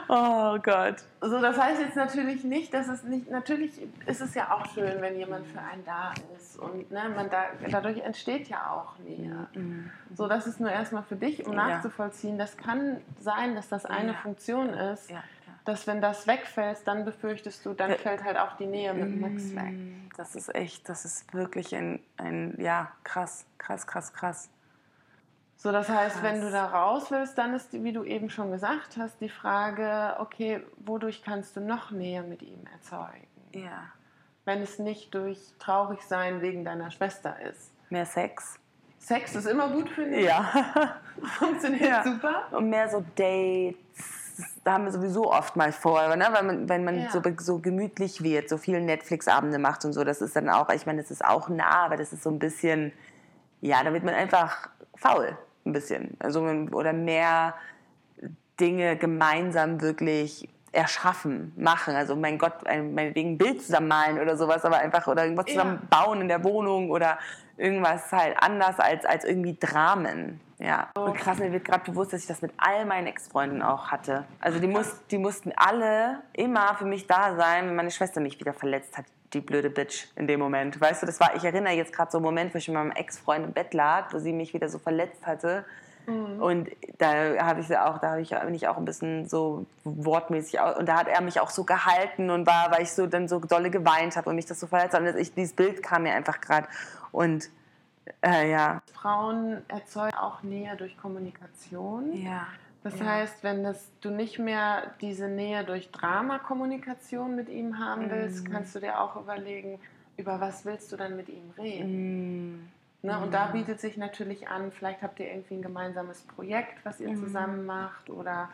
Oh 0.10 0.58
Gott. 0.62 0.98
So, 1.22 1.42
das 1.42 1.58
heißt 1.58 1.80
jetzt 1.82 1.96
natürlich 1.96 2.44
nicht, 2.44 2.74
dass 2.74 2.88
es 2.88 3.04
nicht, 3.04 3.32
natürlich 3.32 3.72
ist 4.06 4.22
es 4.22 4.34
ja 4.36 4.52
auch 4.52 4.66
schön, 4.74 5.02
wenn 5.02 5.18
jemand 5.18 5.48
für 5.48 5.60
einen 5.62 5.84
da 5.86 6.14
ist 6.38 6.60
und 6.60 6.92
ne, 6.92 7.10
man 7.16 7.30
da, 7.30 7.46
dadurch 7.72 8.00
entsteht 8.00 8.50
ja 8.50 8.70
auch 8.70 9.00
Nähe. 9.00 9.48
So, 10.16 10.28
das 10.28 10.46
ist 10.46 10.60
nur 10.60 10.70
erstmal 10.70 11.04
für 11.04 11.16
dich, 11.16 11.46
um 11.46 11.54
Ja. 11.54 11.68
nachzuvollziehen. 11.70 12.38
Das 12.38 12.58
kann 12.58 13.02
sein, 13.20 13.56
dass 13.56 13.70
das 13.70 13.86
eine 13.86 14.12
Ja. 14.12 14.18
Funktion 14.18 14.70
ist, 14.70 15.10
ja. 15.10 15.24
Dass 15.66 15.88
wenn 15.88 16.02
das 16.02 16.28
wegfällt, 16.28 16.80
dann 16.86 17.06
befürchtest 17.06 17.66
du, 17.66 17.74
dann 17.74 17.92
Ja. 17.92 17.98
fällt 17.98 18.24
halt 18.24 18.38
auch 18.38 18.58
die 18.58 18.66
Nähe 18.66 18.94
mit 18.94 19.20
Max 19.20 19.56
weg. 19.56 19.74
Das 20.18 20.36
ist 20.36 20.54
echt, 20.54 20.88
das 20.90 21.06
ist 21.06 21.34
wirklich 21.34 21.74
ein, 21.76 22.00
ein 22.18 22.56
ja, 22.60 22.92
krass, 23.04 23.46
krass, 23.58 23.88
krass, 23.88 24.14
krass. 24.14 24.50
So, 25.56 25.72
das 25.72 25.88
heißt, 25.88 26.22
wenn 26.24 26.40
Krass. 26.42 26.46
du 26.46 26.52
da 26.52 26.66
raus 26.66 27.10
willst, 27.12 27.38
dann 27.38 27.54
ist, 27.54 27.72
wie 27.72 27.94
du 27.94 28.04
eben 28.04 28.30
schon 28.30 28.52
gesagt 28.52 28.98
hast, 28.98 29.22
die 29.22 29.30
Frage, 29.30 30.16
okay, 30.20 30.62
wodurch 30.78 31.24
kannst 31.24 31.56
du 31.56 31.62
noch 31.62 31.92
Nähe 31.92 32.22
mit 32.24 32.42
ihm 32.42 32.66
erzeugen? 32.74 33.28
Ja. 33.54 33.84
wenn 34.46 34.62
es 34.62 34.78
nicht 34.78 35.14
durch 35.16 35.40
Traurigsein 35.60 36.42
wegen 36.42 36.66
deiner 36.66 36.92
Schwester 36.92 37.40
ist. 37.50 37.72
Mehr 37.90 38.06
Sex. 38.06 38.60
Sex 39.00 39.36
ist 39.36 39.46
immer 39.46 39.70
gut 39.70 39.90
für 39.90 40.04
dich. 40.06 40.26
Ja. 40.26 40.44
Funktioniert 41.38 41.82
Ja. 41.90 42.04
super. 42.04 42.44
Und 42.52 42.70
mehr 42.70 42.90
so 42.90 43.06
Dates. 43.16 44.23
Das- 44.38 44.46
Da 44.64 44.74
haben 44.74 44.86
wir 44.86 44.92
sowieso 44.92 45.32
oft 45.32 45.56
mal 45.56 45.72
vor, 45.72 46.16
ne? 46.16 46.28
Weil 46.32 46.44
man, 46.44 46.70
wenn 46.70 46.84
man 46.84 47.02
Ja. 47.02 47.10
so, 47.12 47.22
so 47.40 47.60
gemütlich 47.60 48.24
wird, 48.24 48.50
so 48.50 48.58
viele 48.58 48.82
Netflix-Abende 48.82 49.60
macht 49.60 49.84
und 49.86 49.94
so, 49.94 50.04
das 50.04 50.22
ist 50.22 50.36
dann 50.36 50.50
auch, 50.50 50.70
ich 50.70 50.86
meine, 50.86 51.02
das 51.02 51.12
ist 51.12 51.24
auch 51.24 51.50
nah, 51.50 51.86
aber 51.86 51.98
das 51.98 52.14
ist 52.14 52.24
so 52.24 52.30
ein 52.30 52.40
bisschen, 52.40 52.92
ja, 53.62 53.84
da 53.84 53.92
wird 53.94 54.04
man 54.04 54.14
einfach 54.16 54.70
faul, 54.96 55.38
ein 55.66 55.74
bisschen. 55.74 56.16
Also, 56.20 56.42
oder 56.72 56.94
mehr 56.94 57.54
Dinge 58.60 58.96
gemeinsam 58.98 59.82
wirklich 59.82 60.48
erschaffen, 60.72 61.54
machen. 61.56 61.96
Also 61.96 62.16
mein 62.16 62.38
Gott, 62.40 62.66
ein, 62.66 62.94
meinetwegen 62.96 63.34
ein 63.34 63.38
Bild 63.38 63.62
zusammen 63.62 63.88
malen 63.90 64.20
oder 64.20 64.36
sowas, 64.38 64.66
aber 64.66 64.78
einfach 64.78 65.06
oder 65.08 65.24
irgendwas 65.24 65.46
Ja. 65.48 65.54
zusammen 65.54 65.88
bauen 65.90 66.22
in 66.22 66.28
der 66.28 66.44
Wohnung 66.44 66.90
oder 66.90 67.20
irgendwas 67.58 68.12
halt 68.12 68.36
anders 68.42 68.80
als, 68.80 69.06
als 69.06 69.24
irgendwie 69.26 69.56
Dramen. 69.60 70.40
Ja. 70.64 70.90
Und 70.96 71.16
krass, 71.16 71.40
mir 71.40 71.52
wird 71.52 71.66
gerade 71.66 71.84
bewusst, 71.92 72.14
dass 72.14 72.22
ich 72.22 72.28
das 72.28 72.42
mit 72.42 72.54
all 72.58 72.86
meinen 72.86 73.08
Ex-Freunden 73.08 73.62
auch 73.62 73.92
hatte. 73.92 74.24
Also 74.40 74.60
die, 74.60 74.68
muss, 74.68 74.96
die 75.12 75.18
mussten 75.18 75.52
alle 75.58 76.20
immer 76.32 76.76
für 76.76 76.86
mich 76.86 77.06
da 77.06 77.36
sein, 77.36 77.68
wenn 77.68 77.76
meine 77.76 77.92
Schwester 77.92 78.22
mich 78.22 78.40
wieder 78.40 78.54
verletzt 78.54 78.98
hat. 78.98 79.06
Die 79.34 79.42
blöde 79.42 79.70
Bitch 79.70 80.08
in 80.16 80.28
dem 80.28 80.40
Moment. 80.40 80.80
Weißt 80.80 81.02
du, 81.02 81.06
das 81.06 81.20
war, 81.20 81.36
ich 81.36 81.44
erinnere 81.44 81.74
jetzt 81.74 81.92
gerade 81.92 82.12
so 82.12 82.20
einen 82.20 82.26
Moment, 82.26 82.54
wo 82.54 82.60
ich 82.60 82.68
mit 82.68 82.76
meinem 82.76 82.92
Ex-Freund 82.92 83.44
im 83.44 83.52
Bett 83.52 83.74
lag, 83.74 84.14
wo 84.14 84.20
sie 84.20 84.32
mich 84.32 84.54
wieder 84.54 84.70
so 84.70 84.80
verletzt 84.80 85.26
hatte. 85.26 85.66
Und 86.06 86.70
da 86.98 87.44
habe 87.46 87.62
ich 87.62 87.68
sie 87.68 87.78
auch, 87.78 87.98
da 88.00 88.12
habe 88.12 88.22
ich, 88.22 88.32
bin 88.32 88.54
ich 88.54 88.68
auch 88.68 88.78
ein 88.78 88.84
bisschen 88.84 89.28
so 89.28 89.66
wortmäßig 89.86 90.60
und 90.78 90.86
da 90.88 90.98
hat 90.98 91.08
er 91.08 91.22
mich 91.22 91.40
auch 91.40 91.50
so 91.50 91.64
gehalten 91.64 92.30
und 92.30 92.46
war, 92.46 92.72
weil 92.72 92.84
ich 92.84 92.92
so 92.92 93.08
dann 93.08 93.30
so 93.30 93.40
dolle 93.40 93.70
geweint 93.70 94.18
habe 94.18 94.30
und 94.30 94.36
mich 94.36 94.46
das 94.46 94.60
so 94.60 94.68
verletzt 94.68 94.94
hat. 94.94 95.02
Und 95.02 95.16
ich, 95.16 95.34
dieses 95.34 95.56
Bild 95.56 95.82
kam 95.82 96.04
mir 96.04 96.14
einfach 96.14 96.42
gerade 96.42 96.68
und 97.14 97.50
äh, 98.22 98.52
ja. 98.52 98.82
Frauen 98.94 99.62
erzeugen 99.70 100.16
auch 100.16 100.44
Nähe 100.44 100.76
durch 100.76 100.98
Kommunikation. 100.98 102.14
Ja. 102.14 102.48
Das 102.84 103.00
Ja. 103.00 103.06
heißt, 103.06 103.44
wenn 103.44 103.64
das, 103.64 103.90
du 104.02 104.10
nicht 104.10 104.40
mehr 104.40 104.94
diese 105.00 105.28
Nähe 105.30 105.64
durch 105.64 105.90
Dramakommunikation 105.92 107.36
mit 107.36 107.50
ihm 107.50 107.80
haben 107.80 108.10
willst, 108.10 108.48
Mhm. 108.48 108.52
kannst 108.52 108.76
du 108.76 108.80
dir 108.80 109.00
auch 109.00 109.16
überlegen, 109.16 109.80
über 110.18 110.40
was 110.42 110.66
willst 110.66 110.92
du 110.92 110.98
dann 110.98 111.16
mit 111.16 111.30
ihm 111.30 111.52
reden. 111.58 112.60
Mm, 112.60 112.70
Ne? 113.06 113.20
Und 113.20 113.34
da 113.34 113.48
bietet 113.48 113.82
sich 113.82 113.98
natürlich 113.98 114.48
an, 114.48 114.72
vielleicht 114.72 115.02
habt 115.02 115.20
ihr 115.20 115.28
irgendwie 115.30 115.56
ein 115.56 115.62
gemeinsames 115.62 116.22
Projekt, 116.22 116.86
was 116.86 117.02
ihr 117.02 117.10
Mhm. 117.10 117.18
zusammen 117.18 117.66
macht 117.66 118.10
oder 118.10 118.50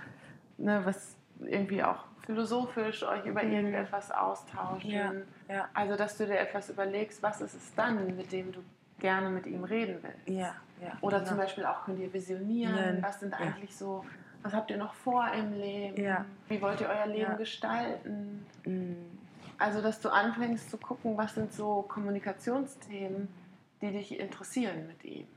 ne, 0.57 0.81
was 0.85 1.15
irgendwie 1.41 1.83
auch 1.83 2.05
philosophisch 2.25 3.03
euch 3.03 3.25
über 3.25 3.43
irgendetwas 3.43 4.09
austauschen. 4.09 4.89
Mhm. 4.89 4.95
Ja, 5.47 5.55
ja. 5.55 5.69
Also, 5.75 5.95
dass 5.95 6.17
du 6.17 6.25
dir 6.25 6.39
etwas 6.39 6.69
überlegst, 6.71 7.21
was 7.21 7.41
ist 7.41 7.53
es 7.53 7.75
dann, 7.75 8.15
mit 8.17 8.31
dem 8.31 8.51
du 8.51 8.63
gerne 8.99 9.29
mit 9.29 9.45
ihm 9.47 9.63
reden 9.63 9.97
willst. 10.01 10.27
Ja, 10.27 10.55
ja. 10.81 10.91
Oder 11.01 11.17
genau. 11.19 11.29
zum 11.29 11.37
Beispiel 11.37 11.65
auch 11.65 11.83
könnt 11.85 11.99
ihr 11.99 12.11
visionieren, 12.13 12.97
Ja. 12.97 13.01
was 13.01 13.19
sind 13.19 13.31
Ja. 13.33 13.39
eigentlich 13.39 13.75
so, 13.75 14.05
was 14.43 14.53
habt 14.53 14.69
ihr 14.71 14.77
noch 14.77 14.93
vor 14.93 15.27
im 15.33 15.53
Leben? 15.53 16.01
Ja. 16.01 16.25
Wie 16.47 16.61
wollt 16.61 16.79
ihr 16.81 16.87
euer 16.89 17.07
Leben 17.07 17.37
gestalten? 17.37 18.45
Mm, 18.65 18.93
Also, 19.61 19.81
dass 19.81 19.99
du 19.99 20.07
anfängst 20.09 20.69
zu 20.69 20.77
gucken, 20.77 21.17
was 21.17 21.35
sind 21.35 21.51
so 21.51 21.81
Kommunikationsthemen, 21.81 23.27
die 23.81 23.91
dich 23.91 24.17
interessieren 24.17 24.87
mit 24.87 25.03
ihm. 25.03 25.27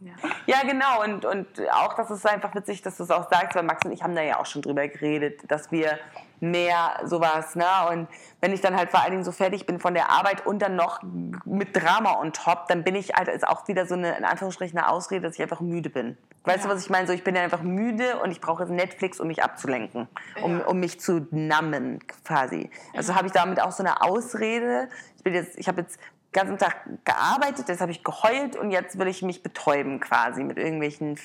Ja. 0.00 0.12
ja, 0.46 0.62
genau. 0.62 1.02
Und, 1.04 1.24
und 1.24 1.46
auch, 1.72 1.94
das 1.94 2.10
ist 2.10 2.26
einfach 2.26 2.54
witzig, 2.54 2.80
dass 2.80 2.96
du 2.96 3.02
es 3.02 3.10
auch 3.10 3.28
sagst, 3.30 3.54
weil 3.54 3.64
Max 3.64 3.84
und 3.84 3.92
ich 3.92 4.02
haben 4.02 4.14
da 4.14 4.22
ja 4.22 4.40
auch 4.40 4.46
schon 4.46 4.62
drüber 4.62 4.88
geredet, 4.88 5.42
dass 5.48 5.70
wir 5.70 5.98
mehr 6.40 7.00
sowas, 7.04 7.54
ne? 7.54 7.66
Und 7.90 8.08
wenn 8.40 8.54
ich 8.54 8.62
dann 8.62 8.74
halt 8.74 8.90
vor 8.90 9.00
allen 9.00 9.10
Dingen 9.10 9.24
so 9.24 9.32
fertig 9.32 9.66
bin 9.66 9.78
von 9.78 9.92
der 9.92 10.10
Arbeit 10.10 10.46
und 10.46 10.60
dann 10.60 10.74
noch 10.74 11.00
mit 11.44 11.76
Drama 11.76 12.18
on 12.18 12.32
top, 12.32 12.66
dann 12.68 12.82
bin 12.82 12.94
ich 12.94 13.12
halt, 13.12 13.28
ist 13.28 13.46
auch 13.46 13.68
wieder 13.68 13.84
so 13.84 13.94
eine, 13.94 14.16
in 14.16 14.24
Anführungsstrichen, 14.24 14.78
eine 14.78 14.88
Ausrede, 14.88 15.26
dass 15.26 15.34
ich 15.34 15.42
einfach 15.42 15.60
müde 15.60 15.90
bin. 15.90 16.16
Weißt 16.44 16.64
ja. 16.64 16.70
du, 16.70 16.74
was 16.74 16.82
ich 16.82 16.88
meine? 16.88 17.06
So, 17.06 17.12
ich 17.12 17.22
bin 17.22 17.34
ja 17.34 17.42
einfach 17.42 17.60
müde 17.60 18.18
und 18.20 18.30
ich 18.30 18.40
brauche 18.40 18.64
Netflix, 18.64 19.20
um 19.20 19.28
mich 19.28 19.42
abzulenken, 19.42 20.08
um, 20.42 20.60
ja. 20.60 20.64
um 20.64 20.80
mich 20.80 20.98
zu 20.98 21.26
nammen, 21.30 21.98
quasi. 22.24 22.70
Also 22.96 23.12
ja. 23.12 23.18
habe 23.18 23.26
ich 23.26 23.34
damit 23.34 23.60
auch 23.60 23.72
so 23.72 23.82
eine 23.82 24.00
Ausrede. 24.02 24.88
Ich 25.18 25.22
bin 25.22 25.34
jetzt, 25.34 25.58
ich 25.58 25.68
habe 25.68 25.82
jetzt 25.82 26.00
ganzen 26.32 26.58
Tag 26.58 26.76
gearbeitet, 27.04 27.68
jetzt 27.68 27.80
habe 27.80 27.92
ich 27.92 28.04
geheult 28.04 28.56
und 28.56 28.70
jetzt 28.70 28.98
will 28.98 29.08
ich 29.08 29.22
mich 29.22 29.42
betäuben 29.42 30.00
quasi 30.00 30.44
mit 30.44 30.58
irgendwelchen 30.58 31.18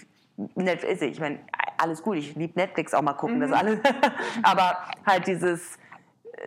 Netflix. 0.56 1.02
Ich 1.02 1.20
meine, 1.20 1.40
alles 1.78 2.02
gut, 2.02 2.18
ich 2.18 2.36
liebe 2.36 2.60
Netflix 2.60 2.94
auch 2.94 3.02
mal 3.02 3.14
gucken, 3.14 3.38
mhm. 3.38 3.42
das 3.42 3.52
alles. 3.52 3.80
Aber 4.44 4.78
halt 5.06 5.28
dieses 5.28 5.78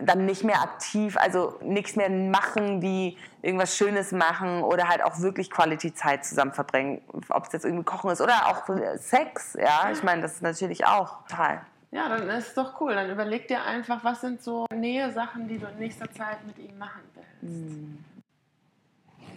dann 0.02 0.26
nicht 0.26 0.44
mehr 0.44 0.60
aktiv, 0.60 1.16
also 1.16 1.58
nichts 1.62 1.96
mehr 1.96 2.10
machen, 2.10 2.82
wie 2.82 3.16
irgendwas 3.42 3.76
Schönes 3.76 4.12
machen 4.12 4.62
oder 4.62 4.88
halt 4.88 5.02
auch 5.02 5.20
wirklich 5.20 5.50
Quality-Zeit 5.50 6.24
zusammen 6.24 6.52
verbringen. 6.52 7.00
Ob 7.30 7.46
es 7.46 7.52
jetzt 7.52 7.64
irgendwie 7.64 7.84
Kochen 7.84 8.10
ist 8.10 8.20
oder 8.20 8.48
auch 8.48 8.64
Sex, 8.96 9.56
ja. 9.58 9.90
Ich 9.90 10.02
meine, 10.02 10.22
das 10.22 10.34
ist 10.34 10.42
natürlich 10.42 10.86
auch 10.86 11.26
total. 11.26 11.62
Ja, 11.90 12.08
dann 12.08 12.28
ist 12.28 12.48
es 12.48 12.54
doch 12.54 12.80
cool. 12.80 12.94
Dann 12.94 13.10
überleg 13.10 13.48
dir 13.48 13.62
einfach, 13.62 14.04
was 14.04 14.20
sind 14.20 14.42
so 14.42 14.66
Nähe-Sachen, 14.74 15.48
die 15.48 15.58
du 15.58 15.66
in 15.66 15.78
nächster 15.78 16.12
Zeit 16.12 16.44
mit 16.46 16.58
ihm 16.58 16.76
machen 16.76 17.00
willst. 17.14 17.42
Mhm. 17.42 18.04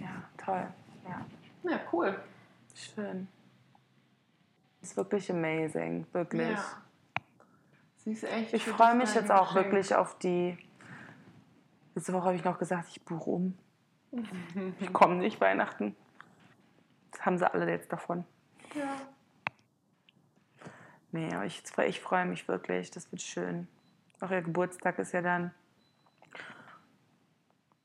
Ja, 0.01 0.23
toll. 0.37 0.67
Ja. 1.07 1.25
ja, 1.69 1.79
cool. 1.91 2.19
Schön. 2.73 3.27
Ist 4.81 4.97
wirklich 4.97 5.29
amazing, 5.31 6.07
wirklich. 6.11 6.49
Ja. 6.49 6.81
Sie 7.97 8.13
ist 8.13 8.23
echt. 8.23 8.53
Ich 8.53 8.65
freue 8.65 8.95
mich 8.95 9.13
jetzt 9.13 9.31
auch 9.31 9.49
Geschenk. 9.49 9.65
wirklich 9.65 9.95
auf 9.95 10.17
die. 10.17 10.57
Letzte 11.93 12.13
Woche 12.13 12.25
habe 12.25 12.35
ich 12.35 12.43
noch 12.43 12.57
gesagt, 12.57 12.87
ich 12.89 13.01
buche 13.03 13.29
um. 13.29 13.57
ich 14.79 14.91
komme 14.91 15.15
nicht 15.15 15.39
Weihnachten. 15.39 15.95
Das 17.11 17.25
haben 17.25 17.37
sie 17.37 17.51
alle 17.51 17.69
jetzt 17.69 17.91
davon. 17.91 18.25
Ja. 18.73 18.95
Nee, 21.11 21.33
aber 21.33 21.45
ich, 21.45 21.61
ich 21.85 21.99
freue 21.99 22.25
mich 22.25 22.47
wirklich. 22.47 22.89
Das 22.89 23.11
wird 23.11 23.21
schön. 23.21 23.67
Auch 24.21 24.31
ihr 24.31 24.41
Geburtstag 24.41 24.97
ist 24.97 25.11
ja 25.11 25.21
dann. 25.21 25.53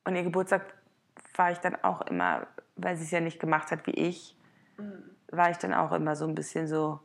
Und 0.05 0.15
ihr 0.15 0.23
Geburtstag 0.23 0.73
war 1.39 1.53
ich 1.53 1.59
dann 1.59 1.77
auch 1.83 2.03
immer, 2.03 2.47
weil 2.77 2.97
sie 2.97 3.05
es 3.05 3.11
ja 3.11 3.21
nicht 3.21 3.41
gemacht 3.41 3.71
hat 3.71 3.87
wie 3.87 3.93
ich, 3.93 4.37
mhm. 4.77 5.03
war 5.29 5.51
ich 5.51 5.59
dann 5.59 5.75
auch 5.75 5.93
immer 5.93 6.17
so 6.17 6.27
ein 6.27 6.35
bisschen 6.35 6.67
so, 6.67 7.01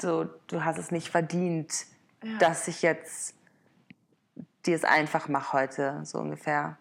so 0.00 0.24
du 0.46 0.64
hast 0.64 0.78
es 0.78 0.90
nicht 0.90 1.10
verdient, 1.10 1.86
ja. 2.22 2.38
dass 2.38 2.68
ich 2.68 2.82
jetzt 2.82 3.34
dir 4.66 4.76
es 4.76 4.84
einfach 4.84 5.28
mache 5.28 5.58
heute, 5.58 6.00
so 6.04 6.18
ungefähr. 6.18 6.78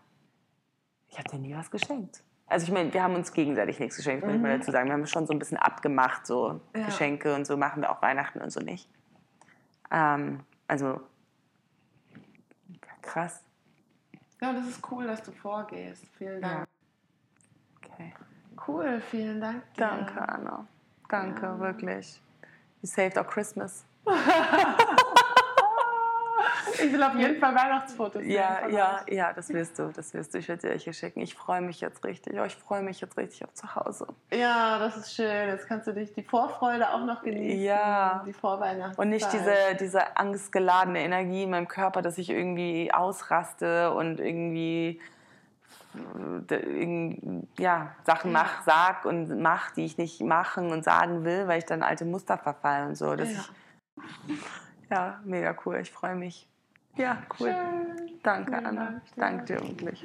Ich 1.10 1.18
habe 1.18 1.30
dir 1.30 1.40
nie 1.40 1.56
was 1.56 1.72
geschenkt. 1.72 2.24
Also 2.48 2.66
ich 2.66 2.72
meine, 2.72 2.94
wir 2.94 3.02
haben 3.02 3.16
uns 3.16 3.32
gegenseitig 3.32 3.80
nichts 3.80 3.96
geschenkt, 3.96 4.24
muss 4.24 4.34
mhm. 4.34 4.38
ich 4.38 4.42
mal 4.44 4.58
dazu 4.58 4.72
sagen. 4.72 4.88
Wir 4.88 4.94
haben 4.94 5.08
schon 5.08 5.26
so 5.26 5.34
ein 5.34 5.40
bisschen 5.40 5.58
abgemacht, 5.58 6.28
so 6.28 6.60
ja. 6.76 6.86
Geschenke 6.86 7.34
und 7.34 7.46
so 7.46 7.58
machen 7.58 7.82
wir 7.82 7.92
auch 7.92 8.02
Weihnachten 8.02 8.42
und 8.42 8.52
so 8.52 8.60
nicht. 8.60 8.90
Ähm, 9.90 10.42
also 10.68 11.02
krass. 13.02 13.44
Ja, 14.42 14.54
das 14.54 14.68
ist 14.68 14.92
cool, 14.92 15.06
dass 15.06 15.22
du 15.22 15.32
vorgehst. 15.32 16.04
Vielen 16.18 16.42
Dank. 16.42 16.68
Ja. 16.68 17.88
Okay. 17.94 18.14
Cool, 18.68 19.02
vielen 19.02 19.40
Dank. 19.40 19.64
Dir. 19.76 19.82
Danke, 19.82 20.28
Anna. 20.28 20.68
Danke, 21.10 21.46
ja. 21.46 21.60
wirklich. 21.60 22.20
You 22.82 22.88
saved 22.88 23.18
our 23.18 23.24
Christmas. 23.24 23.86
Ich 26.84 26.92
will 26.92 27.04
auf 27.04 27.16
jeden 27.16 27.40
Fall 27.40 27.56
Weihnachtsfotos 27.56 28.22
sehen. 28.22 28.32
Ja, 28.32 28.68
ja, 28.68 29.02
ja, 29.08 29.34
das 29.34 29.50
wirst 29.50 29.80
du, 29.80 29.92
das 29.94 30.14
wirst 30.14 30.34
du. 30.34 30.38
Ich 30.38 30.48
werde 30.48 30.62
dir 30.62 30.70
welche 30.70 30.94
schicken. 30.94 31.22
Ich 31.22 31.36
freue 31.36 31.62
mich 31.62 31.82
jetzt 31.82 32.04
richtig. 32.06 32.40
Oh, 32.40 32.44
ich 32.46 32.56
freue 32.56 32.82
mich 32.82 33.02
jetzt 33.02 33.18
richtig 33.18 33.44
auf 33.44 33.54
zu 33.54 33.76
Hause. 33.76 34.08
Ja, 34.32 34.80
das 34.80 34.98
ist 34.98 35.16
schön. 35.16 35.48
Jetzt 35.48 35.68
kannst 35.68 35.88
du 35.88 35.94
dich 35.94 36.14
die 36.14 36.24
Vorfreude 36.24 36.90
auch 36.94 37.06
noch 37.06 37.24
genießen. 37.24 37.62
Ja. 37.64 38.24
Die 38.26 38.34
Vorweihnachtszeit. 38.34 39.00
Und 39.00 39.10
nicht 39.10 39.32
diese, 39.32 39.56
diese 39.80 40.18
angstgeladene 40.18 41.00
Energie 41.00 41.44
in 41.44 41.52
meinem 41.52 41.68
Körper, 41.68 42.02
dass 42.02 42.18
ich 42.18 42.30
irgendwie 42.30 42.92
ausraste 42.94 43.92
und 43.92 44.20
irgendwie 44.20 45.00
ja, 47.58 47.94
Sachen 48.06 48.32
mach, 48.32 48.64
sag 48.64 49.06
und 49.06 49.42
mach, 49.42 49.72
die 49.72 49.86
ich 49.86 49.98
nicht 49.98 50.22
machen 50.22 50.72
und 50.72 50.84
sagen 50.84 51.26
will, 51.26 51.48
weil 51.48 51.60
ich 51.60 51.66
dann 51.66 51.84
alte 51.84 52.06
Muster 52.06 52.38
verfallen 52.38 52.90
und 52.90 52.96
so. 52.96 53.16
Dass 53.16 53.30
ja. 53.30 53.40
Ich, 54.28 54.90
ja, 54.90 55.20
mega 55.24 55.56
cool. 55.66 55.78
Ich 55.78 55.92
freue 55.92 56.16
mich. 56.16 56.48
Ja, 56.98 57.22
cool. 57.40 57.50
Schön. 57.50 58.20
Danke, 58.24 58.52
Vielen 58.52 58.66
Anna. 58.66 59.02
Dank 59.16 59.46
Danke 59.46 59.46
dir 59.46 59.62
wirklich. 59.62 60.04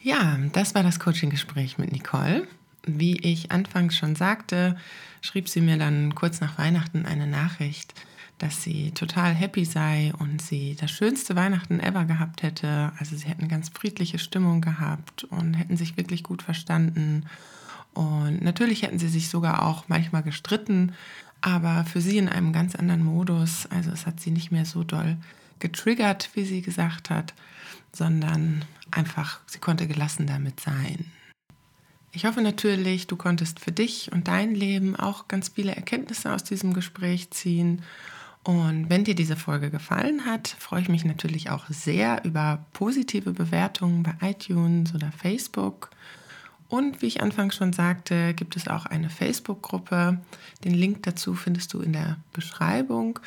Ja, 0.00 0.36
das 0.52 0.74
war 0.74 0.82
das 0.82 0.98
Coaching-Gespräch 0.98 1.78
mit 1.78 1.92
Nicole. 1.92 2.46
Wie 2.84 3.18
ich 3.20 3.52
anfangs 3.52 3.96
schon 3.96 4.16
sagte, 4.16 4.76
schrieb 5.20 5.48
sie 5.48 5.60
mir 5.60 5.78
dann 5.78 6.14
kurz 6.16 6.40
nach 6.40 6.58
Weihnachten 6.58 7.06
eine 7.06 7.28
Nachricht, 7.28 7.94
dass 8.38 8.62
sie 8.62 8.90
total 8.90 9.32
happy 9.34 9.64
sei 9.64 10.12
und 10.18 10.42
sie 10.42 10.74
das 10.74 10.90
schönste 10.90 11.36
Weihnachten 11.36 11.78
ever 11.78 12.04
gehabt 12.04 12.42
hätte. 12.42 12.90
Also 12.98 13.16
sie 13.16 13.28
hätten 13.28 13.46
ganz 13.46 13.68
friedliche 13.68 14.18
Stimmung 14.18 14.60
gehabt 14.60 15.22
und 15.24 15.54
hätten 15.54 15.76
sich 15.76 15.96
wirklich 15.96 16.24
gut 16.24 16.42
verstanden. 16.42 17.26
Und 17.94 18.42
natürlich 18.42 18.82
hätten 18.82 18.98
sie 18.98 19.08
sich 19.08 19.28
sogar 19.28 19.62
auch 19.64 19.84
manchmal 19.86 20.24
gestritten, 20.24 20.92
aber 21.42 21.84
für 21.84 22.00
sie 22.00 22.18
in 22.18 22.28
einem 22.28 22.52
ganz 22.52 22.74
anderen 22.74 23.04
Modus. 23.04 23.66
Also 23.66 23.90
es 23.90 24.06
hat 24.06 24.20
sie 24.20 24.30
nicht 24.30 24.50
mehr 24.50 24.64
so 24.64 24.84
doll 24.84 25.18
getriggert, 25.58 26.30
wie 26.34 26.44
sie 26.44 26.62
gesagt 26.62 27.10
hat, 27.10 27.34
sondern 27.92 28.64
einfach, 28.90 29.40
sie 29.46 29.58
konnte 29.58 29.86
gelassen 29.86 30.26
damit 30.26 30.60
sein. 30.60 31.06
Ich 32.12 32.26
hoffe 32.26 32.42
natürlich, 32.42 33.06
du 33.06 33.16
konntest 33.16 33.58
für 33.58 33.72
dich 33.72 34.12
und 34.12 34.28
dein 34.28 34.54
Leben 34.54 34.96
auch 34.96 35.28
ganz 35.28 35.48
viele 35.48 35.74
Erkenntnisse 35.74 36.32
aus 36.32 36.44
diesem 36.44 36.74
Gespräch 36.74 37.30
ziehen. 37.30 37.82
Und 38.44 38.90
wenn 38.90 39.04
dir 39.04 39.14
diese 39.14 39.36
Folge 39.36 39.70
gefallen 39.70 40.26
hat, 40.26 40.48
freue 40.48 40.82
ich 40.82 40.88
mich 40.88 41.04
natürlich 41.04 41.48
auch 41.48 41.64
sehr 41.68 42.24
über 42.24 42.66
positive 42.72 43.32
Bewertungen 43.32 44.02
bei 44.02 44.14
iTunes 44.20 44.94
oder 44.94 45.10
Facebook. 45.12 45.90
Und 46.72 47.02
wie 47.02 47.06
ich 47.06 47.22
anfangs 47.22 47.56
schon 47.56 47.74
sagte, 47.74 48.32
gibt 48.32 48.56
es 48.56 48.66
auch 48.66 48.86
eine 48.86 49.10
Facebook-Gruppe. 49.10 50.18
Den 50.64 50.72
Link 50.72 51.02
dazu 51.02 51.34
findest 51.34 51.74
du 51.74 51.82
in 51.82 51.92
der 51.92 52.16
Beschreibung, 52.32 53.18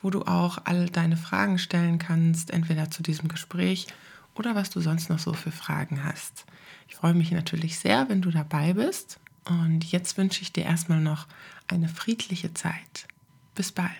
wo 0.00 0.08
du 0.08 0.22
auch 0.22 0.56
all 0.64 0.88
deine 0.88 1.18
Fragen 1.18 1.58
stellen 1.58 1.98
kannst, 1.98 2.50
entweder 2.50 2.90
zu 2.90 3.02
diesem 3.02 3.28
Gespräch 3.28 3.88
oder 4.34 4.54
was 4.54 4.70
du 4.70 4.80
sonst 4.80 5.10
noch 5.10 5.18
so 5.18 5.34
für 5.34 5.50
Fragen 5.50 6.02
hast. 6.02 6.46
Ich 6.88 6.96
freue 6.96 7.12
mich 7.12 7.30
natürlich 7.30 7.78
sehr, 7.78 8.08
wenn 8.08 8.22
du 8.22 8.30
dabei 8.30 8.72
bist. 8.72 9.20
Und 9.44 9.84
jetzt 9.84 10.16
wünsche 10.16 10.40
ich 10.40 10.54
dir 10.54 10.64
erstmal 10.64 11.02
noch 11.02 11.26
eine 11.68 11.90
friedliche 11.90 12.54
Zeit. 12.54 13.06
Bis 13.54 13.70
bald. 13.70 13.90